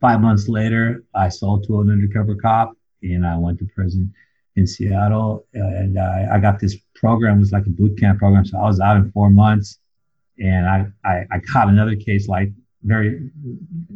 five 0.00 0.20
months 0.20 0.48
later, 0.48 1.04
I 1.14 1.28
sold 1.28 1.66
to 1.66 1.80
an 1.80 1.90
undercover 1.90 2.34
cop, 2.34 2.76
and 3.02 3.26
I 3.26 3.36
went 3.38 3.58
to 3.60 3.66
prison 3.74 4.12
in 4.56 4.66
Seattle, 4.66 5.46
and 5.54 5.98
I, 5.98 6.26
I 6.32 6.38
got 6.38 6.58
this 6.58 6.76
program. 6.96 7.36
It 7.36 7.40
was 7.40 7.52
like 7.52 7.66
a 7.66 7.70
boot 7.70 7.98
camp 7.98 8.18
program, 8.18 8.44
so 8.44 8.58
I 8.58 8.66
was 8.66 8.80
out 8.80 8.96
in 8.96 9.10
four 9.12 9.30
months, 9.30 9.78
and 10.38 10.66
I 10.66 10.86
I, 11.04 11.24
I 11.30 11.38
caught 11.38 11.68
another 11.68 11.96
case 11.96 12.28
like 12.28 12.50
very 12.88 13.30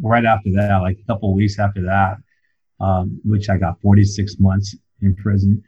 right 0.00 0.24
after 0.24 0.50
that, 0.52 0.78
like 0.78 0.98
a 0.98 1.06
couple 1.06 1.34
weeks 1.34 1.58
after 1.58 1.82
that, 1.82 2.16
um, 2.80 3.20
which 3.24 3.48
I 3.48 3.56
got 3.56 3.80
46 3.80 4.38
months 4.38 4.76
in 5.00 5.14
prison, 5.16 5.62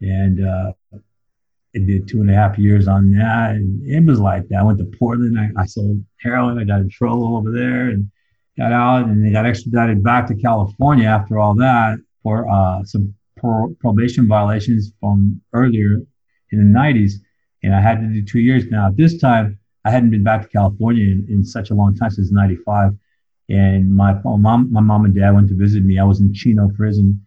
and 0.00 0.46
uh, 0.46 0.72
I 0.94 1.78
did 1.78 2.08
two 2.08 2.20
and 2.20 2.30
a 2.30 2.34
half 2.34 2.58
years 2.58 2.88
on 2.88 3.12
that, 3.12 3.50
and 3.52 3.86
it 3.86 4.04
was 4.04 4.18
like 4.18 4.48
that. 4.48 4.60
I 4.60 4.62
went 4.62 4.78
to 4.78 4.90
Portland. 4.98 5.38
I, 5.38 5.62
I 5.62 5.66
sold 5.66 6.02
heroin. 6.20 6.58
I 6.58 6.64
got 6.64 6.80
in 6.80 6.88
trouble 6.88 7.36
over 7.36 7.50
there, 7.52 7.88
and 7.88 8.10
got 8.56 8.72
out, 8.72 9.06
and 9.06 9.24
they 9.24 9.30
got 9.30 9.46
extradited 9.46 10.02
back 10.02 10.26
to 10.28 10.34
California 10.34 11.06
after 11.06 11.38
all 11.38 11.54
that 11.56 11.98
for 12.22 12.48
uh, 12.50 12.84
some 12.84 13.14
pro- 13.36 13.74
probation 13.80 14.26
violations 14.26 14.92
from 15.00 15.40
earlier 15.52 16.00
in 16.52 16.72
the 16.72 16.78
90s, 16.78 17.12
and 17.62 17.74
I 17.74 17.80
had 17.80 18.00
to 18.00 18.06
do 18.06 18.24
two 18.24 18.40
years. 18.40 18.66
Now, 18.66 18.90
this 18.90 19.18
time, 19.18 19.59
I 19.84 19.90
hadn't 19.90 20.10
been 20.10 20.22
back 20.22 20.42
to 20.42 20.48
California 20.48 21.04
in, 21.04 21.26
in 21.28 21.44
such 21.44 21.70
a 21.70 21.74
long 21.74 21.96
time 21.96 22.10
since 22.10 22.30
'95, 22.30 22.92
and 23.48 23.94
my 23.94 24.14
mom, 24.24 24.72
my 24.72 24.80
mom 24.80 25.04
and 25.04 25.14
dad 25.14 25.34
went 25.34 25.48
to 25.48 25.56
visit 25.56 25.84
me. 25.84 25.98
I 25.98 26.04
was 26.04 26.20
in 26.20 26.32
Chino 26.32 26.68
prison, 26.76 27.26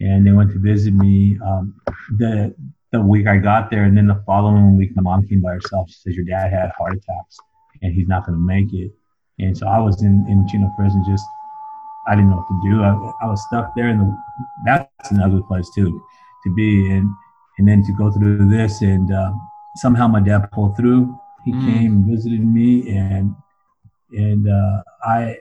and 0.00 0.26
they 0.26 0.32
went 0.32 0.50
to 0.52 0.58
visit 0.58 0.94
me 0.94 1.38
um, 1.44 1.80
the 2.16 2.54
the 2.92 3.00
week 3.00 3.26
I 3.26 3.36
got 3.36 3.70
there, 3.70 3.84
and 3.84 3.96
then 3.96 4.06
the 4.06 4.22
following 4.26 4.76
week, 4.76 4.96
my 4.96 5.02
mom 5.02 5.26
came 5.26 5.40
by 5.40 5.52
herself. 5.52 5.90
She 5.90 5.98
says, 6.00 6.16
"Your 6.16 6.24
dad 6.24 6.50
had 6.52 6.70
heart 6.76 6.94
attacks, 6.94 7.38
and 7.82 7.92
he's 7.94 8.08
not 8.08 8.26
going 8.26 8.36
to 8.36 8.44
make 8.44 8.72
it." 8.72 8.92
And 9.38 9.56
so 9.56 9.66
I 9.66 9.78
was 9.78 10.02
in 10.02 10.26
in 10.28 10.46
Chino 10.48 10.72
prison, 10.76 11.04
just 11.06 11.24
I 12.08 12.14
didn't 12.14 12.30
know 12.30 12.36
what 12.36 12.48
to 12.48 12.70
do. 12.70 12.82
I, 12.82 13.24
I 13.24 13.28
was 13.28 13.42
stuck 13.46 13.74
there, 13.76 13.88
and 13.88 14.00
the, 14.00 14.16
that's 14.64 15.10
an 15.10 15.20
ugly 15.20 15.42
place 15.46 15.68
too 15.74 16.02
to 16.44 16.54
be, 16.54 16.90
and 16.90 17.08
and 17.58 17.68
then 17.68 17.84
to 17.84 17.92
go 17.92 18.10
through 18.10 18.48
this, 18.48 18.82
and 18.82 19.12
uh, 19.12 19.32
somehow 19.76 20.08
my 20.08 20.20
dad 20.20 20.50
pulled 20.50 20.76
through. 20.76 21.18
He 21.44 21.52
mm. 21.52 21.64
came 21.64 21.92
and 21.92 22.04
visited 22.06 22.44
me, 22.44 22.96
and 22.96 23.34
and 24.12 24.48
uh, 24.48 24.82
I 25.04 25.38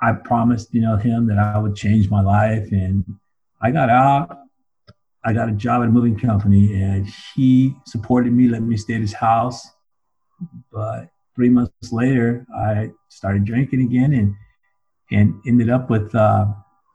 I 0.00 0.12
promised 0.12 0.74
you 0.74 0.82
know 0.82 0.96
him 0.96 1.26
that 1.28 1.38
I 1.38 1.58
would 1.58 1.76
change 1.76 2.10
my 2.10 2.20
life, 2.20 2.70
and 2.72 3.04
I 3.60 3.70
got 3.70 3.90
out. 3.90 4.38
I 5.22 5.34
got 5.34 5.50
a 5.50 5.52
job 5.52 5.82
at 5.82 5.88
a 5.88 5.90
moving 5.90 6.18
company, 6.18 6.82
and 6.82 7.06
he 7.34 7.76
supported 7.86 8.32
me, 8.32 8.48
let 8.48 8.62
me 8.62 8.76
stay 8.76 8.94
at 8.94 9.02
his 9.02 9.12
house. 9.12 9.68
But 10.72 11.10
three 11.34 11.50
months 11.50 11.92
later, 11.92 12.46
I 12.56 12.92
started 13.08 13.44
drinking 13.44 13.82
again, 13.82 14.14
and 14.14 14.34
and 15.12 15.40
ended 15.46 15.70
up 15.70 15.90
with 15.90 16.14
uh, 16.14 16.46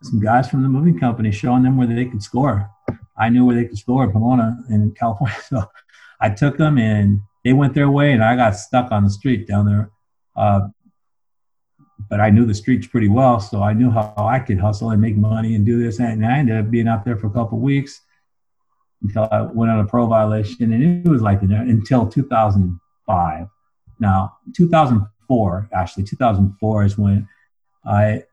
some 0.01 0.19
guys 0.19 0.49
from 0.49 0.63
the 0.63 0.69
moving 0.69 0.99
company 0.99 1.31
showing 1.31 1.63
them 1.63 1.77
where 1.77 1.87
they 1.87 2.05
could 2.05 2.23
score. 2.23 2.69
I 3.17 3.29
knew 3.29 3.45
where 3.45 3.55
they 3.55 3.65
could 3.65 3.77
score 3.77 4.03
in 4.03 4.11
Pomona 4.11 4.57
in 4.69 4.91
California, 4.91 5.37
so 5.47 5.63
I 6.19 6.29
took 6.29 6.57
them 6.57 6.77
and 6.77 7.21
they 7.45 7.53
went 7.53 7.75
their 7.75 7.91
way, 7.91 8.11
and 8.11 8.23
I 8.23 8.35
got 8.35 8.55
stuck 8.57 8.91
on 8.91 9.03
the 9.03 9.09
street 9.09 9.47
down 9.47 9.67
there. 9.67 9.91
Uh, 10.35 10.67
but 12.09 12.19
I 12.19 12.31
knew 12.31 12.45
the 12.45 12.55
streets 12.55 12.87
pretty 12.87 13.07
well, 13.07 13.39
so 13.39 13.61
I 13.61 13.71
knew 13.71 13.91
how 13.91 14.13
I 14.17 14.39
could 14.39 14.59
hustle 14.59 14.89
and 14.89 15.01
make 15.01 15.15
money 15.15 15.55
and 15.55 15.63
do 15.63 15.81
this. 15.81 15.99
And 15.99 16.25
I 16.25 16.39
ended 16.39 16.57
up 16.57 16.71
being 16.71 16.87
out 16.87 17.05
there 17.05 17.15
for 17.15 17.27
a 17.27 17.31
couple 17.31 17.59
weeks 17.59 18.01
until 19.03 19.29
I 19.31 19.43
went 19.43 19.71
on 19.71 19.79
a 19.79 19.85
pro 19.85 20.07
violation, 20.07 20.73
and 20.73 21.05
it 21.05 21.09
was 21.09 21.21
like 21.21 21.43
until 21.43 22.07
2005. 22.07 23.47
Now, 23.99 24.37
2004, 24.57 25.69
actually, 25.71 26.03
2004 26.03 26.83
is 26.83 26.97
when 26.97 27.29
I 27.85 28.23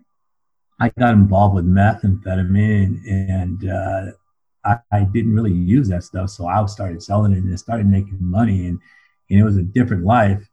I 0.80 0.88
got 0.98 1.12
involved 1.12 1.54
with 1.54 1.66
methamphetamine, 1.66 3.02
and 3.06 3.70
uh, 3.70 4.12
I, 4.64 4.78
I, 4.90 5.04
didn't 5.04 5.34
really 5.34 5.52
use 5.52 5.88
that 5.90 6.02
stuff, 6.02 6.30
so 6.30 6.46
I 6.46 6.64
started 6.66 7.02
selling 7.02 7.32
it 7.32 7.44
and 7.44 7.60
started 7.60 7.86
making 7.86 8.18
money, 8.20 8.66
and 8.66 8.80
and 9.30 9.40
it 9.40 9.44
was 9.44 9.56
a 9.56 9.62
different 9.62 10.04
life. 10.04 10.48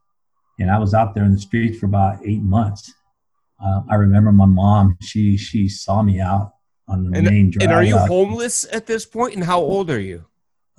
And 0.59 0.69
I 0.69 0.77
was 0.77 0.93
out 0.93 1.15
there 1.15 1.23
in 1.23 1.33
the 1.33 1.39
streets 1.39 1.79
for 1.79 1.85
about 1.85 2.19
eight 2.25 2.41
months. 2.41 2.93
Uh, 3.63 3.81
I 3.89 3.95
remember 3.95 4.31
my 4.31 4.45
mom; 4.45 4.97
she 5.01 5.37
she 5.37 5.67
saw 5.69 6.01
me 6.01 6.19
out 6.19 6.53
on 6.87 7.09
the 7.09 7.17
and, 7.17 7.27
main 7.27 7.49
drive. 7.51 7.63
And 7.63 7.71
are 7.71 7.83
you 7.83 7.97
out. 7.97 8.07
homeless 8.07 8.65
at 8.71 8.85
this 8.85 9.05
point? 9.05 9.35
And 9.35 9.43
how 9.43 9.59
old 9.59 9.89
are 9.89 9.99
you? 9.99 10.25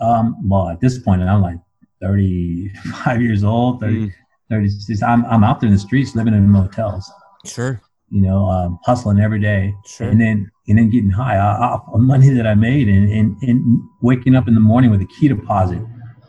Um, 0.00 0.36
well, 0.48 0.68
at 0.68 0.80
this 0.80 0.98
point, 0.98 1.22
I'm 1.22 1.42
like 1.42 1.58
35 2.02 3.20
years 3.20 3.44
old, 3.44 3.80
30, 3.80 3.94
mm. 3.94 4.12
36. 4.50 5.02
I'm 5.02 5.24
I'm 5.26 5.44
out 5.44 5.60
there 5.60 5.68
in 5.68 5.74
the 5.74 5.80
streets, 5.80 6.14
living 6.14 6.34
in 6.34 6.48
motels. 6.48 7.10
Sure 7.44 7.80
you 8.10 8.20
know, 8.20 8.46
um, 8.46 8.78
hustling 8.84 9.20
every 9.20 9.40
day, 9.40 9.72
sure. 9.86 10.08
and 10.08 10.20
then 10.20 10.50
and 10.68 10.76
then 10.76 10.90
getting 10.90 11.10
high 11.10 11.38
off 11.38 11.84
of 11.92 12.00
money 12.00 12.28
that 12.30 12.46
I 12.46 12.54
made, 12.54 12.88
and, 12.88 13.08
and 13.08 13.36
and 13.42 13.82
waking 14.02 14.34
up 14.34 14.48
in 14.48 14.54
the 14.54 14.60
morning 14.60 14.90
with 14.90 15.00
a 15.00 15.06
key 15.06 15.28
deposit. 15.28 15.80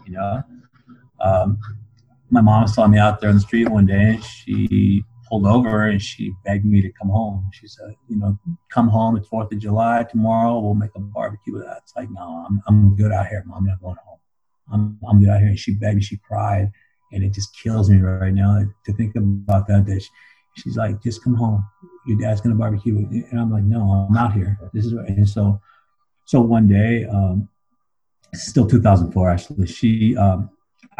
You 0.05 0.13
know, 0.13 0.43
um, 1.23 1.59
my 2.29 2.41
mom 2.41 2.67
saw 2.67 2.87
me 2.87 2.97
out 2.97 3.19
there 3.19 3.29
on 3.29 3.35
the 3.35 3.41
street 3.41 3.69
one 3.69 3.85
day, 3.85 4.15
and 4.15 4.23
she 4.23 5.03
pulled 5.31 5.45
over 5.45 5.85
and 5.85 6.01
she 6.01 6.33
begged 6.43 6.65
me 6.65 6.81
to 6.81 6.91
come 6.91 7.09
home. 7.09 7.49
She 7.53 7.67
said, 7.67 7.95
you 8.09 8.17
know, 8.17 8.37
come 8.69 8.89
home. 8.89 9.15
It's 9.15 9.27
Fourth 9.29 9.51
of 9.51 9.59
July 9.59 10.05
tomorrow. 10.09 10.59
We'll 10.59 10.73
make 10.73 10.91
a 10.95 10.99
barbecue. 10.99 11.57
It's 11.77 11.93
like, 11.95 12.09
no, 12.11 12.45
I'm 12.47 12.61
I'm 12.67 12.95
good 12.95 13.11
out 13.11 13.27
here, 13.27 13.43
mom. 13.45 13.59
I'm 13.59 13.65
not 13.65 13.81
going 13.81 13.95
home. 14.05 14.19
I'm 14.71 14.99
I'm 15.07 15.19
good 15.19 15.29
out 15.29 15.39
here. 15.39 15.49
And 15.49 15.59
she 15.59 15.73
begged, 15.73 16.03
she 16.03 16.17
cried, 16.17 16.69
and 17.13 17.23
it 17.23 17.33
just 17.33 17.55
kills 17.57 17.89
me 17.89 17.99
right 17.99 18.33
now 18.33 18.63
to 18.85 18.93
think 18.93 19.15
about 19.15 19.67
that. 19.67 19.85
That 19.85 20.01
she, 20.01 20.09
she's 20.57 20.77
like, 20.77 21.01
just 21.01 21.23
come 21.23 21.35
home. 21.35 21.65
Your 22.07 22.17
dad's 22.19 22.41
gonna 22.41 22.55
barbecue. 22.55 22.97
And 23.31 23.39
I'm 23.39 23.51
like, 23.51 23.63
no, 23.63 24.07
I'm 24.09 24.17
out 24.17 24.33
here. 24.33 24.59
This 24.73 24.85
is 24.85 24.91
and 24.93 25.27
so 25.27 25.61
so 26.25 26.41
one 26.41 26.67
day, 26.67 27.05
um, 27.05 27.47
still 28.33 28.67
2004 28.67 29.29
actually, 29.29 29.67
she 29.67 30.15
um, 30.17 30.49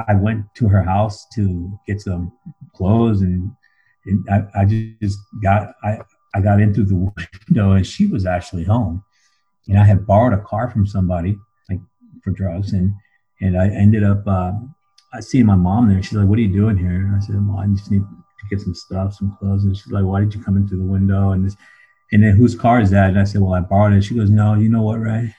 I 0.08 0.16
went 0.16 0.46
to 0.56 0.68
her 0.68 0.84
house 0.84 1.28
to 1.36 1.80
get 1.88 2.02
some 2.02 2.32
clothes 2.76 3.22
and, 3.22 3.52
and 4.06 4.26
I, 4.30 4.62
I 4.62 4.66
just 5.02 5.20
got 5.44 5.74
I, 5.84 6.00
I 6.34 6.42
got 6.42 6.62
into 6.62 6.84
the 6.84 6.96
window 7.50 7.72
and 7.74 7.86
she 7.86 8.08
was 8.08 8.26
actually 8.26 8.64
home. 8.64 9.04
And 9.68 9.78
I 9.78 9.86
had 9.86 10.08
borrowed 10.08 10.34
a 10.34 10.42
car 10.42 10.70
from 10.70 10.88
somebody 10.88 11.38
like 11.70 11.80
for 12.24 12.32
drugs 12.32 12.74
and 12.74 12.94
and 13.42 13.60
I 13.60 13.68
ended 13.68 14.04
up 14.04 14.24
uh, 14.28 14.54
I 15.14 15.20
see 15.20 15.44
my 15.44 15.56
mom 15.56 15.90
there. 15.90 16.02
She's 16.02 16.14
like, 16.14 16.28
"What 16.28 16.38
are 16.40 16.44
you 16.44 16.54
doing 16.54 16.78
here?" 16.78 16.92
And 16.92 17.16
I 17.16 17.20
said, 17.20 17.36
"Well, 17.36 17.58
I 17.58 17.68
just 17.68 17.92
need 17.92 18.04
to 18.42 18.56
get 18.56 18.62
some 18.62 18.76
stuff, 18.76 19.16
some 19.16 19.36
clothes. 19.40 19.64
And 19.64 19.76
she's 19.76 19.92
like, 19.92 20.04
why 20.04 20.20
did 20.20 20.36
you 20.36 20.44
come 20.44 20.58
in 20.58 20.68
through 20.68 20.80
the 20.80 20.92
window? 20.92 21.32
And 21.32 21.46
this, 21.46 21.56
and 22.12 22.24
then 22.24 22.36
whose 22.36 22.56
car 22.56 22.82
is 22.82 22.90
that? 22.92 23.10
And 23.10 23.20
I 23.20 23.24
said, 23.24 23.42
well, 23.42 23.54
I 23.54 23.62
borrowed 23.62 23.94
it. 23.94 24.04
She 24.04 24.16
goes, 24.16 24.30
no, 24.30 24.56
you 24.56 24.70
know 24.70 24.84
what, 24.84 25.00
Ray? 25.00 25.34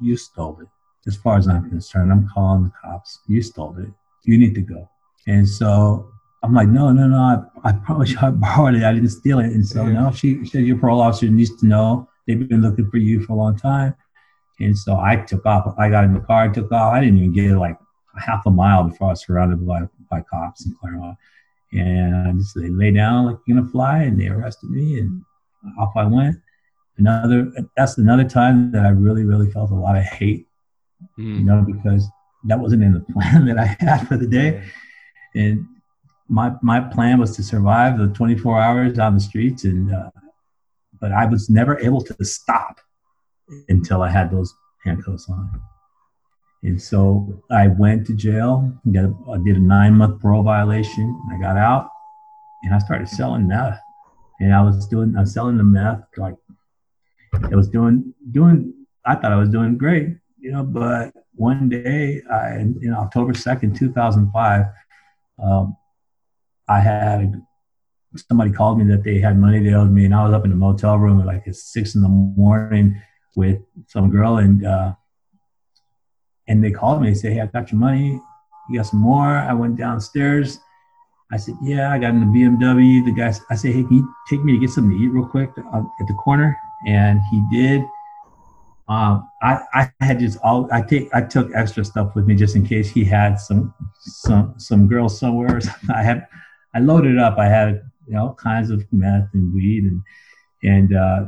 You 0.00 0.16
stole 0.16 0.60
it. 0.60 0.68
As 1.08 1.16
far 1.16 1.36
as 1.36 1.48
I'm 1.48 1.68
concerned, 1.68 2.12
I'm 2.12 2.28
calling 2.28 2.64
the 2.64 2.72
cops. 2.80 3.18
You 3.26 3.42
stole 3.42 3.76
it. 3.78 3.88
You 4.24 4.38
need 4.38 4.54
to 4.54 4.60
go. 4.60 4.88
And 5.26 5.48
so 5.48 6.12
I'm 6.44 6.54
like, 6.54 6.68
no, 6.68 6.92
no, 6.92 7.08
no. 7.08 7.16
I, 7.16 7.70
I 7.70 7.72
promise 7.72 8.12
you 8.12 8.18
I 8.22 8.30
borrowed 8.30 8.76
it. 8.76 8.84
I 8.84 8.92
didn't 8.92 9.08
steal 9.08 9.40
it. 9.40 9.46
And 9.46 9.66
so 9.66 9.84
yeah. 9.84 9.92
no, 9.92 10.12
she, 10.12 10.44
she 10.44 10.50
said, 10.50 10.64
your 10.64 10.78
parole 10.78 11.00
officer 11.00 11.26
needs 11.26 11.58
to 11.60 11.66
know. 11.66 12.08
They've 12.26 12.48
been 12.48 12.62
looking 12.62 12.88
for 12.90 12.98
you 12.98 13.24
for 13.24 13.32
a 13.32 13.36
long 13.36 13.56
time. 13.56 13.94
And 14.60 14.76
so 14.76 15.00
I 15.00 15.16
took 15.16 15.46
off. 15.46 15.74
I 15.78 15.88
got 15.88 16.04
in 16.04 16.14
the 16.14 16.20
car, 16.20 16.44
I 16.44 16.48
took 16.48 16.70
off. 16.70 16.92
I 16.92 17.00
didn't 17.00 17.18
even 17.18 17.32
get 17.32 17.56
like 17.56 17.78
half 18.18 18.44
a 18.46 18.50
mile 18.50 18.84
before 18.84 19.08
I 19.08 19.10
was 19.10 19.24
surrounded 19.24 19.66
by, 19.66 19.82
by 20.10 20.20
cops 20.22 20.66
in 20.66 20.74
Claremont. 20.80 21.16
And 21.72 22.28
I 22.28 22.32
just 22.32 22.54
they 22.54 22.70
lay 22.70 22.90
down 22.90 23.26
like 23.26 23.36
you're 23.46 23.58
gonna 23.58 23.68
fly, 23.70 23.98
and 23.98 24.18
they 24.18 24.28
arrested 24.28 24.70
me, 24.70 24.98
and 24.98 25.22
off 25.78 25.92
I 25.96 26.04
went. 26.04 26.36
Another 26.96 27.52
that's 27.76 27.98
another 27.98 28.24
time 28.24 28.72
that 28.72 28.86
I 28.86 28.88
really 28.88 29.24
really 29.24 29.50
felt 29.50 29.70
a 29.70 29.74
lot 29.74 29.96
of 29.96 30.02
hate, 30.02 30.47
mm. 31.18 31.38
you 31.38 31.44
know, 31.44 31.64
because 31.66 32.08
that 32.44 32.58
wasn't 32.58 32.82
in 32.82 32.92
the 32.92 33.00
plan 33.12 33.46
that 33.46 33.58
I 33.58 33.76
had 33.80 34.06
for 34.08 34.16
the 34.16 34.26
day, 34.26 34.62
and 35.34 35.66
my 36.28 36.52
my 36.62 36.80
plan 36.80 37.18
was 37.18 37.34
to 37.36 37.42
survive 37.42 37.98
the 37.98 38.08
24 38.08 38.60
hours 38.60 38.98
on 38.98 39.14
the 39.14 39.20
streets, 39.20 39.64
and 39.64 39.94
uh, 39.94 40.10
but 41.00 41.12
I 41.12 41.26
was 41.26 41.48
never 41.48 41.78
able 41.80 42.02
to 42.02 42.24
stop 42.24 42.80
until 43.68 44.02
I 44.02 44.10
had 44.10 44.30
those 44.30 44.52
handcuffs 44.84 45.28
on. 45.28 45.50
And 46.62 46.80
so 46.80 47.42
I 47.50 47.68
went 47.68 48.06
to 48.08 48.14
jail, 48.14 48.72
I 48.86 49.38
did 49.44 49.56
a 49.56 49.60
nine 49.60 49.94
month 49.94 50.20
parole 50.20 50.42
violation. 50.42 51.20
I 51.32 51.40
got 51.40 51.56
out 51.56 51.88
and 52.64 52.74
I 52.74 52.78
started 52.78 53.08
selling 53.08 53.46
meth. 53.46 53.78
And 54.40 54.54
I 54.54 54.62
was 54.62 54.86
doing, 54.86 55.14
I 55.16 55.20
was 55.20 55.32
selling 55.32 55.56
the 55.56 55.64
meth, 55.64 56.00
like 56.16 56.34
I 57.34 57.54
was 57.54 57.68
doing, 57.68 58.14
doing, 58.30 58.72
I 59.04 59.14
thought 59.14 59.32
I 59.32 59.36
was 59.36 59.50
doing 59.50 59.78
great, 59.78 60.16
you 60.40 60.52
know, 60.52 60.62
but 60.62 61.12
one 61.34 61.68
day, 61.68 62.22
I, 62.30 62.58
in 62.58 62.94
October 62.96 63.32
2nd, 63.32 63.76
2005, 63.76 64.66
um, 65.42 65.76
I 66.68 66.80
had 66.80 67.42
somebody 68.16 68.50
called 68.50 68.78
me 68.78 68.84
that 68.92 69.04
they 69.04 69.20
had 69.20 69.38
money 69.38 69.62
they 69.62 69.74
owed 69.74 69.90
me, 69.90 70.04
and 70.04 70.14
I 70.14 70.24
was 70.24 70.34
up 70.34 70.44
in 70.44 70.50
the 70.50 70.56
motel 70.56 70.98
room 70.98 71.20
at 71.20 71.26
like 71.26 71.46
at 71.46 71.56
six 71.56 71.94
in 71.94 72.02
the 72.02 72.08
morning 72.08 73.00
with 73.36 73.60
some 73.86 74.10
girl, 74.10 74.38
and 74.38 74.64
uh, 74.64 74.94
and 76.46 76.62
they 76.62 76.70
called 76.70 77.02
me. 77.02 77.08
They 77.08 77.14
said, 77.14 77.32
"Hey, 77.32 77.40
I 77.40 77.46
got 77.46 77.70
your 77.72 77.80
money. 77.80 78.20
You 78.70 78.76
got 78.78 78.86
some 78.86 79.00
more?" 79.00 79.28
I 79.28 79.52
went 79.52 79.76
downstairs. 79.76 80.58
I 81.32 81.36
said, 81.36 81.54
"Yeah, 81.62 81.92
I 81.92 81.98
got 81.98 82.10
in 82.10 82.20
the 82.20 82.26
BMW." 82.26 83.04
The 83.04 83.12
guy, 83.12 83.34
I 83.50 83.54
said, 83.54 83.74
"Hey, 83.74 83.82
can 83.82 83.98
you 83.98 84.14
take 84.28 84.42
me 84.42 84.52
to 84.52 84.58
get 84.58 84.70
something 84.70 84.96
to 84.96 85.04
eat 85.04 85.08
real 85.08 85.26
quick 85.26 85.50
uh, 85.58 85.82
at 86.00 86.06
the 86.06 86.14
corner?" 86.14 86.56
And 86.86 87.20
he 87.30 87.42
did. 87.52 87.82
Um, 88.88 89.28
I, 89.42 89.60
I 89.74 89.92
had 90.00 90.18
just 90.18 90.38
all 90.42 90.66
I 90.72 90.80
take 90.80 91.08
I 91.14 91.20
took 91.20 91.50
extra 91.54 91.84
stuff 91.84 92.14
with 92.14 92.26
me 92.26 92.34
just 92.34 92.56
in 92.56 92.66
case 92.66 92.88
he 92.90 93.04
had 93.04 93.38
some 93.38 93.74
some 94.00 94.54
some 94.56 94.88
girls 94.88 95.18
somewhere. 95.18 95.60
I 95.94 96.02
had 96.02 96.26
I 96.74 96.80
loaded 96.80 97.18
up. 97.18 97.38
I 97.38 97.46
had 97.46 97.82
you 98.06 98.14
know 98.14 98.28
all 98.28 98.34
kinds 98.34 98.70
of 98.70 98.84
meth 98.90 99.28
and 99.34 99.52
weed 99.54 99.84
and 99.84 100.02
and 100.62 100.96
uh, 100.96 101.26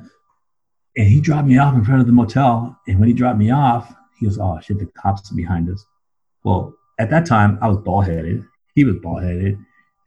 and 0.96 1.06
he 1.06 1.20
dropped 1.20 1.48
me 1.48 1.58
off 1.58 1.74
in 1.74 1.84
front 1.84 2.00
of 2.00 2.06
the 2.06 2.12
motel. 2.12 2.78
And 2.88 2.98
when 2.98 3.08
he 3.08 3.14
dropped 3.14 3.38
me 3.38 3.50
off, 3.50 3.94
he 4.18 4.26
goes, 4.26 4.38
"Oh 4.38 4.58
shit, 4.62 4.78
the 4.78 4.86
cops 4.86 5.30
are 5.30 5.36
behind 5.36 5.68
us." 5.68 5.84
Well, 6.44 6.74
at 6.98 7.10
that 7.10 7.26
time, 7.26 7.58
I 7.60 7.68
was 7.68 7.78
bald 7.78 8.06
headed. 8.06 8.42
He 8.74 8.84
was 8.84 8.96
bald 9.02 9.22
headed. 9.22 9.58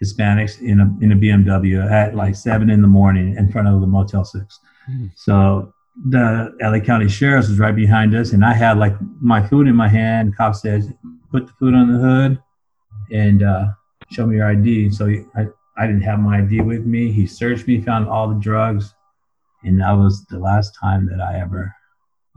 Hispanics 0.04 0.60
in 0.60 0.80
a 0.80 0.86
in 1.02 1.12
a 1.12 1.16
BMW 1.16 1.90
at 1.90 2.16
like 2.16 2.36
seven 2.36 2.70
in 2.70 2.82
the 2.82 2.88
morning 2.88 3.36
in 3.38 3.52
front 3.52 3.68
of 3.68 3.80
the 3.80 3.88
Motel 3.88 4.26
Six. 4.26 4.60
Mm. 4.90 5.12
So 5.16 5.74
the 5.96 6.56
LA 6.62 6.80
County 6.80 7.08
Sheriff's 7.08 7.50
was 7.50 7.60
right 7.60 7.76
behind 7.76 8.16
us, 8.16 8.32
and 8.32 8.44
I 8.44 8.54
had 8.54 8.78
like 8.78 8.96
my 9.22 9.46
food 9.46 9.68
in 9.68 9.76
my 9.76 9.88
hand. 9.88 10.32
The 10.32 10.36
cop 10.36 10.56
says, 10.56 10.90
"Put 11.32 11.48
the 11.48 11.54
food 11.54 11.74
on 11.76 11.92
the 11.92 12.00
hood 12.00 12.42
and 13.12 13.44
uh, 13.44 13.68
show 14.12 14.26
me 14.26 14.38
your 14.38 14.48
ID." 14.48 14.92
So 14.92 15.08
I 15.36 15.48
I 15.78 15.88
didn't 15.88 16.02
have 16.02 16.20
my 16.20 16.40
ID 16.40 16.62
with 16.62 16.86
me. 16.86 17.12
He 17.12 17.26
searched 17.26 17.68
me, 17.68 17.82
found 17.82 18.08
all 18.08 18.28
the 18.28 18.40
drugs, 18.40 18.94
and 19.64 19.80
that 19.82 19.92
was 19.92 20.26
the 20.26 20.40
last 20.40 20.76
time 20.80 21.08
that 21.08 21.22
I 21.22 21.40
ever 21.40 21.76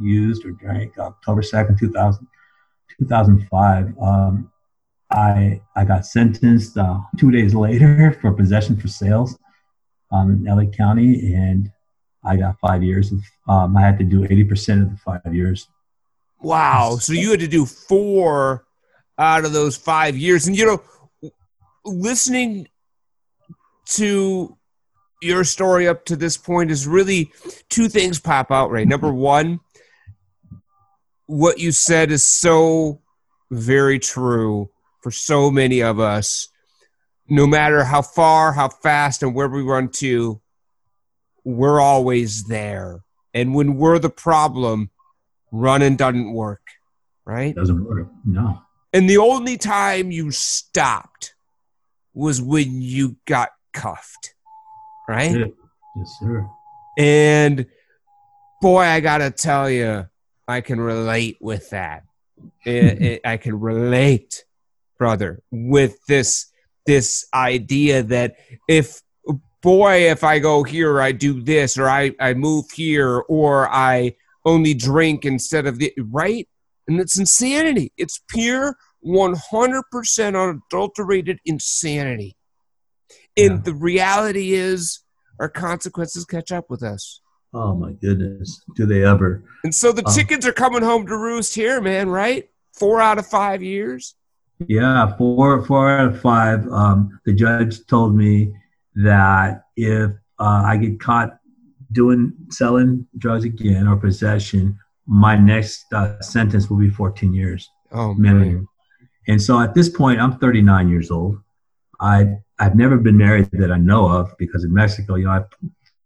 used 0.01 0.45
or 0.45 0.53
drank. 0.53 0.99
October 0.99 1.43
2nd, 1.43 1.79
2000, 1.79 2.27
2005. 2.99 3.95
Um, 4.01 4.51
I, 5.11 5.61
I 5.75 5.85
got 5.85 6.07
sentenced 6.07 6.77
uh, 6.77 6.99
two 7.19 7.31
days 7.31 7.55
later 7.67 8.17
for 8.21 8.33
possession 8.33 8.77
for 8.77 8.89
sales 8.89 9.39
um, 10.11 10.31
in 10.31 10.45
LA 10.45 10.65
County, 10.71 11.35
and 11.35 11.71
I 12.27 12.37
got 12.37 12.59
five 12.61 12.83
years. 12.83 13.13
Of, 13.13 13.21
um, 13.49 13.77
I 13.77 13.81
had 13.81 13.99
to 13.99 14.05
do 14.05 14.21
80% 14.21 14.83
of 14.83 14.91
the 14.91 14.97
five 14.97 15.35
years. 15.35 15.69
Wow. 16.41 16.99
So 17.01 17.13
you 17.13 17.31
had 17.31 17.41
to 17.41 17.49
do 17.49 17.65
four 17.65 18.67
out 19.19 19.45
of 19.45 19.53
those 19.53 19.77
five 19.77 20.17
years. 20.17 20.47
And, 20.47 20.57
you 20.57 20.67
know, 20.67 21.31
listening 21.85 22.69
to 23.87 24.57
your 25.23 25.45
story 25.45 25.89
up 25.89 26.05
to 26.07 26.17
this 26.17 26.37
point 26.37 26.71
is 26.71 26.87
really 26.87 27.33
two 27.69 27.89
things 27.89 28.21
pop 28.21 28.51
out 28.51 28.71
right. 28.71 28.87
Number 28.87 29.13
one, 29.13 29.61
what 31.27 31.59
you 31.59 31.73
said 31.73 32.11
is 32.11 32.25
so 32.25 33.01
very 33.51 33.99
true 33.99 34.71
for 35.01 35.11
so 35.11 35.51
many 35.51 35.83
of 35.83 35.99
us. 35.99 36.49
No 37.29 37.47
matter 37.47 37.83
how 37.83 38.03
far, 38.03 38.53
how 38.53 38.69
fast, 38.69 39.23
and 39.23 39.35
where 39.35 39.49
we 39.49 39.63
run 39.63 39.89
to, 39.95 40.41
we're 41.47 41.81
always 41.81 42.45
there. 42.45 43.05
And 43.33 43.55
when 43.55 43.77
we're 43.77 44.01
the 44.01 44.11
problem, 44.11 44.91
running 45.53 45.95
doesn't 45.95 46.33
work, 46.33 46.63
right? 47.25 47.55
Doesn't 47.55 47.85
work, 47.85 48.09
no. 48.25 48.61
And 48.93 49.09
the 49.09 49.19
only 49.19 49.57
time 49.57 50.11
you 50.11 50.33
stopped 50.33 51.35
was 52.15 52.43
when 52.43 52.83
you 52.83 53.17
got 53.27 53.51
cuffed, 53.73 54.35
right? 55.09 55.37
Yes, 55.97 56.17
sir. 56.19 56.49
And 56.99 57.67
boy, 58.61 58.81
I 58.81 58.99
gotta 58.99 59.31
tell 59.31 59.71
you, 59.71 60.09
I 60.49 60.61
can 60.63 60.81
relate 60.81 61.37
with 61.41 61.71
that. 61.71 62.03
it, 62.65 63.03
it, 63.03 63.21
I 63.25 63.37
can 63.37 63.61
relate, 63.61 64.45
brother, 64.99 65.43
with 65.53 66.05
this 66.07 66.51
this 66.87 67.27
idea 67.35 68.03
that 68.05 68.37
if 68.69 69.03
boy, 69.67 70.09
if 70.09 70.23
I 70.23 70.39
go 70.39 70.63
here, 70.63 71.03
I 71.03 71.11
do 71.11 71.43
this, 71.43 71.77
or 71.77 71.89
I 71.89 72.13
I 72.21 72.35
move 72.35 72.71
here, 72.71 73.25
or 73.29 73.69
I 73.69 74.15
only 74.45 74.75
drink 74.75 75.25
instead 75.25 75.67
of 75.67 75.81
the 75.81 75.93
right, 75.99 76.49
and 76.87 77.01
it's 77.01 77.19
insanity. 77.19 77.93
It's 77.97 78.21
pure 78.29 78.77
100% 79.05 79.83
unadulterated 80.41 81.41
insanity. 81.45 82.37
And 83.37 83.55
yeah. 83.55 83.61
the 83.65 83.75
reality 83.75 84.53
is, 84.53 85.01
our 85.41 85.49
consequences 85.49 86.25
catch 86.25 86.53
up 86.53 86.71
with 86.71 86.85
us. 86.85 87.21
Oh 87.53 87.75
my 87.75 87.91
goodness, 87.91 88.63
do 88.77 88.87
they 88.87 89.05
ever? 89.05 89.43
And 89.65 89.75
so 89.75 89.91
the 89.91 90.07
um, 90.07 90.15
chickens 90.15 90.47
are 90.47 90.53
coming 90.53 90.83
home 90.83 91.09
to 91.09 91.17
roost 91.17 91.57
here, 91.57 91.81
man. 91.81 92.09
Right? 92.09 92.49
Four 92.73 93.01
out 93.01 93.19
of 93.19 93.27
five 93.27 93.65
years. 93.65 94.15
Yeah, 94.69 95.17
four 95.17 95.65
four 95.67 95.91
out 95.91 96.07
of 96.15 96.21
five. 96.21 96.69
Um, 96.69 97.19
the 97.27 97.33
judge 97.35 97.85
told 97.89 98.15
me 98.15 98.55
that 98.97 99.63
if 99.77 100.11
uh, 100.39 100.63
I 100.65 100.77
get 100.77 101.01
caught 101.01 101.39
doing 101.93 102.33
selling 102.51 103.07
drugs 103.19 103.45
again 103.45 103.87
or 103.87 103.97
possession, 103.97 104.79
my 105.07 105.37
next 105.37 105.93
uh, 105.93 106.21
sentence 106.21 106.69
will 106.69 106.79
be 106.79 106.91
14 106.91 107.33
years 107.33 107.69
oh, 107.93 108.15
minimum. 108.15 108.55
Man. 108.55 108.69
And 109.29 109.43
so 109.43 109.61
at 109.61 109.75
this 109.75 109.89
point, 109.89 110.21
I'm 110.21 110.39
39 110.39 110.89
years 110.89 111.11
old. 111.11 111.39
I 112.01 112.35
I've 112.59 112.75
never 112.75 112.97
been 112.97 113.17
married 113.17 113.51
that 113.53 113.71
I 113.71 113.77
know 113.77 114.09
of 114.09 114.33
because 114.39 114.65
in 114.65 114.73
Mexico, 114.73 115.15
you 115.15 115.25
know, 115.25 115.31
I 115.31 115.43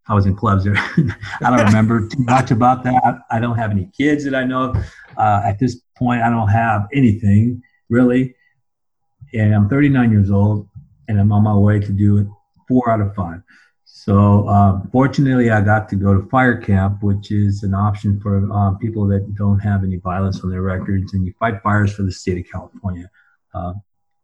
I 0.09 0.15
was 0.15 0.27
in 0.27 0.35
clubs 0.35 0.65
there. 0.65 0.75
I 0.77 1.17
don't 1.57 1.67
remember 1.67 2.09
too 2.09 2.23
much 2.23 2.51
about 2.51 2.83
that. 2.85 3.21
I 3.31 3.39
don't 3.39 3.57
have 3.57 3.71
any 3.71 3.91
kids 3.97 4.25
that 4.25 4.35
I 4.35 4.45
know 4.45 4.71
of. 4.71 4.77
Uh, 5.17 5.43
at 5.45 5.59
this 5.59 5.81
point, 5.97 6.23
I 6.23 6.31
don't 6.31 6.49
have 6.49 6.89
anything 6.93 7.63
really. 7.89 8.35
And 9.33 9.55
I'm 9.55 9.69
39 9.69 10.11
years 10.11 10.31
old 10.31 10.69
and 11.07 11.21
I'm 11.21 11.31
on 11.33 11.45
my 11.45 11.57
way 11.57 11.79
to 11.79 11.93
do 11.93 12.19
it 12.19 12.27
four 12.71 12.89
out 12.91 13.01
of 13.01 13.15
five. 13.15 13.43
So 13.85 14.49
uh, 14.49 14.81
fortunately, 14.93 15.51
I 15.51 15.61
got 15.61 15.89
to 15.91 15.97
go 15.97 16.15
to 16.15 16.27
fire 16.29 16.57
camp, 16.57 17.03
which 17.03 17.33
is 17.33 17.65
an 17.65 17.75
option 17.75 18.21
for 18.21 18.51
uh, 18.51 18.71
people 18.77 19.07
that 19.09 19.35
don't 19.35 19.59
have 19.59 19.83
any 19.83 19.97
violence 19.97 20.41
on 20.43 20.51
their 20.51 20.63
records, 20.63 21.13
and 21.13 21.27
you 21.27 21.35
fight 21.39 21.61
fires 21.63 21.93
for 21.93 22.05
the 22.05 22.13
state 22.13 22.39
of 22.39 22.51
California. 22.51 23.11
Uh, 23.53 23.75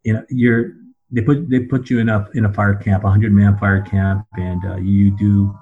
you 0.05 0.13
know, 0.15 0.25
you're 0.31 0.73
they 1.11 1.21
put 1.21 1.51
they 1.51 1.61
put 1.61 1.91
you 1.91 1.99
in 1.99 2.09
a 2.09 2.29
in 2.35 2.47
a 2.47 2.53
fire 2.53 2.75
camp, 2.77 3.05
a 3.05 3.11
hundred 3.11 3.33
man 3.33 3.59
fire 3.59 3.83
camp, 3.83 4.25
and 4.35 4.65
uh, 4.65 4.77
you 4.77 5.11
do 5.11 5.55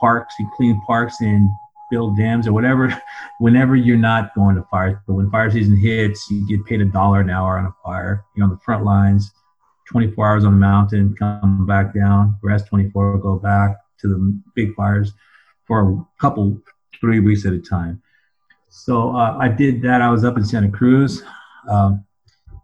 parks, 0.00 0.34
you 0.40 0.50
clean 0.56 0.80
parks 0.86 1.20
and 1.20 1.48
build 1.90 2.16
dams 2.16 2.46
or 2.46 2.52
whatever, 2.52 3.00
whenever 3.38 3.76
you're 3.76 3.98
not 3.98 4.34
going 4.34 4.56
to 4.56 4.62
fire. 4.70 5.02
But 5.06 5.14
when 5.14 5.30
fire 5.30 5.50
season 5.50 5.76
hits, 5.76 6.26
you 6.30 6.46
get 6.48 6.64
paid 6.64 6.80
a 6.80 6.86
dollar 6.86 7.20
an 7.20 7.30
hour 7.30 7.58
on 7.58 7.66
a 7.66 7.74
fire. 7.84 8.24
You're 8.34 8.44
on 8.44 8.50
the 8.50 8.58
front 8.64 8.84
lines, 8.84 9.30
24 9.90 10.26
hours 10.26 10.44
on 10.44 10.52
the 10.52 10.58
mountain, 10.58 11.14
come 11.18 11.66
back 11.66 11.94
down, 11.94 12.36
rest 12.42 12.66
24, 12.68 13.18
go 13.18 13.36
back 13.36 13.76
to 14.00 14.08
the 14.08 14.40
big 14.54 14.74
fires 14.74 15.12
for 15.66 15.90
a 15.90 16.06
couple, 16.20 16.60
three 17.00 17.20
weeks 17.20 17.44
at 17.44 17.52
a 17.52 17.58
time. 17.58 18.00
So 18.68 19.16
uh, 19.16 19.36
I 19.38 19.48
did 19.48 19.82
that. 19.82 20.00
I 20.00 20.10
was 20.10 20.24
up 20.24 20.36
in 20.36 20.44
Santa 20.44 20.70
Cruz. 20.70 21.22
Um, 21.68 22.04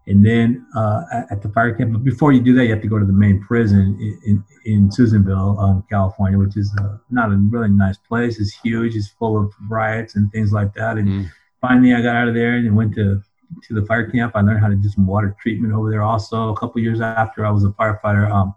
and 0.07 0.25
then 0.25 0.65
uh, 0.73 1.03
at 1.29 1.41
the 1.41 1.49
fire 1.49 1.73
camp. 1.75 1.91
But 1.91 2.03
before 2.03 2.31
you 2.31 2.41
do 2.41 2.53
that, 2.55 2.63
you 2.63 2.71
have 2.71 2.81
to 2.81 2.87
go 2.87 2.97
to 2.97 3.05
the 3.05 3.13
main 3.13 3.41
prison 3.41 3.97
in, 3.99 4.19
in, 4.65 4.73
in 4.73 4.91
Susanville, 4.91 5.59
um, 5.59 5.83
California, 5.89 6.39
which 6.39 6.55
is 6.55 6.73
uh, 6.79 6.97
not 7.11 7.29
a 7.29 7.35
really 7.35 7.69
nice 7.69 7.97
place. 7.97 8.39
It's 8.39 8.53
huge. 8.63 8.95
It's 8.95 9.09
full 9.09 9.37
of 9.37 9.53
riots 9.69 10.15
and 10.15 10.31
things 10.31 10.53
like 10.53 10.73
that. 10.75 10.97
And 10.97 11.07
mm. 11.07 11.31
finally, 11.59 11.93
I 11.93 12.01
got 12.01 12.15
out 12.15 12.29
of 12.29 12.35
there 12.35 12.53
and 12.53 12.73
went 12.75 12.95
to 12.95 13.21
to 13.63 13.73
the 13.73 13.85
fire 13.85 14.09
camp. 14.09 14.33
I 14.35 14.41
learned 14.41 14.59
how 14.59 14.67
to 14.67 14.75
do 14.75 14.89
some 14.89 15.07
water 15.07 15.35
treatment 15.41 15.73
over 15.73 15.89
there. 15.89 16.03
Also, 16.03 16.49
a 16.49 16.57
couple 16.57 16.81
years 16.81 17.01
after 17.01 17.45
I 17.45 17.51
was 17.51 17.63
a 17.63 17.69
firefighter, 17.69 18.29
um, 18.31 18.53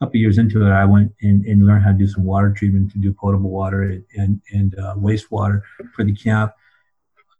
a 0.00 0.06
couple 0.06 0.20
years 0.20 0.38
into 0.38 0.64
it, 0.66 0.70
I 0.70 0.84
went 0.84 1.12
and, 1.22 1.44
and 1.44 1.66
learned 1.66 1.84
how 1.84 1.92
to 1.92 1.98
do 1.98 2.06
some 2.06 2.24
water 2.24 2.52
treatment 2.52 2.92
to 2.92 2.98
do 2.98 3.12
potable 3.12 3.50
water 3.50 3.82
and 3.82 4.04
and, 4.16 4.40
and 4.52 4.78
uh, 4.78 4.94
wastewater 4.96 5.62
for 5.94 6.04
the 6.04 6.14
camp. 6.14 6.52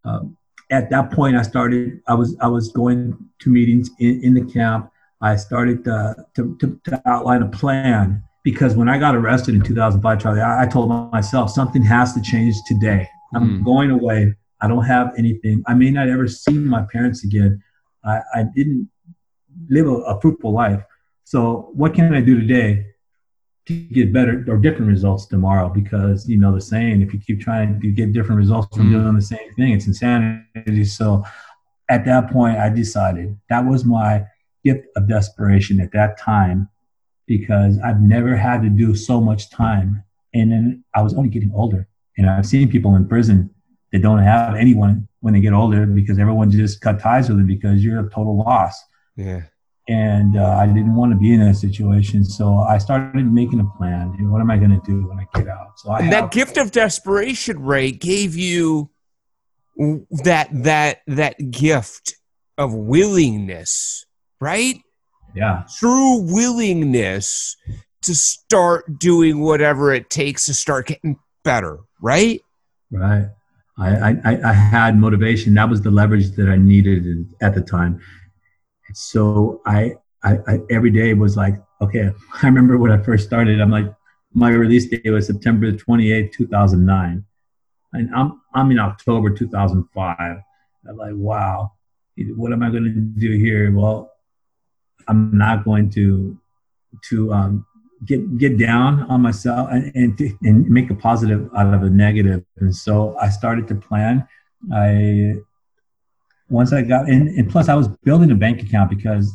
Um, 0.04 0.36
at 0.70 0.90
that 0.90 1.10
point, 1.10 1.36
I 1.36 1.42
started. 1.42 2.00
I 2.06 2.14
was 2.14 2.36
I 2.40 2.48
was 2.48 2.68
going 2.72 3.16
to 3.40 3.50
meetings 3.50 3.90
in, 3.98 4.22
in 4.22 4.34
the 4.34 4.44
camp. 4.44 4.90
I 5.20 5.36
started 5.36 5.86
uh, 5.88 6.14
to, 6.34 6.56
to, 6.60 6.80
to 6.84 7.02
outline 7.06 7.42
a 7.42 7.48
plan 7.48 8.22
because 8.42 8.76
when 8.76 8.88
I 8.90 8.98
got 8.98 9.16
arrested 9.16 9.54
in 9.54 9.62
2005, 9.62 10.20
Charlie, 10.20 10.40
I, 10.40 10.64
I 10.64 10.66
told 10.66 10.90
myself 11.10 11.50
something 11.50 11.82
has 11.82 12.12
to 12.12 12.20
change 12.20 12.54
today. 12.66 13.08
I'm 13.34 13.60
mm. 13.60 13.64
going 13.64 13.90
away. 13.90 14.34
I 14.60 14.68
don't 14.68 14.84
have 14.84 15.12
anything. 15.18 15.62
I 15.66 15.74
may 15.74 15.90
not 15.90 16.08
ever 16.08 16.26
see 16.28 16.58
my 16.58 16.82
parents 16.82 17.24
again. 17.24 17.62
I, 18.04 18.20
I 18.34 18.44
didn't 18.54 18.90
live 19.68 19.86
a, 19.86 19.96
a, 20.12 20.20
fruitful 20.20 20.52
life. 20.52 20.82
So 21.24 21.70
what 21.74 21.94
can 21.94 22.14
I 22.14 22.20
do 22.20 22.38
today 22.38 22.86
to 23.66 23.74
get 23.74 24.12
better 24.12 24.44
or 24.48 24.58
different 24.58 24.88
results 24.88 25.26
tomorrow? 25.26 25.68
Because 25.68 26.28
you 26.28 26.38
know 26.38 26.54
the 26.54 26.60
saying, 26.60 27.02
if 27.02 27.12
you 27.14 27.20
keep 27.20 27.40
trying 27.40 27.80
to 27.80 27.90
get 27.90 28.12
different 28.12 28.38
results 28.38 28.76
from 28.76 28.88
mm. 28.88 28.92
doing 28.92 29.14
the 29.14 29.22
same 29.22 29.54
thing, 29.56 29.72
it's 29.72 29.86
insanity. 29.86 30.84
So 30.84 31.24
at 31.88 32.04
that 32.04 32.30
point, 32.30 32.58
I 32.58 32.68
decided 32.68 33.38
that 33.48 33.64
was 33.64 33.84
my 33.84 34.26
gift 34.64 34.86
of 34.96 35.08
desperation 35.08 35.80
at 35.80 35.92
that 35.92 36.18
time 36.18 36.68
because 37.26 37.78
I've 37.78 38.00
never 38.00 38.36
had 38.36 38.62
to 38.62 38.68
do 38.68 38.94
so 38.94 39.20
much 39.20 39.50
time. 39.50 40.04
And 40.34 40.50
then 40.50 40.84
I 40.94 41.02
was 41.02 41.14
only 41.14 41.28
getting 41.28 41.52
older. 41.54 41.88
And 42.16 42.28
I've 42.28 42.46
seen 42.46 42.70
people 42.70 42.94
in 42.96 43.08
prison 43.08 43.53
that 43.94 44.02
don't 44.02 44.18
have 44.18 44.54
anyone 44.54 45.08
when 45.20 45.32
they 45.32 45.40
get 45.40 45.54
older 45.54 45.86
because 45.86 46.18
everyone 46.18 46.50
just 46.50 46.82
cut 46.82 47.00
ties 47.00 47.28
with 47.28 47.38
them 47.38 47.46
because 47.46 47.82
you're 47.82 48.06
a 48.06 48.10
total 48.10 48.36
loss. 48.36 48.78
Yeah. 49.16 49.44
And 49.88 50.36
uh, 50.36 50.56
I 50.58 50.66
didn't 50.66 50.94
want 50.94 51.12
to 51.12 51.18
be 51.18 51.32
in 51.32 51.40
that 51.40 51.54
situation. 51.54 52.24
So 52.24 52.58
I 52.58 52.78
started 52.78 53.32
making 53.32 53.60
a 53.60 53.78
plan. 53.78 54.14
what 54.30 54.40
am 54.40 54.50
I 54.50 54.58
going 54.58 54.70
to 54.70 54.80
do 54.84 55.06
when 55.06 55.18
I 55.18 55.26
get 55.34 55.48
out? 55.48 55.78
So 55.78 55.92
I 55.92 56.00
and 56.00 56.12
that 56.12 56.30
gift 56.30 56.58
of 56.58 56.72
desperation, 56.72 57.62
Ray, 57.62 57.92
gave 57.92 58.36
you 58.36 58.90
that 60.24 60.48
that 60.52 61.00
that 61.06 61.50
gift 61.50 62.16
of 62.58 62.74
willingness, 62.74 64.04
right? 64.40 64.76
yeah 65.34 65.64
true 65.78 66.20
willingness 66.20 67.56
to 68.02 68.14
start 68.14 68.98
doing 68.98 69.40
whatever 69.40 69.92
it 69.92 70.08
takes 70.08 70.46
to 70.46 70.54
start 70.54 70.86
getting 70.86 71.18
better 71.42 71.80
right 72.00 72.40
right 72.90 73.28
I, 73.78 74.10
I 74.24 74.38
i 74.50 74.52
had 74.52 74.96
motivation. 74.96 75.54
That 75.54 75.68
was 75.68 75.82
the 75.82 75.90
leverage 75.90 76.30
that 76.36 76.48
i 76.48 76.56
needed 76.56 77.34
at 77.42 77.54
the 77.54 77.60
time. 77.60 78.00
So 78.92 79.60
I, 79.66 79.94
I, 80.22 80.38
I 80.46 80.58
every 80.70 80.90
day 80.90 81.14
was 81.14 81.36
like 81.36 81.54
okay 81.80 82.10
i 82.42 82.46
remember 82.46 82.78
when 82.78 82.92
i 82.92 82.98
first 82.98 83.26
started 83.26 83.60
i'm 83.60 83.70
like 83.70 83.92
my 84.32 84.50
release 84.50 84.86
date 84.88 85.10
was 85.10 85.26
september 85.26 85.72
28 85.72 86.32
2009 86.32 87.24
and 87.92 88.14
i'm 88.14 88.40
i'm 88.54 88.70
in 88.70 88.78
october 88.78 89.30
2005 89.30 90.16
i'm 90.88 90.96
like 90.96 91.14
wow 91.14 91.72
what 92.36 92.52
am 92.52 92.62
i 92.62 92.70
going 92.70 92.84
to 92.84 92.90
do 93.20 93.32
here? 93.32 93.72
Well 93.72 94.12
I'm 95.08 95.36
not 95.36 95.64
going 95.64 95.90
to 95.90 96.38
to 97.08 97.32
um, 97.32 97.66
get 98.06 98.38
get 98.38 98.58
down 98.58 99.02
on 99.04 99.20
myself 99.20 99.68
and 99.70 99.92
and, 99.94 100.38
and 100.42 100.68
make 100.68 100.90
a 100.90 100.94
positive 100.94 101.48
out 101.56 101.72
of 101.72 101.82
a 101.82 101.90
negative. 101.90 102.44
And 102.58 102.74
so 102.74 103.16
I 103.18 103.28
started 103.28 103.68
to 103.68 103.74
plan. 103.74 104.26
I 104.72 105.34
once 106.48 106.72
I 106.72 106.82
got 106.82 107.08
in, 107.08 107.28
and 107.28 107.50
plus 107.50 107.68
I 107.68 107.74
was 107.74 107.88
building 107.88 108.30
a 108.30 108.34
bank 108.34 108.62
account 108.62 108.90
because 108.90 109.32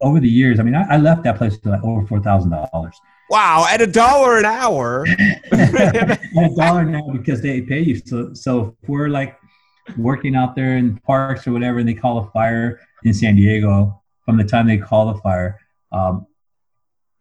over 0.00 0.20
the 0.20 0.28
years, 0.28 0.58
I 0.58 0.62
mean, 0.62 0.74
I, 0.74 0.94
I 0.94 0.96
left 0.96 1.24
that 1.24 1.36
place 1.36 1.56
for 1.56 1.70
like 1.70 1.84
over 1.84 2.06
four 2.06 2.20
thousand 2.20 2.50
dollars. 2.50 2.98
Wow, 3.28 3.66
at 3.70 3.80
a 3.80 3.86
dollar 3.86 4.38
an 4.38 4.44
hour. 4.44 5.06
at 5.52 6.20
a 6.36 6.54
dollar 6.56 6.80
an 6.80 6.94
hour 6.94 7.12
because 7.12 7.40
they 7.40 7.60
pay 7.62 7.80
you. 7.80 8.00
So, 8.04 8.34
so 8.34 8.76
if 8.82 8.88
we're 8.88 9.08
like 9.08 9.38
working 9.96 10.34
out 10.34 10.56
there 10.56 10.76
in 10.76 10.98
parks 10.98 11.46
or 11.46 11.52
whatever, 11.52 11.78
and 11.78 11.88
they 11.88 11.94
call 11.94 12.18
a 12.18 12.30
fire 12.30 12.80
in 13.04 13.14
San 13.14 13.36
Diego, 13.36 14.02
from 14.24 14.36
the 14.36 14.44
time 14.44 14.66
they 14.66 14.78
call 14.78 15.12
the 15.12 15.20
fire 15.20 15.60
um, 15.92 16.26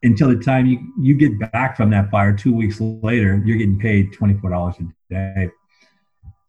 until 0.04 0.30
the 0.30 0.38
time 0.38 0.66
you, 0.66 0.80
you 1.00 1.16
get 1.16 1.52
back 1.52 1.76
from 1.76 1.90
that 1.92 2.10
fire 2.10 2.34
two 2.34 2.54
weeks 2.54 2.80
later, 2.80 3.42
you're 3.46 3.58
getting 3.58 3.80
paid 3.80 4.14
$24 4.14 4.80
a 4.80 5.14
day. 5.14 5.52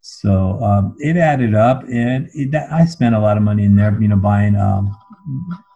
So 0.03 0.63
um, 0.63 0.97
it 0.99 1.17
added 1.17 1.55
up, 1.55 1.83
and 1.85 2.29
it, 2.33 2.55
I 2.55 2.87
spent 2.87 3.15
a 3.15 3.19
lot 3.19 3.37
of 3.37 3.43
money 3.43 3.65
in 3.65 3.77
there, 3.77 4.01
you 4.01 4.09
know, 4.09 4.17
buying 4.17 4.57
um, 4.57 4.97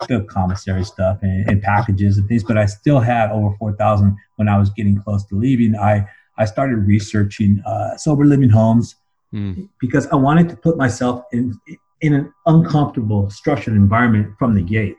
the 0.08 0.22
commissary 0.22 0.84
stuff 0.84 1.18
and, 1.22 1.48
and, 1.48 1.62
packages 1.62 2.16
and 2.16 2.26
things. 2.26 2.42
But 2.42 2.56
I 2.56 2.66
still 2.66 3.00
had 3.00 3.30
over 3.30 3.54
four 3.58 3.74
thousand 3.74 4.16
when 4.36 4.48
I 4.48 4.58
was 4.58 4.70
getting 4.70 5.00
close 5.00 5.24
to 5.26 5.34
leaving. 5.34 5.76
I 5.76 6.08
I 6.38 6.46
started 6.46 6.76
researching 6.76 7.62
uh, 7.66 7.96
sober 7.98 8.24
living 8.24 8.48
homes 8.48 8.96
mm. 9.32 9.68
because 9.78 10.06
I 10.06 10.16
wanted 10.16 10.48
to 10.48 10.56
put 10.56 10.78
myself 10.78 11.24
in 11.32 11.52
in 12.00 12.14
an 12.14 12.32
uncomfortable, 12.46 13.30
structured 13.30 13.74
environment 13.74 14.34
from 14.38 14.54
the 14.54 14.62
gate. 14.62 14.96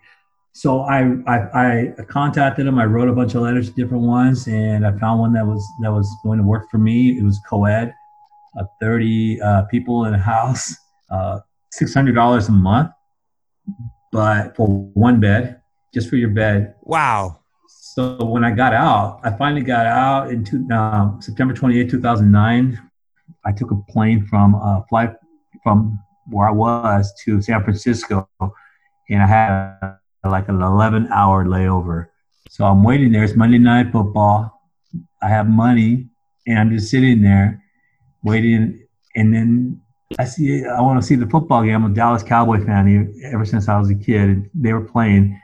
So 0.56 0.84
I, 0.84 1.02
I, 1.28 1.92
I 2.00 2.04
contacted 2.08 2.66
him. 2.66 2.80
I 2.80 2.86
wrote 2.86 3.10
a 3.10 3.12
bunch 3.12 3.36
of 3.36 3.42
letters, 3.42 3.68
to 3.68 3.76
different 3.76 4.04
ones, 4.04 4.48
and 4.48 4.88
I 4.88 4.98
found 5.00 5.20
one 5.20 5.34
that 5.34 5.46
was 5.46 5.62
that 5.82 5.92
was 5.92 6.10
going 6.24 6.38
to 6.38 6.46
work 6.46 6.72
for 6.72 6.78
me. 6.78 7.10
It 7.20 7.24
was 7.24 7.42
co-ed, 7.50 7.94
uh, 8.58 8.64
30 8.80 9.42
uh, 9.42 9.64
people 9.64 10.06
in 10.06 10.14
a 10.14 10.18
house, 10.18 10.74
uh, 11.12 11.42
$600 11.78 12.48
a 12.48 12.52
month, 12.54 12.90
but 14.14 14.56
for 14.56 14.66
one 14.94 15.20
bed, 15.20 15.60
just 15.94 16.10
for 16.10 16.16
your 16.16 16.30
bed. 16.30 16.76
Wow. 16.84 17.42
So 17.68 18.24
when 18.24 18.46
I 18.46 18.52
got 18.52 18.74
out, 18.74 19.20
I 19.26 19.32
finally 19.32 19.62
got 19.62 19.86
out 19.86 20.32
in 20.32 20.46
two, 20.46 20.66
uh, 20.72 21.20
September 21.20 21.54
28, 21.54 21.90
2009. 21.90 22.80
I 23.44 23.52
took 23.52 23.72
a 23.72 23.76
plane 23.92 24.26
from 24.26 24.56
uh, 24.56 24.84
flight 24.88 25.16
from 25.64 26.00
where 26.30 26.48
I 26.48 26.52
was 26.52 27.14
to 27.26 27.42
San 27.42 27.62
Francisco, 27.62 28.30
and 29.10 29.22
I 29.22 29.28
had 29.28 29.98
like 30.30 30.50
an 30.50 30.62
11 30.62 31.10
hour 31.12 31.46
layover. 31.46 32.08
So 32.50 32.66
I'm 32.66 32.84
waiting 32.84 33.12
there. 33.12 33.24
It's 33.24 33.36
Monday 33.36 33.58
Night 33.58 33.92
Football. 33.92 34.52
I 35.22 35.30
have 35.30 35.48
money, 35.48 36.08
and 36.48 36.60
I'm 36.60 36.72
just 36.72 36.90
sitting 36.90 37.22
there 37.22 37.64
waiting. 38.24 38.88
And 39.16 39.34
then 39.34 39.82
I 40.20 40.26
see, 40.26 40.64
I 40.66 40.82
want 40.82 41.02
to 41.02 41.06
see 41.06 41.16
the 41.16 41.28
football 41.28 41.64
game. 41.64 41.76
I'm 41.76 41.92
a 41.92 41.94
Dallas 41.94 42.24
Cowboy 42.24 42.64
fan 42.66 43.14
ever 43.26 43.46
since 43.46 43.68
I 43.68 43.78
was 43.78 43.90
a 43.90 43.96
kid. 43.96 44.50
They 44.54 44.74
were 44.74 44.82
playing. 44.82 45.40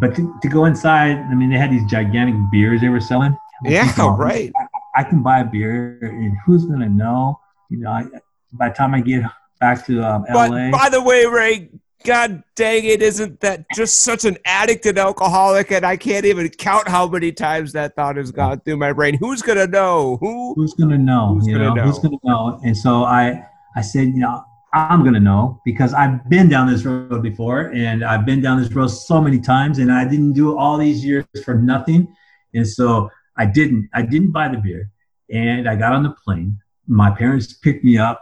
But 0.00 0.14
to, 0.16 0.34
to 0.42 0.48
go 0.48 0.66
inside, 0.66 1.16
I 1.16 1.34
mean, 1.34 1.50
they 1.50 1.56
had 1.56 1.70
these 1.70 1.88
gigantic 1.90 2.34
beers 2.52 2.80
they 2.80 2.88
were 2.88 3.00
selling. 3.00 3.36
Yeah, 3.64 3.92
right. 4.16 4.52
I, 4.56 5.00
I, 5.00 5.04
can 5.04 5.22
buy 5.22 5.40
a 5.40 5.44
beer, 5.44 5.98
and 6.02 6.36
who's 6.44 6.64
going 6.66 6.80
to 6.80 6.88
know? 6.88 7.40
You 7.70 7.78
know, 7.78 7.90
I, 7.90 8.04
by 8.52 8.68
the 8.68 8.74
time 8.74 8.94
I 8.94 9.00
get 9.00 9.24
back 9.60 9.84
to 9.86 10.02
um, 10.02 10.24
but 10.32 10.50
LA. 10.50 10.70
By 10.70 10.88
the 10.90 11.02
way, 11.02 11.26
Ray, 11.26 11.70
God 12.04 12.42
dang 12.54 12.84
it, 12.84 13.02
isn't 13.02 13.40
that 13.40 13.64
just 13.74 14.02
such 14.02 14.24
an 14.24 14.38
addict 14.44 14.86
and 14.86 14.98
alcoholic? 14.98 15.72
And 15.72 15.84
I 15.84 15.96
can't 15.96 16.24
even 16.24 16.48
count 16.48 16.88
how 16.88 17.08
many 17.08 17.32
times 17.32 17.72
that 17.72 17.96
thought 17.96 18.16
has 18.16 18.30
gone 18.30 18.60
through 18.60 18.76
my 18.76 18.92
brain. 18.92 19.16
Who's 19.18 19.42
gonna 19.42 19.66
know? 19.66 20.16
Who? 20.20 20.54
Who's 20.54 20.74
gonna 20.74 20.98
know? 20.98 21.34
Who's 21.34 21.46
gonna 21.46 21.58
know, 21.58 21.74
know? 21.74 21.82
Who's 21.82 21.98
gonna 21.98 22.16
know? 22.22 22.60
And 22.64 22.76
so 22.76 23.04
I, 23.04 23.44
I 23.76 23.82
said, 23.82 24.08
you 24.08 24.18
know, 24.18 24.44
I'm 24.72 25.02
gonna 25.04 25.20
know 25.20 25.60
because 25.64 25.92
I've 25.92 26.28
been 26.28 26.48
down 26.48 26.70
this 26.70 26.84
road 26.84 27.22
before, 27.22 27.72
and 27.74 28.04
I've 28.04 28.24
been 28.24 28.40
down 28.40 28.62
this 28.62 28.72
road 28.72 28.88
so 28.88 29.20
many 29.20 29.40
times, 29.40 29.78
and 29.78 29.90
I 29.90 30.04
didn't 30.04 30.34
do 30.34 30.56
all 30.56 30.78
these 30.78 31.04
years 31.04 31.24
for 31.44 31.54
nothing. 31.54 32.14
And 32.54 32.66
so 32.66 33.10
I 33.36 33.46
didn't. 33.46 33.88
I 33.92 34.02
didn't 34.02 34.30
buy 34.30 34.48
the 34.48 34.58
beer, 34.58 34.90
and 35.32 35.68
I 35.68 35.74
got 35.76 35.92
on 35.92 36.02
the 36.02 36.14
plane. 36.24 36.58
My 36.86 37.10
parents 37.10 37.52
picked 37.54 37.84
me 37.84 37.98
up 37.98 38.20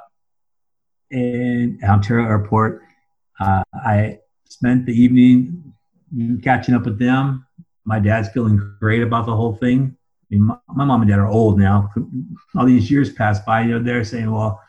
in 1.11 1.79
Ontario 1.85 2.27
Airport. 2.27 2.83
Uh, 3.39 3.63
I 3.75 4.19
spent 4.49 4.87
the 4.87 4.93
evening 4.93 5.75
catching 6.43 6.75
up 6.75 6.85
with 6.85 6.99
them. 6.99 7.47
My 7.85 7.99
dad's 7.99 8.29
feeling 8.31 8.77
great 8.81 9.03
about 9.03 9.27
the 9.27 9.37
whole 9.37 9.55
thing. 9.55 9.97
I 9.97 10.35
mean, 10.35 10.43
my, 10.43 10.57
my 10.69 10.85
mom 10.85 11.03
and 11.03 11.11
dad 11.11 11.19
are 11.19 11.29
old 11.29 11.59
now. 11.59 11.91
All 12.57 12.67
these 12.67 12.91
years 12.91 13.13
pass 13.13 13.39
by. 13.41 13.63
You 13.63 13.73
know, 13.73 13.83
they're 13.83 14.05
saying, 14.05 14.31
"Well, 14.31 14.61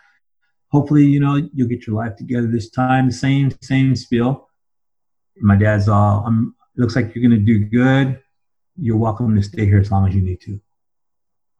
hopefully, 0.70 1.05
you 1.05 1.20
know, 1.20 1.36
you'll 1.53 1.68
get 1.68 1.88
your 1.88 1.95
life 1.95 2.15
together 2.15 2.47
this 2.47 2.70
time." 2.70 3.11
Same, 3.11 3.51
same 3.61 3.95
spiel. 3.95 4.49
My 5.38 5.55
dad's 5.55 5.88
all, 5.88 6.24
"I'm. 6.26 6.55
Looks 6.76 6.95
like 6.95 7.15
you're 7.15 7.28
going 7.28 7.39
to 7.39 7.45
do 7.45 7.65
good. 7.65 8.22
You're 8.80 8.97
welcome 8.97 9.36
to 9.36 9.41
stay 9.41 9.65
here 9.65 9.80
as 9.80 9.89
long 9.91 10.07
as 10.07 10.13
you 10.13 10.22
need 10.22 10.41
to." 10.41 10.59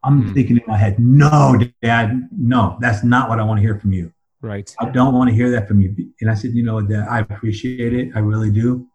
I'm 0.04 0.22
mm-hmm. 0.22 0.34
thinking 0.34 0.58
in 0.58 0.64
my 0.68 0.78
head, 0.78 1.00
"No, 1.00 1.60
Dad, 1.82 2.30
no, 2.32 2.78
that's 2.80 3.04
not 3.04 3.30
what 3.30 3.40
I 3.40 3.44
want 3.44 3.58
to 3.58 3.62
hear 3.62 3.80
from 3.80 3.94
you." 3.94 4.14
Right. 4.48 4.74
I 4.80 4.86
don't 4.86 5.14
want 5.14 5.30
to 5.30 5.36
hear 5.36 5.52
that 5.52 5.68
from 5.68 5.82
you. 5.82 5.94
And 6.22 6.32
I 6.32 6.34
said, 6.34 6.52
you 6.54 6.64
know, 6.64 6.80
that 6.82 7.10
I 7.10 7.20
appreciate 7.20 7.94
it. 7.94 8.12
I 8.16 8.20
really 8.20 8.50
do. 8.50 8.88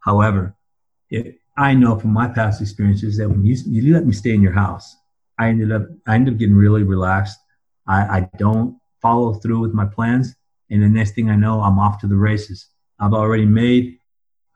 However, 0.00 0.56
it, 1.08 1.38
I 1.56 1.72
know 1.74 1.96
from 1.96 2.12
my 2.12 2.26
past 2.26 2.60
experiences 2.60 3.16
that 3.18 3.28
when 3.28 3.44
you, 3.44 3.56
you 3.64 3.94
let 3.94 4.04
me 4.04 4.12
stay 4.12 4.34
in 4.34 4.42
your 4.42 4.54
house, 4.54 4.96
I 5.38 5.50
ended 5.50 5.70
up, 5.70 5.82
I 6.08 6.16
ended 6.16 6.34
up 6.34 6.40
getting 6.40 6.56
really 6.56 6.82
relaxed. 6.82 7.38
I, 7.86 8.18
I 8.18 8.30
don't 8.38 8.76
follow 9.00 9.34
through 9.34 9.60
with 9.60 9.72
my 9.72 9.86
plans. 9.86 10.34
And 10.68 10.82
the 10.82 10.88
next 10.88 11.14
thing 11.14 11.30
I 11.30 11.36
know, 11.36 11.60
I'm 11.60 11.78
off 11.78 12.00
to 12.00 12.08
the 12.08 12.16
races. 12.16 12.66
I've 12.98 13.14
already 13.14 13.46
made 13.46 14.00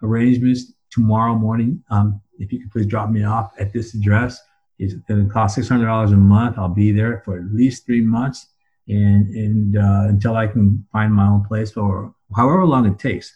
arrangements 0.03 0.73
tomorrow 0.91 1.37
morning. 1.37 1.85
Um, 1.89 2.21
if 2.41 2.53
you 2.53 2.59
could 2.59 2.73
please 2.73 2.87
drop 2.87 3.11
me 3.11 3.23
off 3.23 3.53
at 3.61 3.73
this 3.73 3.95
address, 3.95 4.41
it's 4.81 4.95
going 4.95 5.25
to 5.25 5.33
cost 5.33 5.57
$600 5.57 6.13
a 6.13 6.17
month. 6.17 6.59
I'll 6.59 6.69
be 6.69 6.91
there 6.91 7.23
for 7.25 7.37
at 7.39 7.45
least 7.53 7.87
three 7.87 8.01
months 8.01 8.47
and, 8.89 9.29
and 9.29 9.77
uh, 9.77 10.09
until 10.09 10.37
I 10.37 10.47
can 10.47 10.87
find 10.93 11.13
my 11.13 11.27
own 11.27 11.45
place 11.45 11.77
or 11.77 12.15
however 12.37 12.67
long 12.67 12.87
it 12.87 12.99
takes. 12.99 13.33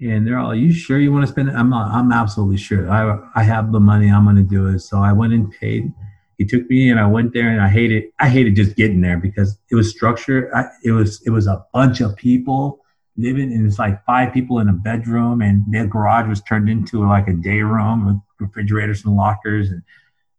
And 0.00 0.26
they're 0.26 0.38
all, 0.38 0.50
are 0.50 0.56
you 0.56 0.72
sure 0.72 0.98
you 0.98 1.12
want 1.12 1.24
to 1.24 1.30
spend 1.30 1.48
it? 1.48 1.54
I'm, 1.54 1.72
I'm 1.72 2.10
absolutely 2.10 2.56
sure. 2.56 2.90
I, 2.90 3.18
I 3.36 3.42
have 3.44 3.70
the 3.70 3.80
money. 3.80 4.10
I'm 4.10 4.24
going 4.24 4.36
to 4.36 4.42
do 4.42 4.66
it. 4.66 4.80
So 4.80 4.98
I 4.98 5.12
went 5.12 5.32
and 5.32 5.50
paid. 5.52 5.92
He 6.38 6.44
took 6.44 6.68
me 6.68 6.90
and 6.90 6.98
I 6.98 7.06
went 7.06 7.32
there 7.34 7.48
and 7.48 7.60
I 7.60 7.68
hated, 7.68 8.04
I 8.18 8.28
hated 8.28 8.56
just 8.56 8.74
getting 8.74 9.00
there 9.00 9.18
because 9.18 9.56
it 9.70 9.76
was 9.76 9.90
structured. 9.90 10.50
I, 10.52 10.64
it 10.82 10.90
was, 10.90 11.22
it 11.24 11.30
was 11.30 11.46
a 11.46 11.64
bunch 11.72 12.00
of 12.00 12.16
people 12.16 12.80
living 13.16 13.52
and 13.52 13.66
it's 13.66 13.78
like 13.78 14.04
five 14.04 14.32
people 14.32 14.58
in 14.58 14.68
a 14.68 14.72
bedroom 14.72 15.42
and 15.42 15.64
their 15.70 15.86
garage 15.86 16.28
was 16.28 16.40
turned 16.42 16.68
into 16.68 17.06
like 17.06 17.28
a 17.28 17.32
day 17.32 17.60
room 17.60 18.06
with 18.06 18.16
refrigerators 18.40 19.04
and 19.04 19.14
lockers 19.14 19.70
and, 19.70 19.82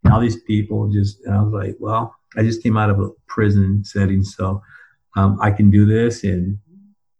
and 0.04 0.14
all 0.14 0.20
these 0.20 0.42
people 0.42 0.90
just 0.90 1.24
and 1.24 1.36
I 1.36 1.42
was 1.42 1.54
like, 1.54 1.76
well, 1.80 2.16
I 2.38 2.44
just 2.44 2.64
came 2.64 2.78
out 2.78 2.90
of 2.90 3.00
a 3.00 3.10
prison 3.28 3.84
setting, 3.84 4.24
so 4.24 4.62
um, 5.16 5.38
I 5.42 5.52
can 5.52 5.70
do 5.70 5.86
this 5.86 6.24
and 6.24 6.58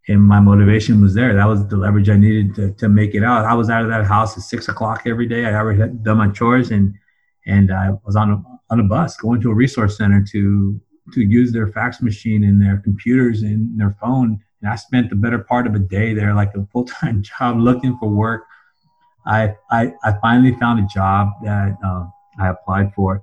and 0.10 0.22
my 0.22 0.40
motivation 0.40 1.02
was 1.02 1.14
there. 1.14 1.34
That 1.34 1.48
was 1.48 1.66
the 1.68 1.78
leverage 1.78 2.10
I 2.10 2.18
needed 2.18 2.56
to, 2.56 2.74
to 2.74 2.90
make 2.90 3.16
it 3.16 3.24
out. 3.24 3.46
I 3.46 3.54
was 3.54 3.70
out 3.70 3.84
of 3.84 3.90
that 3.90 4.06
house 4.06 4.36
at 4.36 4.44
six 4.44 4.68
o'clock 4.68 5.04
every 5.06 5.28
day. 5.28 5.46
I 5.46 5.56
already 5.56 5.80
had 5.80 6.04
done 6.04 6.18
my 6.18 6.28
chores 6.30 6.72
and 6.72 6.94
and 7.46 7.72
I 7.72 7.92
was 8.06 8.16
on 8.16 8.32
a 8.32 8.44
on 8.70 8.80
a 8.80 8.84
bus 8.84 9.16
going 9.18 9.42
to 9.42 9.52
a 9.52 9.56
resource 9.56 9.98
center 9.98 10.24
to 10.32 10.82
to 11.14 11.22
use 11.22 11.52
their 11.52 11.68
fax 11.68 12.02
machine 12.02 12.44
and 12.44 12.62
their 12.62 12.78
computers 12.78 13.44
and 13.44 13.80
their 13.80 13.96
phone 14.02 14.42
and 14.64 14.72
I 14.72 14.78
spent 14.78 15.10
the 15.10 15.18
better 15.18 15.40
part 15.40 15.68
of 15.68 15.76
a 15.76 15.80
day 15.80 16.14
there, 16.14 16.34
like 16.34 16.56
a 16.56 16.66
full 16.72 16.86
time 16.86 17.22
job, 17.40 17.60
looking 17.60 17.98
for 17.98 18.10
work. 18.10 18.46
I, 19.26 19.56
I, 19.70 19.94
I 20.04 20.14
finally 20.22 20.54
found 20.56 20.80
a 20.80 20.88
job 20.88 21.30
that 21.44 21.78
uh, 21.86 22.06
I 22.40 22.50
applied 22.50 22.94
for 22.94 23.22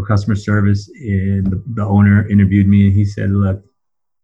for 0.00 0.06
customer 0.06 0.36
service, 0.36 0.88
and 0.88 1.46
the, 1.46 1.62
the 1.74 1.84
owner 1.84 2.28
interviewed 2.28 2.68
me, 2.68 2.86
and 2.86 2.94
he 2.94 3.04
said, 3.04 3.30
"Look, 3.30 3.62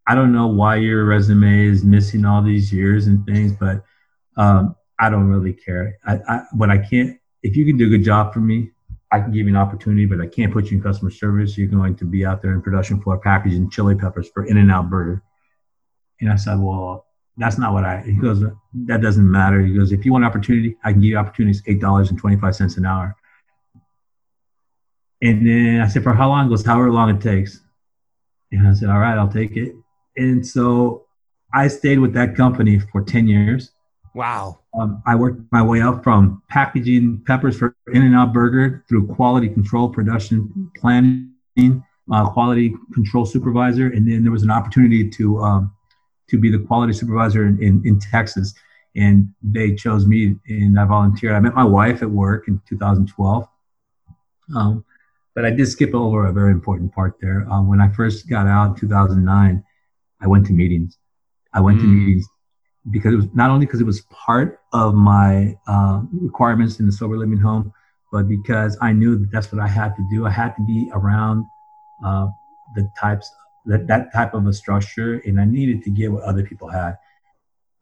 I 0.06 0.14
don't 0.14 0.32
know 0.32 0.46
why 0.46 0.76
your 0.76 1.04
resume 1.04 1.66
is 1.66 1.84
missing 1.84 2.24
all 2.24 2.42
these 2.42 2.72
years 2.72 3.06
and 3.06 3.24
things, 3.26 3.52
but 3.52 3.84
um, 4.36 4.74
I 4.98 5.10
don't 5.10 5.28
really 5.28 5.52
care. 5.52 5.98
I, 6.06 6.18
I, 6.28 6.42
but 6.54 6.70
I 6.70 6.78
can't. 6.78 7.18
If 7.42 7.56
you 7.56 7.64
can 7.64 7.76
do 7.76 7.86
a 7.86 7.90
good 7.90 8.04
job 8.04 8.32
for 8.32 8.40
me, 8.40 8.70
I 9.12 9.20
can 9.20 9.32
give 9.32 9.46
you 9.46 9.48
an 9.48 9.56
opportunity, 9.56 10.06
but 10.06 10.20
I 10.20 10.26
can't 10.26 10.52
put 10.52 10.70
you 10.70 10.78
in 10.78 10.82
customer 10.82 11.10
service. 11.10 11.56
You're 11.56 11.68
going 11.68 11.96
to 11.96 12.04
be 12.04 12.24
out 12.24 12.42
there 12.42 12.52
in 12.52 12.62
production 12.62 13.00
floor 13.00 13.18
packaging 13.18 13.70
chili 13.70 13.94
peppers 13.94 14.28
for 14.28 14.44
In-N-Out 14.46 14.90
Burger. 14.90 15.22
And 16.20 16.32
I 16.32 16.36
said, 16.36 16.58
well, 16.58 17.06
that's 17.36 17.58
not 17.58 17.72
what 17.72 17.84
I, 17.84 18.02
he 18.02 18.14
goes, 18.14 18.42
that 18.86 19.02
doesn't 19.02 19.30
matter. 19.30 19.60
He 19.60 19.74
goes, 19.74 19.92
if 19.92 20.04
you 20.04 20.12
want 20.12 20.24
an 20.24 20.30
opportunity, 20.30 20.76
I 20.82 20.92
can 20.92 21.02
give 21.02 21.10
you 21.10 21.18
opportunities, 21.18 21.62
$8.25 21.62 22.76
an 22.78 22.86
hour. 22.86 23.16
And 25.22 25.46
then 25.46 25.80
I 25.80 25.88
said, 25.88 26.02
for 26.02 26.12
how 26.12 26.28
long? 26.28 26.44
He 26.44 26.50
goes, 26.50 26.64
however 26.64 26.90
long 26.90 27.10
it 27.10 27.20
takes. 27.20 27.60
And 28.52 28.68
I 28.68 28.74
said, 28.74 28.90
all 28.90 28.98
right, 28.98 29.16
I'll 29.16 29.32
take 29.32 29.56
it. 29.56 29.74
And 30.16 30.46
so 30.46 31.06
I 31.54 31.68
stayed 31.68 31.98
with 31.98 32.12
that 32.14 32.36
company 32.36 32.78
for 32.78 33.02
10 33.02 33.26
years. 33.26 33.72
Wow. 34.14 34.60
Um, 34.78 35.02
I 35.06 35.14
worked 35.14 35.40
my 35.52 35.62
way 35.62 35.82
up 35.82 36.02
from 36.02 36.42
packaging 36.48 37.22
peppers 37.26 37.58
for 37.58 37.76
In-N-Out 37.92 38.32
Burger 38.32 38.84
through 38.88 39.08
quality 39.14 39.48
control, 39.48 39.88
production 39.88 40.70
planning, 40.76 41.32
uh, 42.10 42.30
quality 42.30 42.74
control 42.94 43.26
supervisor. 43.26 43.88
And 43.88 44.10
then 44.10 44.22
there 44.22 44.32
was 44.32 44.42
an 44.42 44.50
opportunity 44.50 45.08
to 45.10 45.38
um, 45.40 45.72
to 46.28 46.38
be 46.38 46.50
the 46.50 46.58
quality 46.58 46.92
supervisor 46.92 47.46
in, 47.46 47.62
in, 47.62 47.82
in 47.84 48.00
Texas. 48.00 48.54
And 48.96 49.28
they 49.42 49.74
chose 49.74 50.06
me 50.06 50.36
and 50.48 50.78
I 50.80 50.84
volunteered. 50.86 51.34
I 51.34 51.40
met 51.40 51.54
my 51.54 51.64
wife 51.64 52.02
at 52.02 52.10
work 52.10 52.48
in 52.48 52.60
2012. 52.66 53.46
Um, 54.54 54.84
but 55.36 55.44
I 55.44 55.50
did 55.50 55.68
skip 55.68 55.94
over 55.94 56.26
a 56.26 56.32
very 56.32 56.50
important 56.50 56.92
part 56.94 57.18
there. 57.20 57.46
Um, 57.50 57.68
when 57.68 57.78
I 57.78 57.90
first 57.90 58.26
got 58.26 58.46
out 58.46 58.70
in 58.70 58.74
2009, 58.74 59.62
I 60.22 60.26
went 60.26 60.46
to 60.46 60.54
meetings. 60.54 60.98
I 61.52 61.60
went 61.60 61.78
mm. 61.78 61.82
to 61.82 61.86
meetings 61.86 62.26
because 62.90 63.12
it 63.12 63.16
was 63.16 63.28
not 63.34 63.50
only 63.50 63.66
because 63.66 63.82
it 63.82 63.86
was 63.86 64.00
part 64.10 64.60
of 64.72 64.94
my 64.94 65.54
uh, 65.68 66.00
requirements 66.10 66.80
in 66.80 66.86
the 66.86 66.92
sober 66.92 67.18
living 67.18 67.36
home, 67.36 67.70
but 68.10 68.28
because 68.28 68.78
I 68.80 68.92
knew 68.92 69.18
that 69.18 69.30
that's 69.30 69.52
what 69.52 69.60
I 69.60 69.68
had 69.68 69.94
to 69.96 70.08
do. 70.10 70.24
I 70.24 70.30
had 70.30 70.56
to 70.56 70.64
be 70.64 70.90
around 70.94 71.44
uh, 72.02 72.28
the 72.74 72.90
types 72.98 73.30
that, 73.66 73.86
that 73.88 74.14
type 74.14 74.32
of 74.32 74.46
a 74.46 74.54
structure 74.54 75.20
and 75.26 75.38
I 75.38 75.44
needed 75.44 75.82
to 75.84 75.90
get 75.90 76.10
what 76.10 76.22
other 76.22 76.44
people 76.44 76.68
had. 76.68 76.96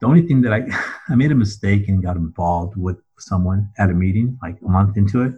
The 0.00 0.06
only 0.06 0.22
thing 0.22 0.40
that 0.42 0.52
I, 0.52 0.66
I 1.08 1.14
made 1.14 1.30
a 1.30 1.36
mistake 1.36 1.86
and 1.86 2.02
got 2.02 2.16
involved 2.16 2.76
with 2.76 2.96
someone 3.18 3.70
at 3.78 3.90
a 3.90 3.94
meeting 3.94 4.38
like 4.42 4.56
a 4.60 4.68
month 4.68 4.96
into 4.96 5.22
it. 5.22 5.34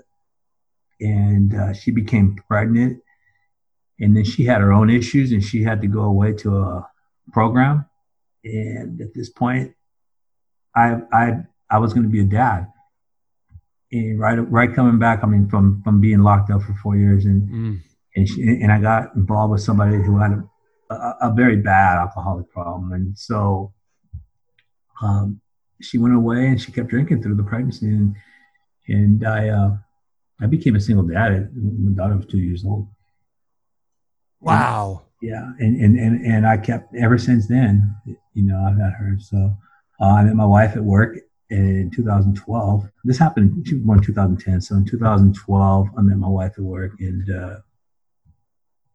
And 1.00 1.54
uh, 1.54 1.72
she 1.72 1.90
became 1.90 2.36
pregnant. 2.48 3.02
And 4.00 4.16
then 4.16 4.24
she 4.24 4.44
had 4.44 4.60
her 4.60 4.72
own 4.72 4.90
issues 4.90 5.32
and 5.32 5.42
she 5.42 5.62
had 5.62 5.80
to 5.82 5.86
go 5.86 6.02
away 6.02 6.32
to 6.34 6.56
a 6.56 6.90
program. 7.32 7.86
And 8.44 9.00
at 9.00 9.14
this 9.14 9.30
point, 9.30 9.74
I, 10.74 10.96
I, 11.12 11.32
I 11.70 11.78
was 11.78 11.92
going 11.92 12.04
to 12.04 12.10
be 12.10 12.20
a 12.20 12.24
dad. 12.24 12.66
And 13.92 14.18
right, 14.18 14.36
right 14.50 14.74
coming 14.74 14.98
back, 14.98 15.20
I 15.22 15.26
mean, 15.26 15.48
from, 15.48 15.82
from 15.82 16.00
being 16.00 16.20
locked 16.20 16.50
up 16.50 16.62
for 16.62 16.74
four 16.82 16.96
years 16.96 17.24
and, 17.24 17.48
mm 17.48 17.80
and 18.16 18.28
she, 18.28 18.42
and 18.42 18.72
I 18.72 18.80
got 18.80 19.14
involved 19.14 19.52
with 19.52 19.60
somebody 19.60 19.96
who 19.96 20.18
had 20.18 20.32
a, 20.32 20.94
a, 20.94 21.16
a 21.22 21.34
very 21.34 21.56
bad 21.56 21.98
alcoholic 21.98 22.50
problem, 22.50 22.92
and 22.92 23.16
so 23.16 23.72
um, 25.02 25.40
she 25.80 25.98
went 25.98 26.14
away 26.14 26.46
and 26.46 26.60
she 26.60 26.72
kept 26.72 26.88
drinking 26.88 27.22
through 27.22 27.36
the 27.36 27.44
pregnancy, 27.44 27.86
and 27.86 28.16
and 28.88 29.26
I 29.26 29.50
uh, 29.50 29.76
I 30.40 30.46
became 30.46 30.76
a 30.76 30.80
single 30.80 31.04
dad. 31.04 31.50
My 31.54 31.92
daughter 31.92 32.16
was 32.16 32.26
two 32.26 32.38
years 32.38 32.64
old. 32.64 32.88
Wow. 34.40 35.04
And, 35.20 35.30
yeah, 35.30 35.52
and, 35.58 35.80
and 35.80 35.98
and 35.98 36.26
and 36.26 36.46
I 36.46 36.58
kept 36.58 36.94
ever 36.94 37.16
since 37.16 37.48
then. 37.48 37.96
You 38.34 38.42
know, 38.42 38.58
I've 38.58 38.78
had 38.78 38.92
her. 38.92 39.16
So 39.18 39.52
uh, 40.00 40.04
I 40.04 40.24
met 40.24 40.36
my 40.36 40.44
wife 40.44 40.76
at 40.76 40.84
work 40.84 41.16
in 41.48 41.90
2012. 41.94 42.90
This 43.04 43.18
happened. 43.18 43.66
She 43.66 43.74
was 43.74 43.84
born 43.84 43.98
in 43.98 44.04
2010. 44.04 44.60
So 44.60 44.76
in 44.76 44.84
2012, 44.84 45.88
I 45.96 46.02
met 46.02 46.18
my 46.18 46.28
wife 46.28 46.52
at 46.58 46.64
work, 46.64 46.92
and 47.00 47.30
uh, 47.30 47.56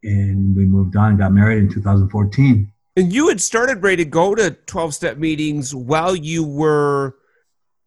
and 0.04 0.56
we 0.56 0.66
moved 0.66 0.96
on 0.96 1.12
and 1.12 1.18
got 1.18 1.32
married 1.32 1.60
in 1.60 1.70
2014. 1.70 2.72
And 2.98 3.14
you 3.14 3.30
had 3.30 3.40
started 3.40 3.82
ready 3.82 4.04
to 4.04 4.10
go 4.10 4.36
to 4.36 4.52
12 4.52 4.94
step 4.94 5.18
meetings 5.18 5.74
while 5.74 6.16
you 6.16 6.44
were 6.44 7.16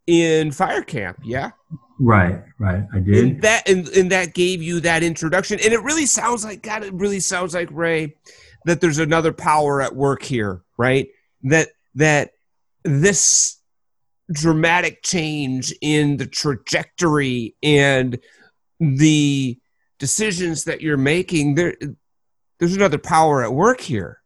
in 0.06 0.50
fire 0.50 0.82
camp, 0.82 1.20
yeah? 1.22 1.50
Right, 2.00 2.42
right. 2.58 2.84
I 2.92 2.98
did. 2.98 3.24
And 3.24 3.42
that 3.42 3.68
and, 3.68 3.88
and 3.88 4.12
that 4.12 4.34
gave 4.34 4.62
you 4.62 4.80
that 4.80 5.02
introduction. 5.02 5.60
And 5.62 5.72
it 5.72 5.82
really 5.82 6.06
sounds 6.06 6.44
like 6.44 6.62
God, 6.62 6.82
it 6.82 6.92
really 6.92 7.20
sounds 7.20 7.54
like 7.54 7.68
Ray 7.70 8.16
that 8.64 8.80
there's 8.80 8.98
another 8.98 9.32
power 9.32 9.80
at 9.80 9.94
work 9.94 10.22
here, 10.22 10.62
right? 10.76 11.08
That 11.44 11.68
that 11.94 12.30
this 12.82 13.58
dramatic 14.32 15.02
change 15.02 15.72
in 15.80 16.16
the 16.16 16.26
trajectory 16.26 17.54
and 17.62 18.18
the 18.80 19.58
decisions 19.98 20.64
that 20.64 20.80
you're 20.80 20.96
making 20.96 21.54
there 21.54 21.74
there's 22.58 22.74
another 22.74 22.98
power 22.98 23.42
at 23.42 23.52
work 23.52 23.80
here, 23.80 24.20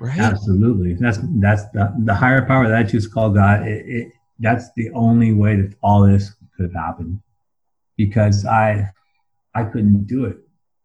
right? 0.00 0.18
Absolutely. 0.18 0.94
That's 0.94 1.18
that's 1.40 1.64
the, 1.70 1.92
the 2.04 2.14
higher 2.14 2.46
power 2.46 2.68
that 2.68 2.76
I 2.76 2.84
choose 2.84 3.06
to 3.06 3.10
call 3.10 3.30
God. 3.30 3.66
It, 3.66 3.84
it, 3.86 4.12
that's 4.38 4.72
the 4.76 4.90
only 4.90 5.32
way 5.32 5.56
that 5.56 5.74
all 5.82 6.06
this 6.06 6.32
could 6.62 6.74
have 6.74 6.84
happened, 6.84 7.20
because 7.96 8.44
I 8.46 8.90
I 9.54 9.64
couldn't 9.64 10.06
do 10.06 10.24
it 10.26 10.38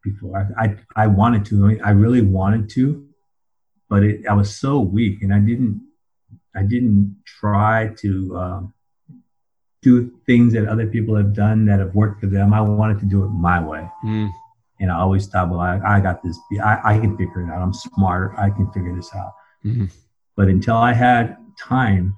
before. 0.03 0.53
I 0.59 0.63
I, 0.63 0.75
I 0.95 1.07
wanted 1.07 1.45
to. 1.45 1.65
I, 1.65 1.67
mean, 1.67 1.82
I 1.84 1.89
really 1.91 2.21
wanted 2.21 2.69
to, 2.71 3.07
but 3.89 4.03
it, 4.03 4.28
I 4.28 4.34
was 4.34 4.55
so 4.55 4.80
weak, 4.80 5.21
and 5.21 5.34
I 5.34 5.39
didn't 5.39 5.82
I 6.55 6.63
didn't 6.63 7.17
try 7.25 7.93
to. 7.99 8.38
Um, 8.38 8.73
do 9.84 10.11
things 10.25 10.53
that 10.53 10.67
other 10.67 10.88
people 10.88 11.15
have 11.15 11.34
done 11.34 11.65
that 11.65 11.80
have 11.80 11.93
worked 11.93 12.19
for 12.19 12.25
them. 12.25 12.51
I 12.51 12.61
wanted 12.61 12.99
to 12.99 13.05
do 13.05 13.23
it 13.23 13.30
my 13.30 13.63
way. 13.63 13.88
Mm. 14.03 14.32
And 14.80 14.91
I 14.91 14.97
always 14.97 15.28
thought, 15.28 15.49
well, 15.49 15.59
I, 15.59 15.80
I 15.86 15.99
got 16.01 16.23
this. 16.23 16.38
I, 16.63 16.80
I 16.84 16.99
can 16.99 17.15
figure 17.15 17.41
it 17.43 17.49
out. 17.49 17.61
I'm 17.61 17.73
smart. 17.73 18.34
I 18.38 18.49
can 18.49 18.69
figure 18.71 18.95
this 18.95 19.13
out. 19.15 19.34
Mm-hmm. 19.63 19.86
But 20.36 20.47
until 20.47 20.75
I 20.75 20.93
had 20.93 21.38
time 21.59 22.15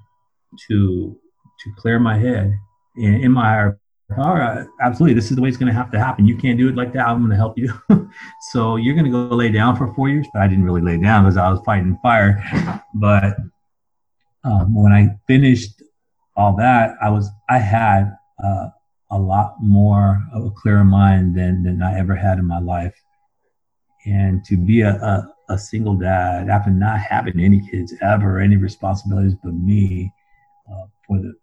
to 0.68 1.16
to 1.60 1.72
clear 1.76 1.98
my 1.98 2.16
head 2.18 2.58
in, 2.96 3.32
my 3.32 3.44
higher 3.44 3.80
power, 4.10 4.66
absolutely, 4.82 5.14
this 5.14 5.30
is 5.30 5.36
the 5.36 5.42
way 5.42 5.48
it's 5.48 5.58
going 5.58 5.72
to 5.72 5.78
have 5.78 5.90
to 5.92 5.98
happen. 5.98 6.26
You 6.26 6.36
can't 6.36 6.58
do 6.58 6.68
it 6.68 6.76
like 6.76 6.92
that. 6.94 7.06
I'm 7.06 7.18
going 7.18 7.30
to 7.30 7.36
help 7.36 7.56
you. 7.56 7.72
so 8.52 8.76
you're 8.76 8.94
going 8.94 9.04
to 9.04 9.10
go 9.10 9.34
lay 9.34 9.50
down 9.50 9.76
for 9.76 9.92
four 9.94 10.08
years. 10.08 10.26
But 10.32 10.42
I 10.42 10.48
didn't 10.48 10.64
really 10.64 10.82
lay 10.82 10.98
down 10.98 11.24
because 11.24 11.36
I 11.36 11.50
was 11.50 11.60
fighting 11.64 11.98
fire. 12.02 12.42
But 12.94 13.36
um, 14.44 14.74
when 14.74 14.92
I 14.92 15.16
finished 15.26 15.82
all 16.36 16.56
that, 16.56 16.94
I 17.00 17.10
was 17.10 17.28
I 17.48 17.58
had 17.58 18.10
uh, 18.42 18.68
a 19.10 19.18
lot 19.18 19.56
more 19.60 20.22
of 20.32 20.44
a 20.46 20.50
clearer 20.50 20.84
mind 20.84 21.36
than, 21.36 21.62
than 21.62 21.82
I 21.82 21.98
ever 21.98 22.14
had 22.14 22.38
in 22.38 22.46
my 22.46 22.60
life. 22.60 22.94
And 24.06 24.44
to 24.46 24.56
be 24.56 24.80
a, 24.80 24.94
a, 24.94 25.34
a 25.50 25.58
single 25.58 25.94
dad 25.94 26.48
after 26.48 26.70
not 26.70 27.00
having 27.00 27.40
any 27.40 27.60
kids 27.68 27.94
ever, 28.00 28.38
any 28.38 28.56
responsibilities 28.56 29.34
but 29.42 29.52
me 29.52 30.12
uh, 30.70 30.86
for 31.06 31.18
the 31.18 31.34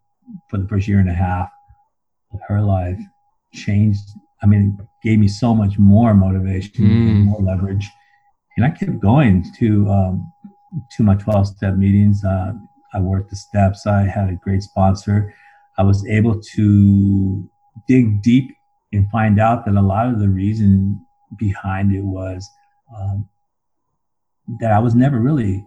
for 0.50 0.58
the 0.58 0.68
first 0.68 0.88
year 0.88 1.00
and 1.00 1.10
a 1.10 1.14
half 1.14 1.50
of 2.34 2.40
her 2.48 2.62
life 2.62 3.00
changed. 3.54 4.04
I 4.44 4.46
mean, 4.46 4.78
gave 5.04 5.20
me 5.20 5.28
so 5.28 5.54
much 5.56 5.80
more 5.80 6.14
motivation, 6.14 6.86
mm. 6.86 7.24
more 7.26 7.42
leverage, 7.42 7.90
and 8.56 8.66
I 8.66 8.70
kept 8.70 9.00
going 9.00 9.46
to 9.60 9.90
um, 9.90 10.32
to 10.96 11.04
my 11.04 11.16
twelve 11.16 11.48
step 11.48 11.76
meetings. 11.76 12.24
Uh, 12.24 12.54
I 12.94 13.00
worked 13.00 13.30
the 13.30 13.36
steps. 13.36 13.88
I 13.88 14.04
had 14.04 14.30
a 14.30 14.40
great 14.44 14.64
sponsor. 14.64 15.34
I 15.78 15.84
was 15.84 16.06
able 16.08 16.40
to 16.56 17.50
dig 17.88 18.22
deep 18.22 18.52
and 18.94 19.10
find 19.12 19.40
out 19.40 19.66
that 19.66 19.76
a 19.76 19.82
lot 19.82 20.08
of 20.08 20.20
the 20.20 20.30
reason 20.30 21.00
behind 21.38 21.94
it 21.94 22.04
was 22.04 22.50
um, 22.96 23.28
that 24.60 24.72
I 24.72 24.80
was 24.80 24.96
never 24.96 25.20
really 25.20 25.66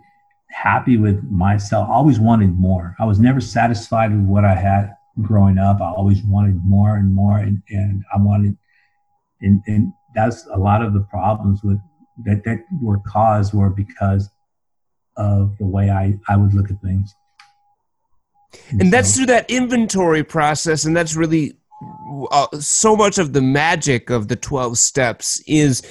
happy 0.51 0.97
with 0.97 1.23
myself. 1.31 1.89
I 1.89 1.93
always 1.93 2.21
wanted 2.21 2.59
more. 2.59 2.97
I 2.99 3.05
was 3.05 3.19
never 3.19 3.41
satisfied 3.41 4.13
with 4.13 4.27
what 4.27 4.45
I 4.45 4.55
had 4.55 4.95
growing 5.23 5.59
up. 5.59 5.81
I 5.81 5.91
always 5.91 6.23
wanted 6.23 6.61
more 6.65 6.97
and 6.97 7.15
more, 7.15 7.39
and, 7.39 7.63
and 7.71 8.03
I 8.15 8.19
wanted, 8.19 8.57
and, 9.41 9.63
and 9.67 9.93
that's 10.15 10.47
a 10.53 10.59
lot 10.59 10.83
of 10.83 10.93
the 10.93 11.01
problems 11.01 11.63
with 11.63 11.79
that 12.25 12.45
that 12.45 12.59
were 12.83 12.99
caused 13.07 13.55
were 13.55 13.71
because 13.71 14.29
of 15.17 15.57
the 15.59 15.67
way 15.67 15.91
I 15.91 16.19
I 16.29 16.37
would 16.37 16.55
look 16.55 16.71
at 16.71 16.81
things. 16.83 17.15
And, 18.71 18.83
and 18.83 18.93
that's 18.93 19.17
through 19.17 19.27
that 19.27 19.51
inventory 19.51 20.25
process, 20.25 20.85
and 20.85 20.97
that's 20.97 21.15
really 21.15 21.57
uh, 22.31 22.47
so 22.59 22.97
much 22.97 23.19
of 23.19 23.33
the 23.33 23.41
magic 23.41 24.11
of 24.11 24.29
the 24.29 24.37
12 24.37 24.77
steps 24.79 25.43
is 25.47 25.83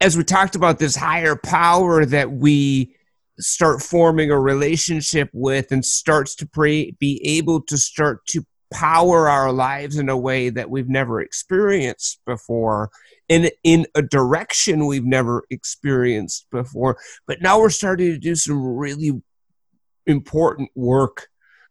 as 0.00 0.16
we 0.16 0.24
talked 0.24 0.54
about 0.54 0.78
this 0.78 0.96
higher 0.96 1.36
power 1.36 2.04
that 2.04 2.32
we 2.32 2.94
start 3.40 3.82
forming 3.82 4.30
a 4.30 4.40
relationship 4.40 5.30
with 5.32 5.70
and 5.70 5.84
starts 5.84 6.34
to 6.36 6.46
be 6.98 7.20
able 7.24 7.62
to 7.62 7.78
start 7.78 8.26
to 8.26 8.44
power 8.72 9.28
our 9.28 9.52
lives 9.52 9.96
in 9.96 10.08
a 10.08 10.16
way 10.16 10.50
that 10.50 10.70
we've 10.70 10.88
never 10.88 11.20
experienced 11.20 12.20
before 12.26 12.90
in 13.28 13.50
in 13.64 13.86
a 13.94 14.02
direction 14.02 14.86
we've 14.86 15.06
never 15.06 15.44
experienced 15.50 16.46
before. 16.50 16.98
But 17.26 17.40
now 17.40 17.60
we're 17.60 17.70
starting 17.70 18.08
to 18.08 18.18
do 18.18 18.34
some 18.34 18.62
really 18.62 19.12
important 20.06 20.70
work 20.74 21.28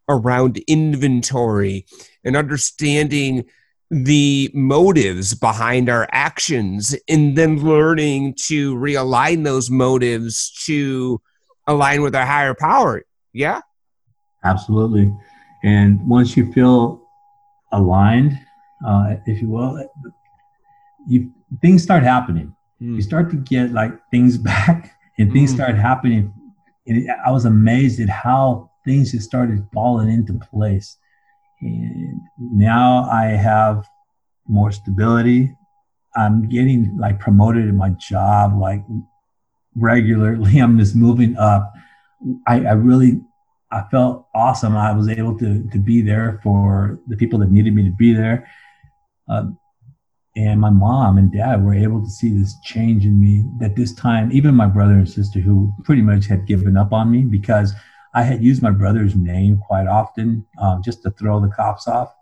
around 0.10 0.58
inventory 0.68 1.86
and 2.24 2.36
understanding 2.36 3.46
the 3.90 4.50
motives 4.54 5.34
behind 5.34 5.90
our 5.90 6.08
actions 6.12 6.96
and 7.08 7.38
then 7.38 7.64
learning 7.64 8.36
to 8.48 8.76
realign 8.76 9.44
those 9.44 9.70
motives 9.70 10.52
to 10.66 11.22
align 11.68 12.02
with 12.02 12.16
our 12.16 12.26
higher 12.26 12.56
power. 12.56 13.04
Yeah? 13.34 13.62
Absolutely. 14.44 15.14
And 15.64 16.08
once 16.08 16.38
you 16.38 16.52
feel 16.54 17.02
aligned, 17.72 18.40
uh, 18.86 19.16
if 19.26 19.42
you 19.42 19.50
will, 19.50 19.88
you 21.08 21.32
things 21.62 21.84
start 21.84 22.04
happening. 22.04 22.56
Mm. 22.82 22.96
You 22.96 23.02
start 23.02 23.30
to 23.32 23.38
get 23.38 23.72
like 23.72 23.92
things 24.12 24.38
back 24.52 24.92
and 25.18 25.32
things 25.32 25.52
mm. 25.52 25.56
start 25.56 25.76
happening. 25.76 26.34
And 26.86 27.10
I 27.26 27.32
was 27.32 27.46
amazed 27.46 28.00
at 28.00 28.10
how 28.10 28.72
things 28.86 29.12
just 29.12 29.26
started 29.26 29.68
falling 29.74 30.10
into 30.10 30.34
place. 30.34 30.98
And 31.62 32.22
now 32.40 33.10
I 33.12 33.26
have 33.26 33.86
more 34.48 34.72
stability. 34.72 35.54
I'm 36.16 36.48
getting 36.48 36.96
like 36.98 37.20
promoted 37.20 37.68
in 37.68 37.76
my 37.76 37.90
job 37.90 38.58
like 38.58 38.84
regularly. 39.78 40.60
I'm 40.62 40.78
just 40.78 40.96
moving 40.96 41.38
up. 41.38 41.72
I, 42.48 42.66
I 42.66 42.74
really 42.74 43.22
I 43.72 43.84
felt 43.92 44.28
awesome. 44.34 44.76
I 44.76 44.94
was 44.94 45.10
able 45.10 45.38
to 45.40 45.68
to 45.70 45.80
be 45.80 46.02
there 46.02 46.40
for 46.44 47.00
the 47.08 47.18
people 47.18 47.40
that 47.40 47.52
needed 47.52 47.74
me 47.74 47.84
to 47.84 47.96
be 47.96 48.14
there. 48.14 48.48
Uh, 49.30 49.48
and 50.36 50.62
my 50.62 50.70
mom 50.70 51.18
and 51.18 51.32
dad 51.32 51.64
were 51.66 51.74
able 51.74 52.04
to 52.04 52.10
see 52.10 52.30
this 52.30 52.56
change 52.64 53.06
in 53.06 53.20
me 53.20 53.44
that 53.60 53.76
this 53.76 53.94
time 53.94 54.32
even 54.32 54.54
my 54.54 54.68
brother 54.68 54.94
and 54.94 55.10
sister 55.10 55.40
who 55.40 55.74
pretty 55.84 56.02
much 56.02 56.28
had 56.28 56.46
given 56.46 56.78
up 56.78 56.94
on 56.94 57.10
me 57.12 57.22
because 57.22 57.74
I 58.14 58.24
had 58.24 58.44
used 58.44 58.62
my 58.62 58.72
brother's 58.72 59.16
name 59.16 59.60
quite 59.68 59.88
often 59.88 60.46
um, 60.62 60.82
just 60.84 61.04
to 61.04 61.12
throw 61.12 61.40
the 61.40 61.50
cops 61.50 61.88
off. 61.88 62.14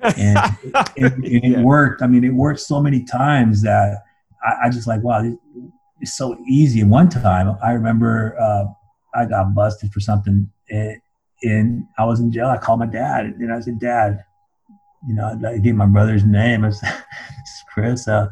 And, 0.00 0.38
it, 0.96 0.96
it, 0.96 1.12
it 1.22 1.50
yeah. 1.50 1.62
worked. 1.62 2.02
I 2.02 2.06
mean, 2.06 2.24
it 2.24 2.34
worked 2.34 2.60
so 2.60 2.80
many 2.80 3.04
times 3.04 3.62
that 3.62 4.02
I, 4.44 4.66
I 4.66 4.70
just 4.70 4.86
like, 4.86 5.02
wow, 5.02 5.22
it's 6.00 6.16
so 6.16 6.36
easy. 6.48 6.82
One 6.84 7.08
time 7.08 7.56
I 7.62 7.72
remember 7.72 8.36
uh, 8.40 8.64
I 9.14 9.26
got 9.26 9.54
busted 9.54 9.92
for 9.92 10.00
something 10.00 10.50
and, 10.70 11.00
and, 11.42 11.86
I 11.98 12.04
was 12.04 12.20
in 12.20 12.32
jail. 12.32 12.48
I 12.48 12.58
called 12.58 12.80
my 12.80 12.86
dad 12.86 13.26
and 13.26 13.52
I 13.52 13.60
said, 13.60 13.78
Dad, 13.78 14.24
you 15.06 15.14
know, 15.14 15.38
I 15.46 15.58
gave 15.58 15.74
my 15.74 15.86
brother's 15.86 16.24
name. 16.24 16.64
I 16.64 16.70
said, 16.70 17.02
Chris. 17.72 18.08
Uh, 18.08 18.28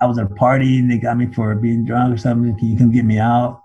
I 0.00 0.06
was 0.06 0.18
at 0.18 0.30
a 0.30 0.34
party 0.34 0.78
and 0.78 0.90
they 0.90 0.98
got 0.98 1.16
me 1.16 1.26
for 1.26 1.54
being 1.54 1.84
drunk 1.84 2.14
or 2.14 2.16
something. 2.16 2.56
Can 2.58 2.68
you 2.68 2.78
come 2.78 2.90
get 2.90 3.04
me 3.04 3.18
out? 3.18 3.62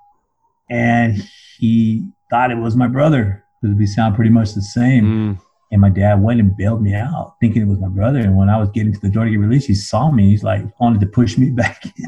And 0.69 1.23
he 1.57 2.07
thought 2.29 2.51
it 2.51 2.57
was 2.57 2.75
my 2.75 2.87
brother 2.87 3.43
because 3.61 3.77
we 3.77 3.87
sound 3.87 4.15
pretty 4.15 4.31
much 4.31 4.53
the 4.53 4.61
same. 4.61 5.05
Mm. 5.05 5.44
And 5.75 5.81
my 5.81 5.89
dad 5.89 6.23
went 6.23 6.39
and 6.39 6.55
bailed 6.55 6.81
me 6.81 6.93
out, 6.93 7.35
thinking 7.41 7.61
it 7.61 7.67
was 7.67 7.79
my 7.79 7.89
brother. 7.89 8.19
And 8.19 8.37
when 8.37 8.47
I 8.47 8.57
was 8.57 8.69
getting 8.69 8.93
to 8.93 8.99
the 9.01 9.09
door 9.09 9.25
to 9.25 9.29
get 9.29 9.41
released, 9.41 9.67
he 9.67 9.75
saw 9.75 10.09
me. 10.09 10.29
He's 10.29 10.41
like, 10.41 10.63
wanted 10.79 11.01
to 11.01 11.05
push 11.05 11.37
me 11.37 11.49
back 11.51 11.83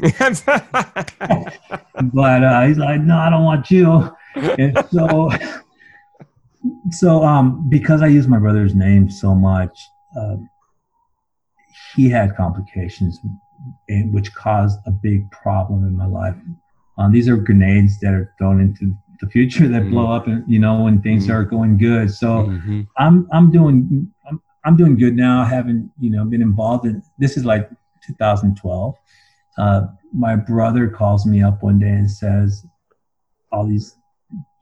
but 2.14 2.44
uh, 2.44 2.62
he's 2.66 2.78
like, 2.78 3.02
no, 3.02 3.18
I 3.18 3.28
don't 3.28 3.44
want 3.44 3.70
you. 3.70 4.10
And 4.34 4.82
so, 4.90 5.30
so 6.92 7.22
um, 7.22 7.68
because 7.68 8.00
I 8.00 8.06
use 8.06 8.26
my 8.26 8.38
brother's 8.38 8.74
name 8.74 9.10
so 9.10 9.34
much, 9.34 9.78
uh, 10.18 10.36
he 11.94 12.08
had 12.08 12.34
complications, 12.34 13.20
which 13.90 14.32
caused 14.32 14.78
a 14.86 14.90
big 14.90 15.30
problem 15.30 15.84
in 15.84 15.94
my 15.94 16.06
life. 16.06 16.36
Um, 16.96 17.12
these 17.12 17.28
are 17.28 17.36
grenades 17.36 18.00
that 18.00 18.14
are 18.14 18.34
thrown 18.38 18.62
into 18.62 18.96
the 19.20 19.28
future 19.28 19.68
that 19.68 19.82
mm-hmm. 19.82 19.90
blow 19.90 20.12
up 20.12 20.26
and 20.26 20.44
you 20.46 20.58
know 20.58 20.82
when 20.82 21.00
things 21.02 21.24
mm-hmm. 21.24 21.32
are 21.32 21.44
going 21.44 21.76
good 21.76 22.10
so 22.10 22.44
mm-hmm. 22.44 22.82
i'm 22.96 23.28
i'm 23.32 23.50
doing 23.50 24.10
I'm, 24.28 24.40
I'm 24.64 24.76
doing 24.76 24.96
good 24.96 25.16
now 25.16 25.44
having 25.44 25.90
you 25.98 26.10
know 26.10 26.24
been 26.24 26.42
involved 26.42 26.86
in 26.86 27.02
this 27.18 27.36
is 27.36 27.44
like 27.44 27.68
2012 28.06 28.94
uh, 29.58 29.86
my 30.14 30.36
brother 30.36 30.88
calls 30.88 31.26
me 31.26 31.42
up 31.42 31.62
one 31.62 31.78
day 31.78 31.88
and 31.88 32.10
says 32.10 32.64
all 33.50 33.66
these 33.66 33.96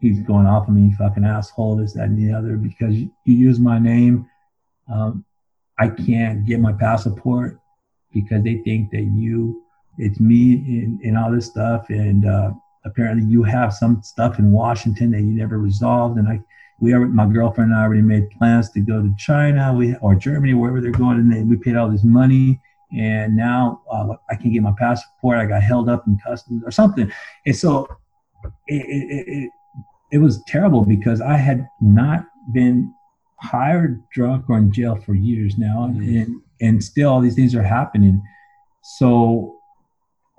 he's 0.01 0.21
going 0.21 0.47
off 0.47 0.69
of 0.69 0.75
me 0.75 0.93
fucking 0.99 1.25
asshole 1.25 1.77
this 1.77 1.93
that 1.95 2.05
and 2.05 2.19
the 2.19 2.33
other 2.33 2.57
because 2.57 2.95
you, 2.95 3.11
you 3.25 3.35
use 3.35 3.59
my 3.59 3.79
name 3.79 4.27
um, 4.93 5.25
i 5.79 5.89
can't 5.89 6.47
get 6.47 6.61
my 6.61 6.73
passport 6.73 7.59
because 8.13 8.43
they 8.43 8.59
think 8.59 8.91
that 8.91 9.03
you 9.03 9.63
it's 9.99 10.21
me 10.21 10.55
and, 10.83 11.01
and 11.01 11.17
all 11.17 11.31
this 11.31 11.47
stuff 11.47 11.89
and 11.89 12.27
uh, 12.27 12.51
apparently 12.87 13.27
you 13.27 13.43
have 13.43 13.75
some 13.75 14.03
stuff 14.03 14.39
in 14.39 14.53
Washington 14.53 15.11
that 15.11 15.21
you 15.21 15.33
never 15.33 15.59
resolved. 15.59 16.19
And 16.19 16.29
I, 16.29 16.41
we 16.81 16.93
are, 16.93 17.07
my 17.07 17.27
girlfriend 17.27 17.73
and 17.73 17.81
I 17.81 17.83
already 17.83 18.03
made 18.03 18.31
plans 18.31 18.71
to 18.71 18.81
go 18.81 19.03
to 19.03 19.15
China, 19.19 19.75
we 19.75 19.97
or 19.97 20.15
Germany, 20.15 20.55
wherever 20.55 20.81
they're 20.81 20.91
going, 20.93 21.19
and 21.19 21.33
they, 21.33 21.43
we 21.43 21.57
paid 21.57 21.77
all 21.77 21.91
this 21.91 22.05
money. 22.05 22.61
And 22.97 23.37
now 23.37 23.83
uh, 23.91 24.15
I 24.31 24.37
can't 24.37 24.53
get 24.53 24.63
my 24.63 24.75
passport. 24.79 25.39
I 25.39 25.47
got 25.47 25.63
held 25.63 25.89
up 25.89 26.07
in 26.07 26.19
customs 26.25 26.63
or 26.65 26.71
something. 26.71 27.11
And 27.45 27.57
so 27.57 27.89
it, 28.69 28.87
it, 28.87 29.25
it, 29.29 29.51
it 30.13 30.19
was 30.19 30.43
terrible 30.47 30.83
because 30.83 31.21
I 31.21 31.37
had 31.37 31.69
not 31.81 32.27
been 32.53 32.95
hired, 33.41 34.03
drunk, 34.11 34.49
or 34.49 34.59
in 34.59 34.73
jail 34.73 34.97
for 34.97 35.15
years 35.15 35.59
now, 35.59 35.89
mm-hmm. 35.91 36.17
and 36.17 36.43
and 36.61 36.83
still 36.83 37.11
all 37.11 37.21
these 37.21 37.35
things 37.35 37.55
are 37.55 37.63
happening. 37.63 38.23
So 38.83 39.56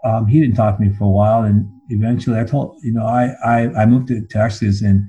um, 0.08 0.28
he 0.28 0.40
didn't 0.40 0.56
talk 0.56 0.78
to 0.78 0.82
me 0.82 0.90
for 0.94 1.04
a 1.04 1.10
while, 1.10 1.44
and 1.44 1.70
eventually 1.90 2.40
I 2.40 2.46
told 2.46 2.78
you 2.82 2.94
know 2.94 3.06
I 3.06 3.34
I, 3.44 3.82
I 3.82 3.86
moved 3.86 4.08
to 4.08 4.22
Texas 4.28 4.82
and 4.82 5.06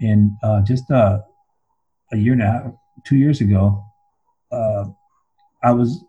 and 0.00 0.30
uh, 0.44 0.62
just 0.62 0.88
uh, 0.90 1.18
a 2.12 2.16
year 2.16 2.34
and 2.34 2.42
a 2.42 2.46
half, 2.46 2.62
two 3.04 3.16
years 3.16 3.40
ago, 3.40 3.82
uh, 4.52 4.84
I 5.64 5.72
was 5.72 6.04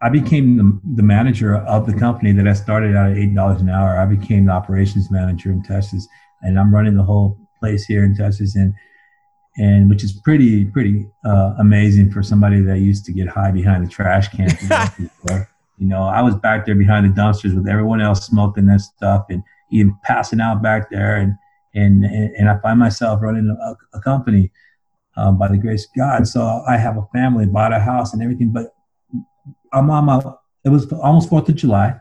I 0.00 0.08
became 0.08 0.56
the, 0.56 0.80
the 0.96 1.02
manager 1.02 1.56
of 1.56 1.86
the 1.86 1.92
company 1.92 2.32
that 2.32 2.48
I 2.48 2.54
started 2.54 2.96
out 2.96 3.10
at 3.10 3.18
eight 3.18 3.34
dollars 3.34 3.60
an 3.60 3.68
hour. 3.68 3.98
I 3.98 4.06
became 4.06 4.46
the 4.46 4.52
operations 4.52 5.10
manager 5.10 5.50
in 5.50 5.62
Texas, 5.62 6.06
and 6.42 6.58
I'm 6.58 6.72
running 6.74 6.96
the 6.96 7.02
whole 7.02 7.36
place 7.60 7.84
here 7.84 8.02
in 8.02 8.14
Texas, 8.14 8.56
and 8.56 8.72
and 9.56 9.90
which 9.90 10.02
is 10.04 10.18
pretty 10.24 10.64
pretty 10.64 11.06
uh, 11.26 11.54
amazing 11.58 12.10
for 12.12 12.22
somebody 12.22 12.60
that 12.62 12.78
used 12.78 13.04
to 13.06 13.12
get 13.12 13.28
high 13.28 13.50
behind 13.50 13.84
the 13.84 13.90
trash 13.90 14.28
can. 14.28 14.48
You 15.78 15.86
know, 15.86 16.02
I 16.02 16.22
was 16.22 16.34
back 16.36 16.66
there 16.66 16.74
behind 16.74 17.06
the 17.06 17.20
dumpsters 17.20 17.54
with 17.54 17.68
everyone 17.68 18.00
else 18.00 18.26
smoking 18.26 18.66
that 18.66 18.80
stuff 18.80 19.26
and 19.30 19.42
even 19.70 19.96
passing 20.02 20.40
out 20.40 20.62
back 20.62 20.90
there. 20.90 21.16
And 21.16 21.34
and 21.74 22.04
and 22.04 22.48
I 22.48 22.58
find 22.58 22.78
myself 22.78 23.20
running 23.22 23.48
a, 23.48 23.96
a 23.96 24.00
company 24.00 24.50
um, 25.16 25.38
by 25.38 25.48
the 25.48 25.56
grace 25.56 25.84
of 25.84 25.90
God. 25.96 26.26
So 26.26 26.62
I 26.66 26.76
have 26.76 26.96
a 26.96 27.06
family, 27.12 27.46
bought 27.46 27.72
a 27.72 27.78
house 27.78 28.12
and 28.12 28.22
everything. 28.22 28.50
But 28.52 28.74
I'm 29.72 29.90
on 29.90 30.04
my. 30.04 30.20
It 30.64 30.70
was 30.70 30.90
almost 30.92 31.28
Fourth 31.28 31.48
of 31.48 31.54
July, 31.54 31.96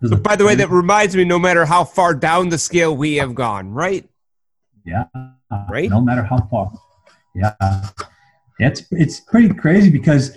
By 0.00 0.36
the 0.36 0.44
way, 0.44 0.54
that 0.54 0.70
reminds 0.70 1.14
me. 1.14 1.24
No 1.24 1.38
matter 1.38 1.66
how 1.66 1.84
far 1.84 2.14
down 2.14 2.48
the 2.48 2.58
scale 2.58 2.96
we 2.96 3.16
have 3.16 3.34
gone, 3.34 3.72
right? 3.72 4.08
Yeah. 4.84 5.04
Right. 5.68 5.90
No 5.90 6.00
matter 6.00 6.22
how 6.22 6.38
far. 6.50 6.72
Yeah. 7.34 7.54
It's 8.58 8.82
it's 8.90 9.20
pretty 9.20 9.52
crazy 9.54 9.90
because 9.90 10.36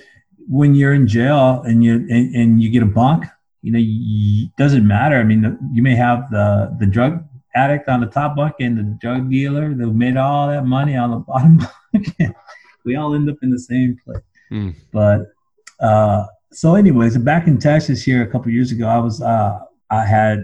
when 0.49 0.75
you're 0.75 0.93
in 0.93 1.07
jail 1.07 1.61
and 1.65 1.83
you 1.83 1.95
and, 1.95 2.35
and 2.35 2.61
you 2.61 2.69
get 2.69 2.83
a 2.83 2.87
bunk, 2.87 3.25
you 3.61 3.71
know, 3.71 3.79
it 3.81 4.55
doesn't 4.57 4.87
matter. 4.87 5.17
I 5.17 5.23
mean, 5.23 5.41
the, 5.41 5.57
you 5.73 5.81
may 5.81 5.95
have 5.95 6.29
the 6.31 6.75
the 6.79 6.85
drug 6.85 7.23
addict 7.55 7.89
on 7.89 8.01
the 8.01 8.07
top 8.07 8.35
bunk 8.35 8.55
and 8.59 8.77
the 8.77 8.97
drug 9.01 9.29
dealer 9.29 9.73
that 9.73 9.87
made 9.87 10.17
all 10.17 10.47
that 10.47 10.65
money 10.65 10.95
on 10.95 11.11
the 11.11 11.17
bottom 11.27 11.57
bunk. 11.57 12.35
we 12.85 12.95
all 12.95 13.13
end 13.13 13.29
up 13.29 13.37
in 13.41 13.51
the 13.51 13.59
same 13.59 13.97
place. 14.03 14.23
Mm. 14.51 14.75
But 14.91 15.27
uh, 15.79 16.25
so, 16.51 16.75
anyways, 16.75 17.17
back 17.19 17.47
in 17.47 17.57
Texas 17.57 18.03
here 18.03 18.21
a 18.21 18.27
couple 18.27 18.51
years 18.51 18.71
ago, 18.71 18.87
I 18.87 18.97
was 18.99 19.21
uh, 19.21 19.59
I 19.89 20.05
had 20.05 20.43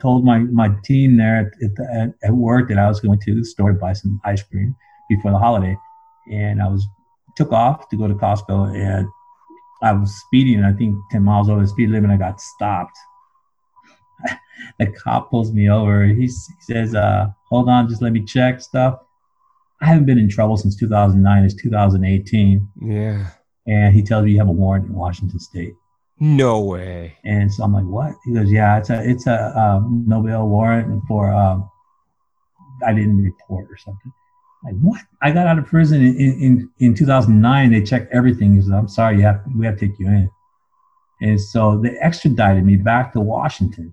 told 0.00 0.24
my 0.24 0.38
my 0.38 0.70
team 0.84 1.16
there 1.16 1.52
at, 1.62 1.86
at, 1.92 2.14
at 2.22 2.32
work 2.32 2.68
that 2.68 2.78
I 2.78 2.88
was 2.88 3.00
going 3.00 3.20
to 3.20 3.34
the 3.34 3.44
store 3.44 3.72
to 3.72 3.78
buy 3.78 3.92
some 3.92 4.20
ice 4.24 4.42
cream 4.42 4.74
before 5.08 5.30
the 5.30 5.38
holiday, 5.38 5.76
and 6.30 6.62
I 6.62 6.68
was 6.68 6.86
took 7.36 7.52
off 7.52 7.88
to 7.88 7.96
go 7.96 8.06
to 8.06 8.14
Costco 8.14 8.74
and 8.76 9.08
I 9.84 9.92
was 9.92 10.14
speeding, 10.14 10.64
I 10.64 10.72
think 10.72 10.96
10 11.10 11.22
miles 11.22 11.50
over 11.50 11.60
the 11.60 11.68
speed 11.68 11.90
limit. 11.90 12.10
I 12.10 12.16
got 12.16 12.40
stopped. 12.40 12.96
the 14.78 14.86
cop 14.86 15.30
pulls 15.30 15.52
me 15.52 15.68
over. 15.68 16.06
He, 16.06 16.22
he 16.22 16.28
says, 16.28 16.94
uh, 16.94 17.26
hold 17.50 17.68
on, 17.68 17.88
just 17.88 18.00
let 18.00 18.12
me 18.12 18.24
check 18.24 18.62
stuff. 18.62 18.98
I 19.82 19.86
haven't 19.86 20.06
been 20.06 20.18
in 20.18 20.30
trouble 20.30 20.56
since 20.56 20.74
2009. 20.76 21.44
It's 21.44 21.54
2018. 21.54 22.68
Yeah. 22.80 23.26
And 23.66 23.94
he 23.94 24.02
tells 24.02 24.24
me 24.24 24.32
you 24.32 24.38
have 24.38 24.48
a 24.48 24.52
warrant 24.52 24.86
in 24.86 24.94
Washington 24.94 25.38
State. 25.38 25.74
No 26.18 26.60
way. 26.60 27.18
And 27.24 27.52
so 27.52 27.64
I'm 27.64 27.74
like, 27.74 27.84
what? 27.84 28.14
He 28.24 28.32
goes, 28.32 28.50
yeah, 28.50 28.78
it's 28.78 28.88
a 28.88 29.02
it's 29.02 29.26
a 29.26 29.58
um, 29.58 30.04
no 30.06 30.22
bail 30.22 30.46
warrant 30.46 31.02
for 31.08 31.32
um, 31.32 31.68
I 32.86 32.92
didn't 32.92 33.22
report 33.22 33.68
or 33.70 33.76
something. 33.76 34.12
Like 34.64 34.76
what? 34.80 35.00
I 35.20 35.30
got 35.30 35.46
out 35.46 35.58
of 35.58 35.66
prison 35.66 36.02
in, 36.02 36.16
in, 36.16 36.70
in 36.78 36.94
2009. 36.94 37.70
They 37.70 37.82
checked 37.82 38.12
everything. 38.12 38.54
He 38.54 38.62
said, 38.62 38.72
I'm 38.72 38.88
sorry, 38.88 39.16
you 39.16 39.22
have 39.22 39.42
we 39.56 39.66
have 39.66 39.78
to 39.78 39.88
take 39.88 39.98
you 39.98 40.06
in. 40.06 40.30
And 41.20 41.40
so 41.40 41.78
they 41.78 41.96
extradited 41.98 42.64
me 42.64 42.76
back 42.76 43.12
to 43.12 43.20
Washington. 43.20 43.92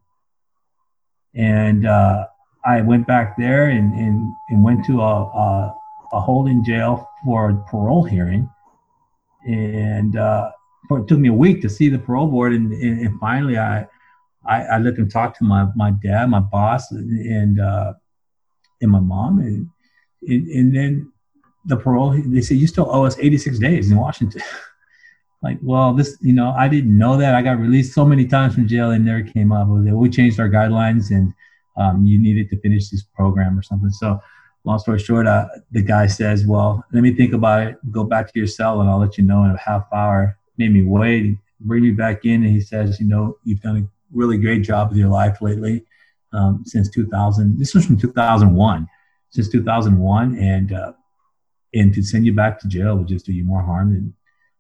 And 1.35 1.85
uh, 1.85 2.27
I 2.65 2.81
went 2.81 3.05
back 3.05 3.37
there 3.37 3.69
and, 3.69 3.93
and, 3.93 4.33
and 4.49 4.63
went 4.63 4.85
to 4.85 5.01
a, 5.01 5.23
a, 5.23 5.75
a 6.13 6.19
holding 6.19 6.63
jail 6.63 7.07
for 7.23 7.49
a 7.49 7.55
parole 7.69 8.03
hearing. 8.03 8.49
And 9.45 10.17
uh, 10.17 10.51
it 10.91 11.07
took 11.07 11.19
me 11.19 11.29
a 11.29 11.33
week 11.33 11.61
to 11.61 11.69
see 11.69 11.89
the 11.89 11.99
parole 11.99 12.27
board. 12.27 12.53
And, 12.53 12.71
and, 12.73 12.99
and 13.05 13.19
finally, 13.19 13.57
I, 13.57 13.87
I, 14.45 14.63
I, 14.63 14.77
let 14.79 14.95
them 14.95 15.09
talk 15.09 15.37
to 15.37 15.43
my, 15.43 15.67
my 15.75 15.91
dad, 16.03 16.29
my 16.29 16.39
boss, 16.39 16.91
and, 16.91 17.09
and, 17.27 17.59
uh, 17.61 17.93
and 18.81 18.91
my 18.91 18.99
mom. 18.99 19.39
And, 19.39 19.69
and, 20.27 20.47
and 20.47 20.75
then 20.75 21.11
the 21.65 21.77
parole, 21.77 22.19
they 22.25 22.41
say, 22.41 22.55
you 22.55 22.67
still 22.67 22.87
owe 22.89 23.05
us 23.05 23.17
86 23.19 23.59
days 23.59 23.91
in 23.91 23.97
Washington. 23.97 24.41
like, 25.43 25.57
well, 25.61 25.93
this, 25.93 26.17
you 26.21 26.33
know, 26.33 26.51
I 26.51 26.67
didn't 26.67 26.97
know 26.97 27.17
that. 27.17 27.35
I 27.35 27.41
got 27.41 27.59
released 27.59 27.93
so 27.93 28.05
many 28.05 28.25
times 28.25 28.55
from 28.55 28.67
jail 28.67 28.91
and 28.91 29.05
never 29.05 29.23
came 29.23 29.51
up 29.51 29.67
with 29.67 29.87
it. 29.87 29.93
We 29.93 30.09
changed 30.09 30.39
our 30.39 30.49
guidelines 30.49 31.11
and 31.11 31.33
um, 31.77 32.05
you 32.05 32.19
needed 32.19 32.49
to 32.49 32.59
finish 32.59 32.89
this 32.89 33.03
program 33.03 33.57
or 33.57 33.61
something. 33.61 33.91
So, 33.91 34.19
long 34.63 34.79
story 34.79 34.99
short, 34.99 35.27
uh, 35.27 35.47
the 35.71 35.81
guy 35.81 36.07
says, 36.07 36.45
well, 36.45 36.83
let 36.93 37.01
me 37.01 37.13
think 37.13 37.33
about 37.33 37.67
it. 37.67 37.91
Go 37.91 38.03
back 38.03 38.31
to 38.31 38.39
your 38.39 38.47
cell 38.47 38.81
and 38.81 38.89
I'll 38.89 38.99
let 38.99 39.17
you 39.17 39.23
know 39.23 39.43
in 39.43 39.51
a 39.51 39.57
half 39.57 39.85
hour. 39.93 40.37
Made 40.57 40.73
me 40.73 40.83
wait, 40.83 41.37
bring 41.59 41.83
me 41.83 41.91
back 41.91 42.25
in. 42.25 42.43
And 42.43 42.51
he 42.51 42.61
says, 42.61 42.99
you 42.99 43.07
know, 43.07 43.37
you've 43.43 43.61
done 43.61 43.77
a 43.77 43.87
really 44.15 44.37
great 44.37 44.61
job 44.63 44.89
with 44.89 44.97
your 44.97 45.09
life 45.09 45.41
lately 45.41 45.85
um, 46.33 46.63
since 46.65 46.89
2000. 46.89 47.57
This 47.57 47.73
was 47.73 47.85
from 47.85 47.97
2001 47.97 48.87
since 49.31 49.49
2001, 49.49 50.37
and 50.37 50.73
uh, 50.73 50.93
and 51.73 51.93
to 51.93 52.03
send 52.03 52.25
you 52.25 52.33
back 52.33 52.59
to 52.59 52.67
jail 52.67 52.97
would 52.97 53.07
just 53.07 53.25
do 53.25 53.33
you 53.33 53.45
more 53.45 53.61
harm. 53.61 53.93
And 53.93 54.13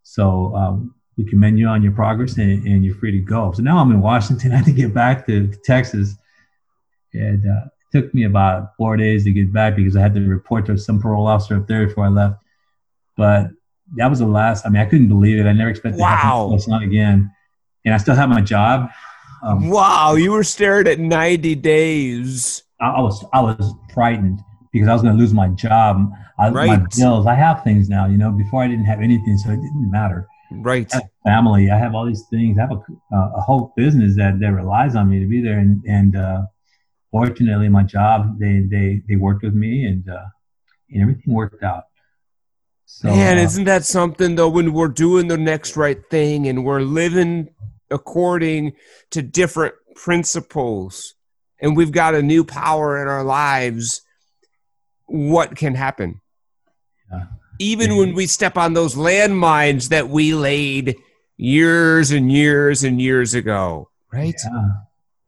so 0.03 0.55
um, 0.55 0.95
we 1.17 1.25
commend 1.25 1.59
you 1.59 1.67
on 1.67 1.83
your 1.83 1.91
progress, 1.91 2.37
and, 2.37 2.65
and, 2.65 2.83
you're 2.83 2.95
free 2.95 3.11
to 3.11 3.19
go. 3.19 3.51
So 3.51 3.61
now 3.61 3.77
I'm 3.77 3.91
in 3.91 4.01
Washington. 4.01 4.51
I 4.53 4.57
had 4.57 4.65
to 4.65 4.71
get 4.71 4.93
back 4.93 5.25
to, 5.27 5.47
to 5.47 5.57
Texas, 5.63 6.15
and 7.13 7.45
uh, 7.45 7.65
it 7.65 7.97
took 7.97 8.13
me 8.13 8.23
about 8.23 8.75
four 8.77 8.97
days 8.97 9.25
to 9.25 9.31
get 9.31 9.51
back 9.51 9.75
because 9.75 9.95
I 9.95 10.01
had 10.01 10.15
to 10.15 10.21
report 10.21 10.65
to 10.67 10.77
some 10.77 10.99
parole 10.99 11.27
officer 11.27 11.57
up 11.57 11.67
there 11.67 11.85
before 11.85 12.05
I 12.05 12.09
left. 12.09 12.41
But 13.17 13.49
that 13.97 14.09
was 14.09 14.19
the 14.19 14.27
last. 14.27 14.65
I 14.65 14.69
mean, 14.69 14.81
I 14.81 14.85
couldn't 14.85 15.09
believe 15.09 15.37
it. 15.37 15.47
I 15.47 15.51
never 15.51 15.69
expected 15.69 15.99
wow. 15.99 16.47
to 16.47 16.55
happen. 16.55 16.71
not 16.71 16.83
again, 16.83 17.31
and 17.85 17.93
I 17.93 17.97
still 17.97 18.15
have 18.15 18.29
my 18.29 18.41
job. 18.41 18.89
Um, 19.43 19.69
wow, 19.69 20.13
you 20.13 20.31
were 20.31 20.43
stared 20.43 20.87
at 20.87 20.99
90 20.99 21.55
days. 21.55 22.63
I, 22.79 22.89
I 22.89 23.01
was 23.01 23.25
I 23.33 23.41
was 23.41 23.73
frightened 23.93 24.39
because 24.71 24.87
I 24.87 24.93
was 24.93 25.01
going 25.01 25.15
to 25.15 25.19
lose 25.19 25.33
my 25.33 25.49
job, 25.49 26.11
I, 26.39 26.49
right. 26.49 26.67
my 26.67 26.85
bills. 26.97 27.27
I 27.27 27.35
have 27.35 27.63
things 27.63 27.89
now, 27.89 28.07
you 28.07 28.17
know. 28.17 28.31
Before 28.31 28.63
I 28.63 28.67
didn't 28.67 28.85
have 28.85 29.01
anything, 29.01 29.37
so 29.37 29.49
it 29.51 29.57
didn't 29.57 29.91
matter. 29.91 30.27
Right. 30.53 30.91
family. 31.23 31.71
I 31.71 31.77
have 31.77 31.95
all 31.95 32.05
these 32.05 32.25
things. 32.29 32.57
I 32.57 32.61
have 32.61 32.71
a, 32.71 33.15
uh, 33.15 33.31
a 33.37 33.41
whole 33.41 33.73
business 33.77 34.15
that 34.17 34.39
that 34.39 34.51
relies 34.51 34.95
on 34.95 35.09
me 35.09 35.19
to 35.19 35.25
be 35.25 35.41
there, 35.41 35.59
and 35.59 35.81
and 35.85 36.15
uh, 36.15 36.41
fortunately, 37.11 37.69
my 37.69 37.83
job 37.83 38.39
they 38.39 38.65
they 38.69 39.01
they 39.07 39.15
worked 39.15 39.43
with 39.43 39.53
me, 39.53 39.85
and 39.85 40.09
uh, 40.09 40.25
and 40.89 41.01
everything 41.01 41.33
worked 41.33 41.63
out. 41.63 41.83
So, 42.85 43.07
Man, 43.07 43.37
uh, 43.37 43.41
isn't 43.41 43.63
that 43.65 43.85
something 43.85 44.35
though? 44.35 44.49
When 44.49 44.73
we're 44.73 44.89
doing 44.89 45.27
the 45.27 45.37
next 45.37 45.77
right 45.77 45.99
thing 46.09 46.47
and 46.47 46.65
we're 46.65 46.81
living 46.81 47.49
according 47.89 48.73
to 49.11 49.21
different 49.21 49.75
principles, 49.95 51.15
and 51.61 51.77
we've 51.77 51.91
got 51.91 52.15
a 52.15 52.21
new 52.21 52.43
power 52.43 53.01
in 53.01 53.07
our 53.07 53.23
lives 53.23 54.01
what 55.11 55.55
can 55.55 55.75
happen. 55.75 56.21
Yeah. 57.11 57.25
Even 57.59 57.97
when 57.97 58.15
we 58.15 58.25
step 58.25 58.57
on 58.57 58.73
those 58.73 58.95
landmines 58.95 59.89
that 59.89 60.09
we 60.09 60.33
laid 60.33 60.95
years 61.37 62.11
and 62.11 62.31
years 62.31 62.83
and 62.83 62.99
years 62.99 63.33
ago, 63.33 63.89
right? 64.11 64.39
Yeah. 64.43 64.69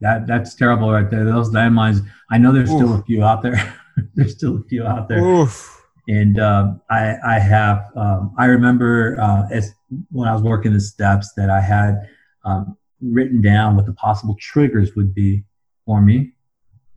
That 0.00 0.26
that's 0.26 0.54
terrible 0.54 0.90
right 0.90 1.08
there. 1.08 1.24
Those 1.24 1.50
landmines. 1.50 2.04
I 2.30 2.38
know 2.38 2.52
there's 2.52 2.70
Oof. 2.70 2.78
still 2.78 2.94
a 2.94 3.02
few 3.02 3.22
out 3.22 3.42
there. 3.42 3.74
there's 4.14 4.34
still 4.34 4.56
a 4.56 4.62
few 4.64 4.84
out 4.84 5.08
there. 5.08 5.22
Oof. 5.22 5.82
And 6.08 6.40
um, 6.40 6.80
I 6.90 7.16
I 7.24 7.38
have 7.38 7.90
um, 7.94 8.34
I 8.36 8.46
remember 8.46 9.16
uh, 9.20 9.46
as 9.50 9.72
when 10.10 10.28
I 10.28 10.32
was 10.32 10.42
working 10.42 10.72
the 10.72 10.80
steps 10.80 11.32
that 11.36 11.50
I 11.50 11.60
had 11.60 12.08
um, 12.44 12.76
written 13.00 13.40
down 13.40 13.76
what 13.76 13.86
the 13.86 13.92
possible 13.92 14.36
triggers 14.40 14.94
would 14.96 15.14
be 15.14 15.44
for 15.86 16.00
me 16.00 16.32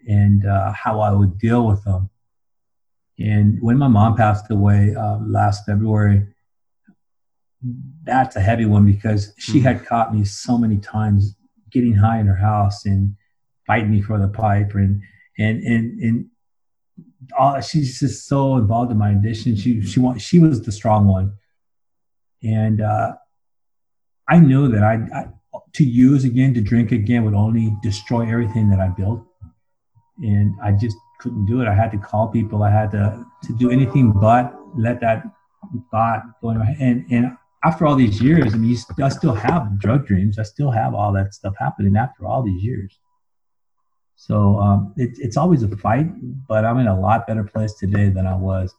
and 0.08 0.46
uh, 0.46 0.72
how 0.72 1.00
I 1.00 1.12
would 1.12 1.38
deal 1.38 1.68
with 1.68 1.84
them. 1.84 2.10
And 3.20 3.58
when 3.62 3.78
my 3.78 3.88
mom 3.88 4.16
passed 4.16 4.50
away 4.52 4.94
uh, 4.96 5.18
last 5.20 5.66
February, 5.66 6.28
that's 8.04 8.36
a 8.36 8.42
heavy 8.42 8.66
one 8.66 8.86
because 8.86 9.34
she 9.38 9.54
mm-hmm. 9.54 9.68
had 9.68 9.86
caught 9.86 10.14
me 10.14 10.24
so 10.24 10.58
many 10.58 10.78
times 10.78 11.36
getting 11.72 11.96
high 11.96 12.20
in 12.20 12.28
her 12.28 12.36
house 12.36 12.86
and 12.86 13.16
fighting 13.66 13.92
me 13.92 14.02
for 14.02 14.18
the 14.20 14.28
pipe 14.28 14.74
and 14.74 15.02
and 15.38 15.64
and 15.64 16.02
and 16.02 16.26
all, 17.38 17.60
she's 17.62 18.00
just 18.00 18.28
so 18.28 18.58
involved 18.58 18.92
in 18.92 18.98
my 18.98 19.12
addiction. 19.12 19.56
She 19.56 19.82
she 19.82 20.00
want, 20.00 20.22
she 20.22 20.40
was 20.40 20.62
the 20.62 20.72
strong 20.72 21.08
one, 21.08 21.34
and 22.44 22.82
uh, 22.82 23.14
I 24.28 24.40
knew 24.40 24.68
that 24.70 24.84
I, 24.84 24.94
I 25.14 25.26
to 25.74 25.84
use 25.84 26.24
again 26.24 26.54
to 26.54 26.62
drink 26.62 26.92
again 26.92 27.26
would 27.26 27.34
only 27.34 27.76
destroy 27.82 28.30
everything 28.32 28.70
that 28.70 28.80
I 28.80 28.90
built, 28.90 29.26
and 30.20 30.54
I 30.64 30.72
just 30.72 30.96
couldn't 31.20 31.46
do 31.46 31.62
it. 31.62 31.68
I 31.68 31.74
had 31.74 31.92
to 31.92 31.98
call 31.98 32.28
people. 32.28 32.64
I 32.64 32.72
had 32.72 32.92
to 32.92 33.26
to 33.44 33.54
do 33.54 33.70
anything 33.72 34.12
but 34.12 34.54
let 34.76 35.00
that 35.02 35.24
thought 35.92 36.24
go 36.42 36.50
in 36.52 36.60
my 36.60 36.66
head. 36.66 36.78
And 36.80 37.06
and 37.12 37.38
after 37.64 37.86
all 37.86 37.96
these 37.96 38.22
years, 38.22 38.54
I 38.54 38.58
mean, 38.58 38.78
I 39.02 39.10
still 39.10 39.34
have 39.34 39.80
drug 39.80 40.06
dreams. 40.06 40.40
I 40.40 40.44
still 40.44 40.72
have 40.72 40.94
all 40.94 41.12
that 41.14 41.34
stuff 41.34 41.56
happening 41.60 41.98
after 41.98 42.26
all 42.26 42.44
these 42.44 42.64
years. 42.64 42.98
So 44.16 44.60
um, 44.60 44.94
it, 44.98 45.12
it's 45.20 45.38
always 45.38 45.64
a 45.64 45.78
fight, 45.78 46.08
but 46.48 46.66
I'm 46.66 46.80
in 46.80 46.88
a 46.88 47.00
lot 47.00 47.28
better 47.28 47.44
place 47.44 47.74
today 47.74 48.10
than 48.10 48.26
I 48.26 48.36
was 48.36 48.74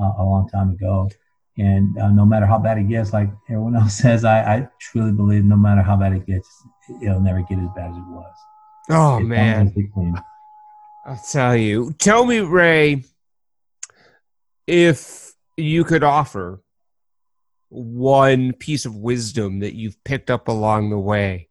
uh, 0.00 0.12
a 0.18 0.24
long 0.24 0.48
time 0.48 0.70
ago. 0.70 1.08
And 1.56 1.96
uh, 1.98 2.10
no 2.10 2.24
matter 2.26 2.46
how 2.46 2.58
bad 2.58 2.78
it 2.78 2.88
gets, 2.88 3.12
like 3.12 3.30
everyone 3.48 3.76
else 3.80 3.94
says, 3.94 4.24
I, 4.24 4.56
I 4.56 4.68
truly 4.80 5.12
believe 5.12 5.44
no 5.44 5.56
matter 5.56 5.82
how 5.82 5.96
bad 5.96 6.12
it 6.12 6.26
gets, 6.26 6.48
it'll 7.02 7.20
never 7.20 7.42
get 7.42 7.58
as 7.58 7.68
bad 7.76 7.90
as 7.90 7.96
it 7.96 8.08
was. 8.08 8.34
Oh 8.90 9.20
man! 9.20 9.72
I'll 11.04 11.20
tell 11.30 11.54
you. 11.54 11.92
Tell 11.98 12.24
me, 12.24 12.40
Ray, 12.40 13.04
if 14.66 15.32
you 15.56 15.84
could 15.84 16.02
offer 16.02 16.62
one 17.68 18.52
piece 18.52 18.86
of 18.86 18.96
wisdom 18.96 19.60
that 19.60 19.74
you've 19.74 20.02
picked 20.04 20.30
up 20.30 20.48
along 20.48 20.90
the 20.90 20.98
way 20.98 21.48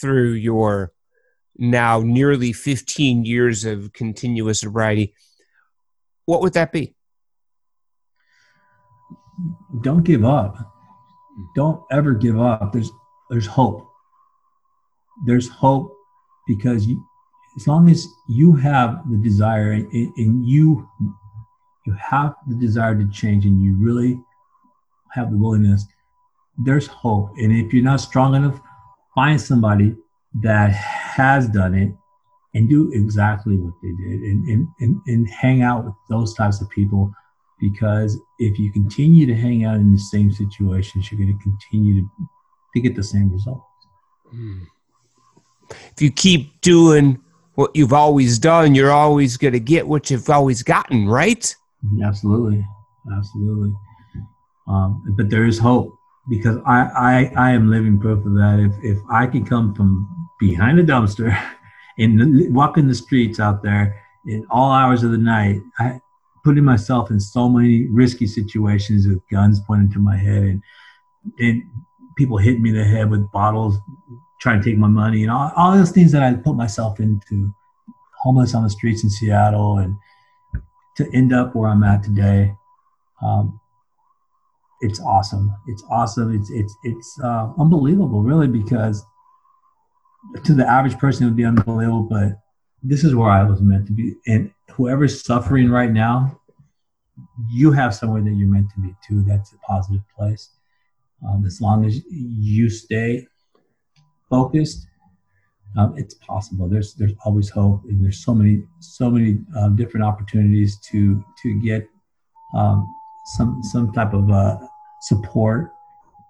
through 0.00 0.32
your 0.32 0.92
now 1.56 2.00
nearly 2.00 2.52
15 2.52 3.24
years 3.24 3.64
of 3.64 3.92
continuous 3.92 4.60
sobriety, 4.60 5.14
what 6.26 6.42
would 6.42 6.52
that 6.54 6.72
be? 6.72 6.94
Don't 9.82 10.02
give 10.02 10.24
up. 10.24 10.56
Don't 11.54 11.82
ever 11.90 12.14
give 12.14 12.40
up. 12.40 12.72
There's 12.72 12.90
there's 13.30 13.46
hope. 13.46 13.86
there's 15.26 15.48
hope 15.48 15.92
because 16.46 16.86
you, 16.86 17.04
as 17.56 17.66
long 17.66 17.88
as 17.88 18.06
you 18.28 18.54
have 18.54 19.02
the 19.10 19.16
desire 19.16 19.72
and, 19.72 19.92
and 19.92 20.46
you 20.46 20.88
you 21.86 21.92
have 21.94 22.34
the 22.48 22.54
desire 22.54 22.96
to 22.96 23.08
change 23.10 23.46
and 23.46 23.62
you 23.62 23.76
really 23.76 24.20
have 25.12 25.30
the 25.30 25.36
willingness, 25.36 25.86
there's 26.64 26.86
hope. 26.88 27.30
And 27.38 27.52
if 27.52 27.72
you're 27.72 27.84
not 27.84 28.00
strong 28.00 28.34
enough, 28.34 28.60
find 29.14 29.40
somebody 29.40 29.96
that 30.42 30.72
has 30.72 31.48
done 31.48 31.74
it 31.74 31.92
and 32.54 32.68
do 32.68 32.90
exactly 32.92 33.56
what 33.56 33.74
they 33.82 33.88
did 33.88 34.20
and, 34.20 34.48
and, 34.48 34.68
and, 34.80 35.00
and 35.06 35.30
hang 35.30 35.62
out 35.62 35.84
with 35.84 35.94
those 36.08 36.34
types 36.34 36.60
of 36.60 36.68
people 36.70 37.12
because 37.60 38.18
if 38.38 38.58
you 38.58 38.72
continue 38.72 39.26
to 39.26 39.34
hang 39.34 39.64
out 39.64 39.76
in 39.76 39.92
the 39.92 39.98
same 39.98 40.30
situations, 40.32 41.10
you're 41.10 41.18
going 41.18 41.36
to 41.36 41.42
continue 41.42 42.02
to, 42.02 42.08
to 42.74 42.80
get 42.80 42.94
the 42.94 43.02
same 43.02 43.32
results. 43.32 43.64
Hmm. 44.28 44.64
If 45.70 46.02
you 46.02 46.10
keep 46.10 46.60
doing 46.60 47.22
what 47.56 47.74
you've 47.74 47.92
always 47.92 48.38
done, 48.38 48.74
you're 48.74 48.92
always 48.92 49.36
going 49.36 49.54
to 49.54 49.60
get 49.60 49.88
what 49.88 50.10
you've 50.10 50.30
always 50.30 50.62
gotten, 50.62 51.08
right? 51.08 51.54
Absolutely, 52.04 52.64
absolutely. 53.16 53.72
Um, 54.68 55.02
but 55.16 55.30
there 55.30 55.44
is 55.44 55.58
hope 55.58 55.96
because 56.28 56.58
I, 56.66 56.80
I 56.82 57.32
I 57.36 57.50
am 57.52 57.70
living 57.70 57.98
proof 57.98 58.24
of 58.24 58.34
that. 58.34 58.58
If 58.60 58.96
if 58.96 59.02
I 59.10 59.26
can 59.26 59.44
come 59.44 59.74
from 59.74 60.06
behind 60.38 60.78
a 60.78 60.84
dumpster 60.84 61.36
and 61.98 62.54
walk 62.54 62.78
in 62.78 62.88
the 62.88 62.94
streets 62.94 63.40
out 63.40 63.62
there 63.62 64.02
in 64.26 64.46
all 64.50 64.72
hours 64.72 65.02
of 65.02 65.12
the 65.12 65.18
night, 65.18 65.60
I 65.78 66.00
putting 66.44 66.64
myself 66.64 67.10
in 67.10 67.18
so 67.18 67.48
many 67.48 67.86
risky 67.86 68.26
situations 68.26 69.06
with 69.06 69.20
guns 69.30 69.60
pointed 69.60 69.92
to 69.92 69.98
my 69.98 70.16
head 70.16 70.42
and 70.42 70.62
and 71.38 71.62
people 72.16 72.38
hitting 72.38 72.62
me 72.62 72.70
in 72.70 72.76
the 72.76 72.84
head 72.84 73.10
with 73.10 73.30
bottles 73.32 73.78
trying 74.40 74.60
to 74.60 74.64
take 74.64 74.78
my 74.78 74.88
money 74.88 75.22
and 75.22 75.30
all, 75.30 75.52
all 75.56 75.72
those 75.72 75.90
things 75.90 76.12
that 76.12 76.22
I 76.22 76.34
put 76.34 76.56
myself 76.56 77.00
into 77.00 77.54
homeless 78.18 78.54
on 78.54 78.62
the 78.62 78.70
streets 78.70 79.04
in 79.04 79.10
Seattle 79.10 79.78
and 79.78 79.96
to 80.96 81.08
end 81.14 81.32
up 81.32 81.54
where 81.54 81.70
I'm 81.70 81.84
at 81.84 82.02
today. 82.02 82.54
Um, 83.22 83.60
it's 84.80 85.00
awesome. 85.00 85.54
It's 85.68 85.82
awesome. 85.90 86.34
It's 86.34 86.50
it's 86.50 86.74
it's 86.84 87.20
uh, 87.22 87.52
unbelievable, 87.58 88.22
really, 88.22 88.46
because 88.46 89.04
to 90.44 90.54
the 90.54 90.68
average 90.68 90.98
person 90.98 91.24
it 91.24 91.28
would 91.28 91.36
be 91.36 91.44
unbelievable, 91.44 92.02
but 92.02 92.40
this 92.82 93.04
is 93.04 93.14
where 93.14 93.30
I 93.30 93.42
was 93.42 93.60
meant 93.60 93.86
to 93.86 93.92
be. 93.92 94.14
And 94.26 94.52
whoever's 94.72 95.24
suffering 95.24 95.70
right 95.70 95.90
now, 95.90 96.40
you 97.50 97.72
have 97.72 97.94
somewhere 97.94 98.22
that 98.22 98.34
you're 98.34 98.48
meant 98.48 98.70
to 98.74 98.80
be 98.80 98.94
too. 99.06 99.22
That's 99.22 99.52
a 99.52 99.58
positive 99.58 100.02
place. 100.16 100.50
Um, 101.26 101.44
as 101.46 101.60
long 101.60 101.86
as 101.86 102.02
you 102.10 102.68
stay 102.68 103.26
focused, 104.28 104.86
um, 105.76 105.94
it's 105.96 106.14
possible. 106.14 106.68
There's 106.68 106.94
there's 106.94 107.12
always 107.24 107.50
hope, 107.50 107.84
and 107.84 108.02
there's 108.02 108.24
so 108.24 108.34
many 108.34 108.62
so 108.80 109.10
many 109.10 109.38
uh, 109.56 109.68
different 109.70 110.04
opportunities 110.04 110.78
to 110.90 111.22
to 111.42 111.60
get 111.60 111.88
um, 112.54 112.86
some 113.36 113.62
some 113.62 113.92
type 113.92 114.14
of 114.14 114.30
uh, 114.30 114.58
support. 115.02 115.72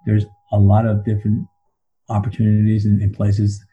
There's 0.05 0.25
a 0.53 0.59
lot 0.59 0.87
of 0.87 1.05
different 1.05 1.47
opportunities 2.09 2.87
and, 2.87 3.13
places. 3.15 3.65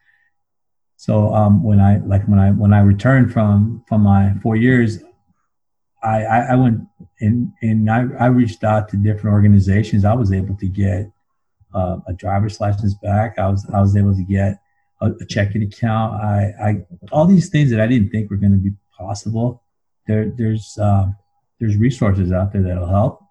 So 0.96 1.34
um, 1.34 1.64
when 1.64 1.80
I 1.80 1.98
like 1.98 2.28
when 2.28 2.40
I 2.40 2.52
when 2.52 2.74
I 2.74 2.82
returned 2.82 3.34
from 3.34 3.84
from 3.88 4.02
my 4.02 4.34
four 4.44 4.56
years, 4.56 5.00
I 6.04 6.24
I, 6.24 6.40
I 6.52 6.56
went 6.56 6.82
and 7.20 7.52
and 7.64 7.90
I, 7.90 8.06
I 8.20 8.26
reached 8.28 8.64
out 8.64 8.90
to 8.90 8.98
different 8.98 9.34
organizations. 9.34 10.06
I 10.06 10.14
was 10.14 10.32
able 10.32 10.56
to 10.58 10.68
get 10.68 11.12
uh, 11.74 11.98
a 12.08 12.14
driver's 12.14 12.60
license 12.60 12.94
back. 12.96 13.40
I 13.40 13.50
was 13.50 13.68
I 13.74 13.82
was 13.82 13.96
able 13.96 14.16
to 14.16 14.24
get 14.24 14.60
a, 15.02 15.12
a 15.12 15.26
checking 15.26 15.64
account. 15.64 16.22
I, 16.22 16.54
I 16.62 16.86
all 17.12 17.26
these 17.26 17.50
things 17.50 17.72
that 17.72 17.80
I 17.80 17.88
didn't 17.88 18.10
think 18.10 18.30
were 18.30 18.38
going 18.38 18.52
to 18.52 18.58
be 18.58 18.72
possible. 18.98 19.64
There 20.08 20.32
there's 20.38 20.78
uh, 20.80 21.08
there's 21.60 21.78
resources 21.78 22.32
out 22.32 22.54
there 22.54 22.64
that'll 22.64 22.88
help. 22.88 23.22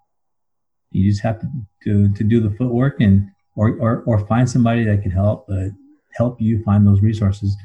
You 0.91 1.09
just 1.09 1.23
have 1.23 1.39
to 1.41 1.47
to, 1.83 2.13
to 2.13 2.23
do 2.23 2.39
the 2.39 2.51
footwork 2.55 3.01
and 3.01 3.29
or, 3.55 3.77
or 3.79 4.03
or 4.05 4.25
find 4.27 4.49
somebody 4.49 4.83
that 4.85 5.01
can 5.01 5.11
help, 5.11 5.47
but 5.47 5.69
help 6.15 6.39
you 6.41 6.63
find 6.63 6.85
those 6.85 7.01
resources. 7.01 7.55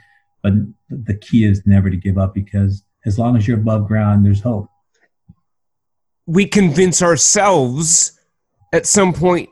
But 0.42 0.52
the 0.88 1.16
key 1.16 1.44
is 1.44 1.62
never 1.66 1.90
to 1.90 1.96
give 1.96 2.18
up 2.18 2.34
because 2.34 2.84
as 3.04 3.18
long 3.18 3.36
as 3.36 3.46
you're 3.46 3.58
above 3.58 3.88
ground, 3.88 4.24
there's 4.24 4.40
hope. 4.40 4.68
We 6.26 6.46
convince 6.46 7.02
ourselves 7.02 8.18
at 8.72 8.86
some 8.86 9.12
point 9.12 9.48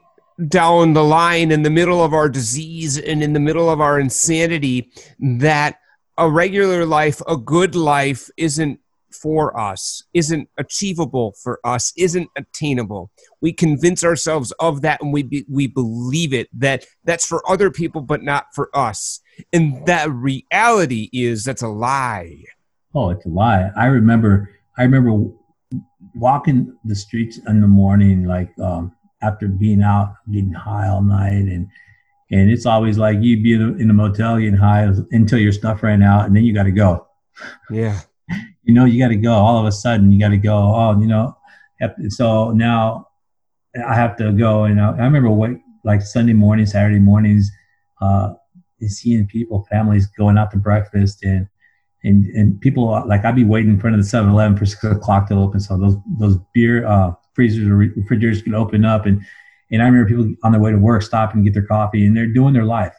down 0.49 0.93
the 0.93 1.05
line 1.05 1.51
in 1.51 1.63
the 1.63 1.71
middle 1.71 2.03
of 2.03 2.13
our 2.13 2.29
disease 2.29 2.99
and 2.99 3.23
in 3.23 3.33
the 3.33 3.41
middle 3.41 3.71
of 3.71 3.81
our 3.81 3.99
insanity 3.99 4.91
that 5.19 5.79
a 6.19 6.31
regular 6.31 6.85
life, 6.85 7.21
a 7.27 7.37
good 7.37 7.75
life, 7.75 8.29
isn't 8.37 8.81
for 9.13 9.59
us, 9.59 10.03
isn't 10.13 10.49
achievable 10.59 11.35
for 11.43 11.59
us, 11.65 11.93
isn't 11.97 12.29
attainable. 12.37 13.11
We 13.41 13.53
convince 13.53 14.05
ourselves 14.05 14.53
of 14.61 14.83
that 14.83 15.01
and 15.01 15.13
we 15.13 15.23
be, 15.23 15.45
we 15.49 15.67
believe 15.67 16.35
it 16.35 16.49
that 16.53 16.85
that's 17.05 17.27
for 17.27 17.43
other 17.51 17.71
people 17.71 18.03
but 18.03 18.23
not 18.23 18.47
for 18.55 18.69
us. 18.75 19.21
And 19.53 19.85
that 19.87 20.11
reality 20.11 21.09
is 21.13 21.45
that's 21.45 21.63
a 21.63 21.69
lie. 21.69 22.43
Oh, 22.95 23.11
it's 23.11 23.27
a 23.27 23.31
lie. 23.31 23.71
I 23.77 23.87
remember 23.87 24.51
I 24.79 24.83
remember 24.83 25.31
walking 26.15 26.77
the 26.85 26.95
streets 26.95 27.39
in 27.47 27.61
the 27.61 27.67
morning 27.67 28.25
like 28.25 28.51
um, 28.59 28.96
after 29.23 29.49
being 29.49 29.83
out 29.83 30.15
getting 30.31 30.53
high 30.53 30.89
all 30.89 31.03
night. 31.03 31.33
And 31.33 31.69
and 32.31 32.51
it's 32.51 32.67
always 32.67 32.99
like 32.99 33.19
you'd 33.21 33.43
be 33.43 33.55
in 33.55 33.91
a, 33.91 33.95
motel 33.95 34.39
getting 34.39 34.57
high 34.57 34.91
until 35.13 35.39
your 35.39 35.53
stuff 35.53 35.83
ran 35.83 36.03
out 36.03 36.27
and 36.27 36.35
then 36.35 36.45
you 36.45 36.53
got 36.53 36.65
to 36.65 36.73
go. 36.73 37.07
Yeah. 37.71 38.01
You 38.69 38.75
know 38.75 38.85
you 38.85 39.01
got 39.01 39.11
to 39.11 39.17
go. 39.17 39.33
All 39.33 39.61
of 39.61 39.67
a 39.67 39.71
sudden 39.71 40.11
you 40.11 40.19
got 40.19 40.31
to 40.31 40.37
go. 40.37 40.57
Oh 40.57 40.99
you 40.99 41.07
know 41.07 41.37
so 42.09 42.51
now 42.51 43.07
i 43.87 43.95
have 43.95 44.17
to 44.17 44.33
go 44.33 44.65
and 44.65 44.81
i, 44.81 44.91
I 44.91 45.05
remember 45.05 45.31
what 45.31 45.51
like 45.85 46.03
sunday 46.03 46.33
mornings 46.33 46.73
saturday 46.73 46.99
mornings 46.99 47.51
uh 48.01 48.33
seeing 48.89 49.27
people 49.27 49.67
families 49.71 50.07
going 50.07 50.39
out 50.39 50.51
to 50.53 50.57
breakfast 50.57 51.23
and 51.23 51.47
and 52.05 52.25
and 52.27 52.61
people 52.61 53.03
like 53.07 53.25
I'd 53.25 53.35
be 53.35 53.45
waiting 53.45 53.71
in 53.71 53.81
front 53.81 53.97
of 53.97 54.03
the 54.03 54.17
7-Eleven 54.17 54.57
for 54.57 54.67
six 54.67 54.85
o'clock 54.85 55.29
to 55.29 55.35
open, 55.35 55.61
so 55.61 55.77
those 55.77 55.97
those 56.19 56.39
beer 56.55 56.87
uh, 56.87 57.13
freezers 57.37 57.69
or 57.69 57.77
refrigerators 57.77 58.43
could 58.43 58.55
open 58.55 58.85
up, 58.85 59.07
and 59.07 59.23
and 59.71 59.83
I 59.83 59.87
remember 59.87 60.09
people 60.09 60.35
on 60.43 60.51
their 60.51 60.61
way 60.61 60.73
to 60.73 60.79
work 60.79 61.03
stopping 61.03 61.39
and 61.39 61.45
get 61.45 61.55
their 61.55 61.67
coffee, 61.67 62.05
and 62.05 62.17
they're 62.17 62.27
doing 62.27 62.53
their 62.53 62.65
life. 62.65 62.95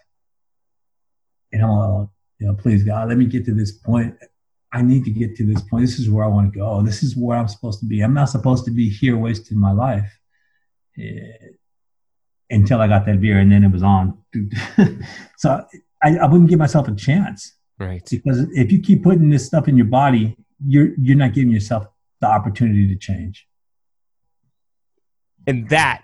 And 1.51 1.61
I'm 1.61 1.69
like, 1.69 2.07
you 2.39 2.47
know, 2.47 2.53
please 2.53 2.83
God, 2.83 3.09
let 3.09 3.17
me 3.17 3.25
get 3.25 3.45
to 3.45 3.53
this 3.53 3.73
point. 3.73 4.15
I 4.71 4.81
need 4.81 5.03
to 5.05 5.11
get 5.11 5.35
to 5.37 5.45
this 5.45 5.61
point. 5.61 5.85
This 5.85 5.99
is 5.99 6.09
where 6.09 6.23
I 6.23 6.29
want 6.29 6.53
to 6.53 6.57
go. 6.57 6.81
This 6.81 7.03
is 7.03 7.17
where 7.17 7.37
I'm 7.37 7.47
supposed 7.47 7.79
to 7.81 7.85
be. 7.85 8.01
I'm 8.01 8.13
not 8.13 8.29
supposed 8.29 8.63
to 8.65 8.71
be 8.71 8.89
here 8.89 9.17
wasting 9.17 9.59
my 9.59 9.71
life. 9.71 10.09
Yeah. 10.95 11.31
Until 12.49 12.79
I 12.79 12.87
got 12.87 13.05
that 13.05 13.19
beer, 13.19 13.39
and 13.39 13.51
then 13.51 13.65
it 13.65 13.71
was 13.71 13.83
on. 13.83 14.17
so 15.37 15.65
I, 16.01 16.17
I 16.17 16.25
wouldn't 16.27 16.49
give 16.49 16.59
myself 16.59 16.87
a 16.87 16.95
chance 16.95 17.57
Right. 17.79 18.07
Because 18.09 18.39
if 18.53 18.71
you 18.71 18.79
keep 18.81 19.03
putting 19.03 19.29
this 19.29 19.45
stuff 19.45 19.67
in 19.67 19.77
your 19.77 19.85
body, 19.85 20.35
you're 20.65 20.89
you're 20.97 21.17
not 21.17 21.33
giving 21.33 21.51
yourself 21.51 21.85
the 22.21 22.27
opportunity 22.27 22.87
to 22.87 22.95
change. 22.95 23.47
And 25.47 25.69
that, 25.69 26.03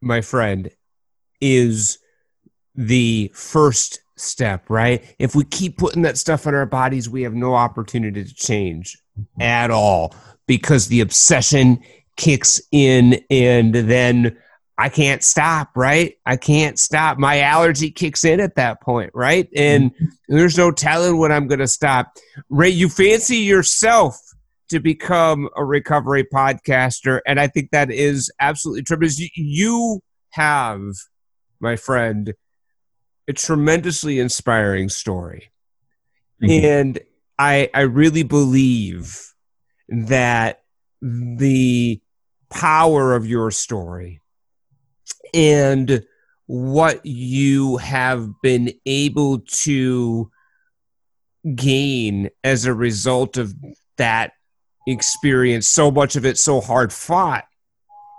my 0.00 0.22
friend, 0.22 0.70
is 1.40 1.98
the 2.74 3.30
first 3.34 4.00
step, 4.16 4.68
right? 4.68 5.04
If 5.18 5.34
we 5.34 5.44
keep 5.44 5.78
putting 5.78 6.02
that 6.02 6.18
stuff 6.18 6.46
in 6.46 6.54
our 6.54 6.66
bodies, 6.66 7.08
we 7.08 7.22
have 7.22 7.34
no 7.34 7.54
opportunity 7.54 8.24
to 8.24 8.34
change 8.34 8.98
at 9.40 9.70
all 9.70 10.14
because 10.46 10.88
the 10.88 11.00
obsession 11.00 11.80
kicks 12.16 12.60
in 12.72 13.20
and 13.30 13.74
then 13.74 14.36
I 14.80 14.88
can't 14.88 15.24
stop, 15.24 15.70
right? 15.76 16.14
I 16.24 16.36
can't 16.36 16.78
stop. 16.78 17.18
My 17.18 17.40
allergy 17.40 17.90
kicks 17.90 18.24
in 18.24 18.38
at 18.38 18.54
that 18.54 18.80
point, 18.80 19.10
right? 19.12 19.48
And 19.54 19.92
mm-hmm. 19.92 20.06
there's 20.28 20.56
no 20.56 20.70
telling 20.70 21.18
when 21.18 21.32
I'm 21.32 21.48
going 21.48 21.58
to 21.58 21.68
stop. 21.68 22.16
Ray, 22.48 22.70
you 22.70 22.88
fancy 22.88 23.38
yourself 23.38 24.20
to 24.68 24.80
become 24.80 25.48
a 25.56 25.64
recovery 25.64 26.24
podcaster, 26.24 27.20
and 27.26 27.40
I 27.40 27.46
think 27.46 27.70
that 27.70 27.90
is 27.90 28.30
absolutely 28.40 28.82
true 28.82 28.98
because 28.98 29.20
you 29.36 30.00
have, 30.30 30.82
my 31.60 31.76
friend, 31.76 32.34
a 33.28 33.32
tremendously 33.32 34.18
inspiring 34.18 34.88
story. 34.88 35.50
And 36.40 37.00
I 37.38 37.68
I 37.74 37.80
really 37.82 38.22
believe 38.22 39.34
that 39.88 40.62
the 41.00 42.00
power 42.50 43.14
of 43.14 43.26
your 43.26 43.50
story 43.50 44.20
and 45.34 46.04
what 46.46 47.04
you 47.04 47.76
have 47.78 48.30
been 48.42 48.72
able 48.86 49.40
to 49.40 50.30
gain 51.54 52.30
as 52.42 52.64
a 52.64 52.74
result 52.74 53.36
of 53.36 53.54
that 53.96 54.32
experience 54.88 55.68
so 55.68 55.90
much 55.90 56.16
of 56.16 56.24
it 56.24 56.38
so 56.38 56.60
hard 56.60 56.92
fought 56.92 57.44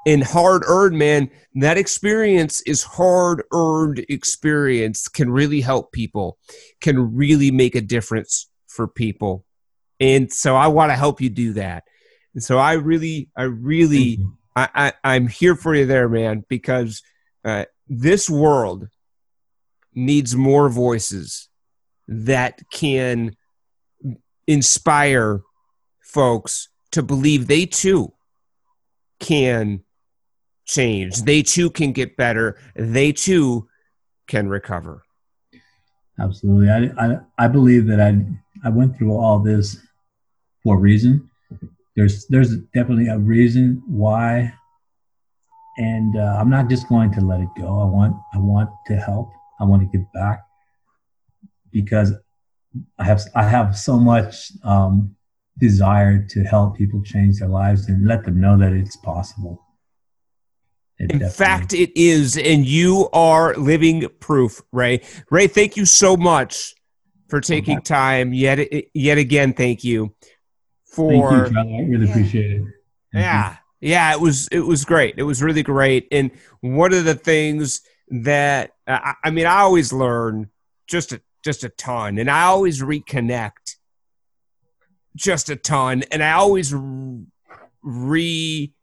and 0.05 0.23
hard 0.23 0.63
earned, 0.65 0.97
man, 0.97 1.29
that 1.55 1.77
experience 1.77 2.61
is 2.61 2.83
hard 2.83 3.43
earned 3.51 4.05
experience, 4.09 5.07
can 5.07 5.29
really 5.29 5.61
help 5.61 5.91
people, 5.91 6.37
can 6.79 7.15
really 7.15 7.51
make 7.51 7.75
a 7.75 7.81
difference 7.81 8.49
for 8.67 8.87
people. 8.87 9.45
And 9.99 10.31
so 10.31 10.55
I 10.55 10.67
want 10.67 10.91
to 10.91 10.95
help 10.95 11.19
you 11.19 11.29
do 11.29 11.53
that. 11.53 11.83
And 12.33 12.43
so 12.43 12.57
I 12.57 12.73
really, 12.73 13.29
I 13.35 13.43
really, 13.43 14.19
I, 14.55 14.93
I, 15.03 15.15
am 15.15 15.27
here 15.27 15.55
for 15.55 15.75
you 15.75 15.85
there, 15.85 16.07
man, 16.07 16.45
because 16.47 17.01
uh, 17.43 17.65
this 17.87 18.29
world 18.29 18.87
needs 19.93 20.35
more 20.35 20.69
voices 20.69 21.49
that 22.07 22.61
can 22.71 23.35
inspire 24.47 25.41
folks 26.09 26.69
to 26.91 27.03
believe 27.03 27.47
they 27.47 27.65
too 27.65 28.11
can 29.19 29.83
change. 30.65 31.21
They 31.23 31.43
too 31.43 31.69
can 31.69 31.91
get 31.91 32.17
better. 32.17 32.57
They 32.75 33.11
too 33.11 33.67
can 34.27 34.49
recover. 34.49 35.03
Absolutely. 36.19 36.69
I, 36.69 37.05
I, 37.05 37.17
I 37.37 37.47
believe 37.47 37.85
that 37.87 38.01
I, 38.01 38.17
I 38.63 38.69
went 38.69 38.97
through 38.97 39.15
all 39.15 39.39
this 39.39 39.77
for 40.63 40.75
a 40.75 40.79
reason. 40.79 41.29
There's, 41.95 42.25
there's 42.27 42.57
definitely 42.73 43.07
a 43.07 43.17
reason 43.17 43.81
why. 43.87 44.53
And 45.77 46.17
uh, 46.17 46.37
I'm 46.39 46.49
not 46.49 46.69
just 46.69 46.89
going 46.89 47.11
to 47.13 47.21
let 47.21 47.39
it 47.39 47.49
go. 47.57 47.67
I 47.67 47.85
want, 47.85 48.15
I 48.33 48.37
want 48.37 48.69
to 48.87 48.95
help. 48.95 49.31
I 49.59 49.63
want 49.63 49.81
to 49.83 49.97
give 49.97 50.11
back 50.13 50.41
because 51.71 52.13
I 52.97 53.03
have, 53.03 53.21
I 53.35 53.43
have 53.43 53.77
so 53.77 53.97
much 53.97 54.51
um, 54.63 55.15
desire 55.59 56.25
to 56.29 56.43
help 56.43 56.77
people 56.77 57.01
change 57.03 57.39
their 57.39 57.49
lives 57.49 57.87
and 57.87 58.07
let 58.07 58.23
them 58.23 58.39
know 58.39 58.57
that 58.57 58.73
it's 58.73 58.95
possible. 58.95 59.61
It 60.97 61.11
in 61.11 61.29
fact, 61.29 61.73
it 61.73 61.97
is, 61.97 62.37
and 62.37 62.65
you 62.65 63.09
are 63.13 63.55
living 63.55 64.07
proof, 64.19 64.61
Ray. 64.73 65.01
Ray, 65.31 65.47
thank 65.47 65.77
you 65.77 65.85
so 65.85 66.17
much 66.17 66.75
for 67.29 67.39
taking 67.39 67.77
okay. 67.77 67.83
time. 67.83 68.33
Yet, 68.33 68.59
yet 68.93 69.17
again, 69.17 69.53
thank 69.53 69.83
you 69.83 70.13
for. 70.85 71.45
Thank 71.45 71.53
you, 71.53 71.59
I 71.59 71.87
really 71.87 72.05
yeah. 72.05 72.11
appreciate 72.11 72.51
it. 72.51 72.61
Thank 73.13 73.23
yeah, 73.23 73.55
you. 73.79 73.89
yeah, 73.89 74.11
it 74.11 74.19
was 74.19 74.49
it 74.51 74.59
was 74.59 74.83
great. 74.83 75.15
It 75.17 75.23
was 75.23 75.41
really 75.41 75.63
great, 75.63 76.07
and 76.11 76.31
one 76.59 76.93
of 76.93 77.05
the 77.05 77.15
things 77.15 77.81
that 78.09 78.71
uh, 78.85 78.99
I, 79.01 79.13
I 79.23 79.29
mean, 79.31 79.45
I 79.45 79.59
always 79.59 79.93
learn 79.93 80.49
just 80.85 81.13
a 81.13 81.21
just 81.45 81.63
a 81.63 81.69
ton, 81.69 82.17
and 82.17 82.29
I 82.29 82.43
always 82.43 82.81
reconnect 82.81 83.77
just 85.15 85.49
a 85.49 85.55
ton, 85.55 86.03
and 86.11 86.23
I 86.23 86.33
always 86.33 86.73
re- 87.81 88.73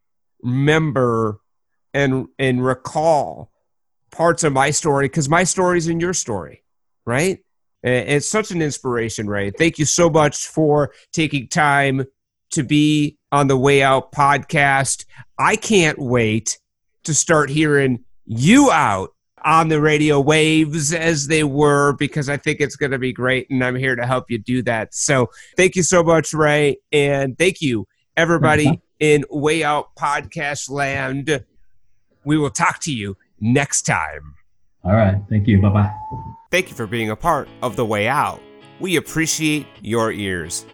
remember 0.42 1.40
and 1.94 2.26
and 2.38 2.64
recall 2.64 3.50
parts 4.10 4.44
of 4.44 4.52
my 4.52 4.70
story 4.70 5.06
because 5.06 5.28
my 5.28 5.44
story 5.44 5.78
is 5.78 5.88
in 5.88 6.00
your 6.00 6.14
story, 6.14 6.62
right? 7.04 7.38
And 7.82 8.08
it's 8.08 8.28
such 8.28 8.50
an 8.50 8.62
inspiration, 8.62 9.28
Ray. 9.28 9.50
Thank 9.50 9.78
you 9.78 9.84
so 9.84 10.10
much 10.10 10.46
for 10.46 10.92
taking 11.12 11.48
time 11.48 12.04
to 12.52 12.62
be 12.62 13.18
on 13.32 13.48
the 13.48 13.56
Way 13.56 13.82
Out 13.82 14.12
podcast. 14.12 15.04
I 15.38 15.56
can't 15.56 15.98
wait 15.98 16.58
to 17.04 17.14
start 17.14 17.50
hearing 17.50 18.04
you 18.24 18.70
out 18.70 19.10
on 19.44 19.68
the 19.68 19.80
radio 19.80 20.20
waves 20.20 20.92
as 20.92 21.28
they 21.28 21.44
were 21.44 21.92
because 21.94 22.28
I 22.28 22.36
think 22.36 22.60
it's 22.60 22.76
going 22.76 22.92
to 22.92 22.98
be 22.98 23.12
great 23.12 23.48
and 23.50 23.62
I'm 23.62 23.76
here 23.76 23.94
to 23.94 24.06
help 24.06 24.30
you 24.30 24.38
do 24.38 24.62
that. 24.62 24.94
So 24.94 25.30
thank 25.56 25.76
you 25.76 25.82
so 25.82 26.02
much, 26.02 26.32
Ray. 26.32 26.78
And 26.92 27.38
thank 27.38 27.60
you, 27.60 27.86
everybody 28.16 28.66
mm-hmm. 28.66 28.80
in 29.00 29.24
Way 29.30 29.62
Out 29.62 29.94
Podcast 29.96 30.70
Land. 30.70 31.44
We 32.24 32.38
will 32.38 32.50
talk 32.50 32.80
to 32.80 32.92
you 32.92 33.16
next 33.40 33.82
time. 33.82 34.34
All 34.84 34.94
right. 34.94 35.16
Thank 35.28 35.46
you. 35.46 35.60
Bye 35.60 35.68
bye. 35.68 35.94
Thank 36.50 36.70
you 36.70 36.76
for 36.76 36.86
being 36.86 37.10
a 37.10 37.16
part 37.16 37.48
of 37.62 37.76
The 37.76 37.84
Way 37.84 38.08
Out. 38.08 38.40
We 38.80 38.96
appreciate 38.96 39.66
your 39.82 40.12
ears. 40.12 40.64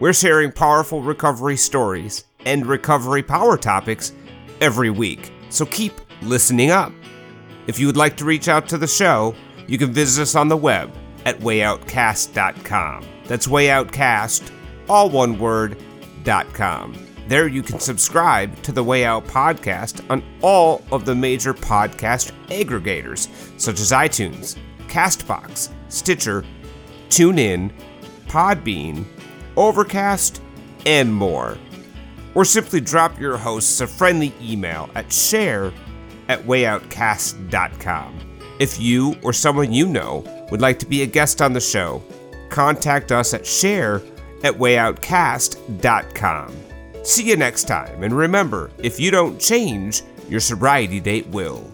We're 0.00 0.12
sharing 0.12 0.52
powerful 0.52 1.02
recovery 1.02 1.56
stories 1.56 2.24
and 2.44 2.66
recovery 2.66 3.22
power 3.22 3.56
topics 3.56 4.12
every 4.60 4.90
week, 4.90 5.32
so 5.50 5.66
keep 5.66 5.92
listening 6.22 6.70
up. 6.70 6.92
If 7.68 7.78
you 7.78 7.86
would 7.86 7.98
like 7.98 8.16
to 8.16 8.24
reach 8.24 8.48
out 8.48 8.66
to 8.70 8.78
the 8.78 8.86
show, 8.86 9.34
you 9.66 9.76
can 9.76 9.92
visit 9.92 10.22
us 10.22 10.34
on 10.34 10.48
the 10.48 10.56
web 10.56 10.90
at 11.26 11.38
wayoutcast.com. 11.40 13.04
That's 13.26 13.46
wayoutcast, 13.46 14.50
all 14.88 15.10
one 15.10 15.38
word, 15.38 15.76
dot 16.24 16.50
com. 16.54 16.96
There 17.28 17.46
you 17.46 17.62
can 17.62 17.78
subscribe 17.78 18.62
to 18.62 18.72
the 18.72 18.82
Way 18.82 19.04
Out 19.04 19.26
podcast 19.26 20.02
on 20.08 20.24
all 20.40 20.82
of 20.90 21.04
the 21.04 21.14
major 21.14 21.52
podcast 21.52 22.32
aggregators, 22.46 23.28
such 23.60 23.80
as 23.80 23.92
iTunes, 23.92 24.56
Castbox, 24.86 25.68
Stitcher, 25.90 26.46
TuneIn, 27.10 27.70
Podbean, 28.28 29.04
Overcast, 29.58 30.40
and 30.86 31.12
more. 31.12 31.58
Or 32.34 32.46
simply 32.46 32.80
drop 32.80 33.20
your 33.20 33.36
hosts 33.36 33.82
a 33.82 33.86
friendly 33.86 34.32
email 34.40 34.88
at 34.94 35.12
share 35.12 35.70
at 36.28 36.42
wayoutcast.com. 36.42 38.18
If 38.58 38.80
you 38.80 39.14
or 39.22 39.32
someone 39.32 39.72
you 39.72 39.86
know 39.86 40.24
would 40.50 40.60
like 40.60 40.78
to 40.80 40.86
be 40.86 41.02
a 41.02 41.06
guest 41.06 41.40
on 41.40 41.52
the 41.52 41.60
show, 41.60 42.02
contact 42.48 43.12
us 43.12 43.34
at 43.34 43.46
share 43.46 44.02
at 44.42 44.54
wayoutcast.com. 44.54 46.56
See 47.04 47.28
you 47.28 47.36
next 47.36 47.64
time, 47.64 48.02
and 48.02 48.12
remember 48.12 48.70
if 48.78 49.00
you 49.00 49.10
don't 49.10 49.40
change, 49.40 50.02
your 50.28 50.40
sobriety 50.40 51.00
date 51.00 51.26
will. 51.28 51.70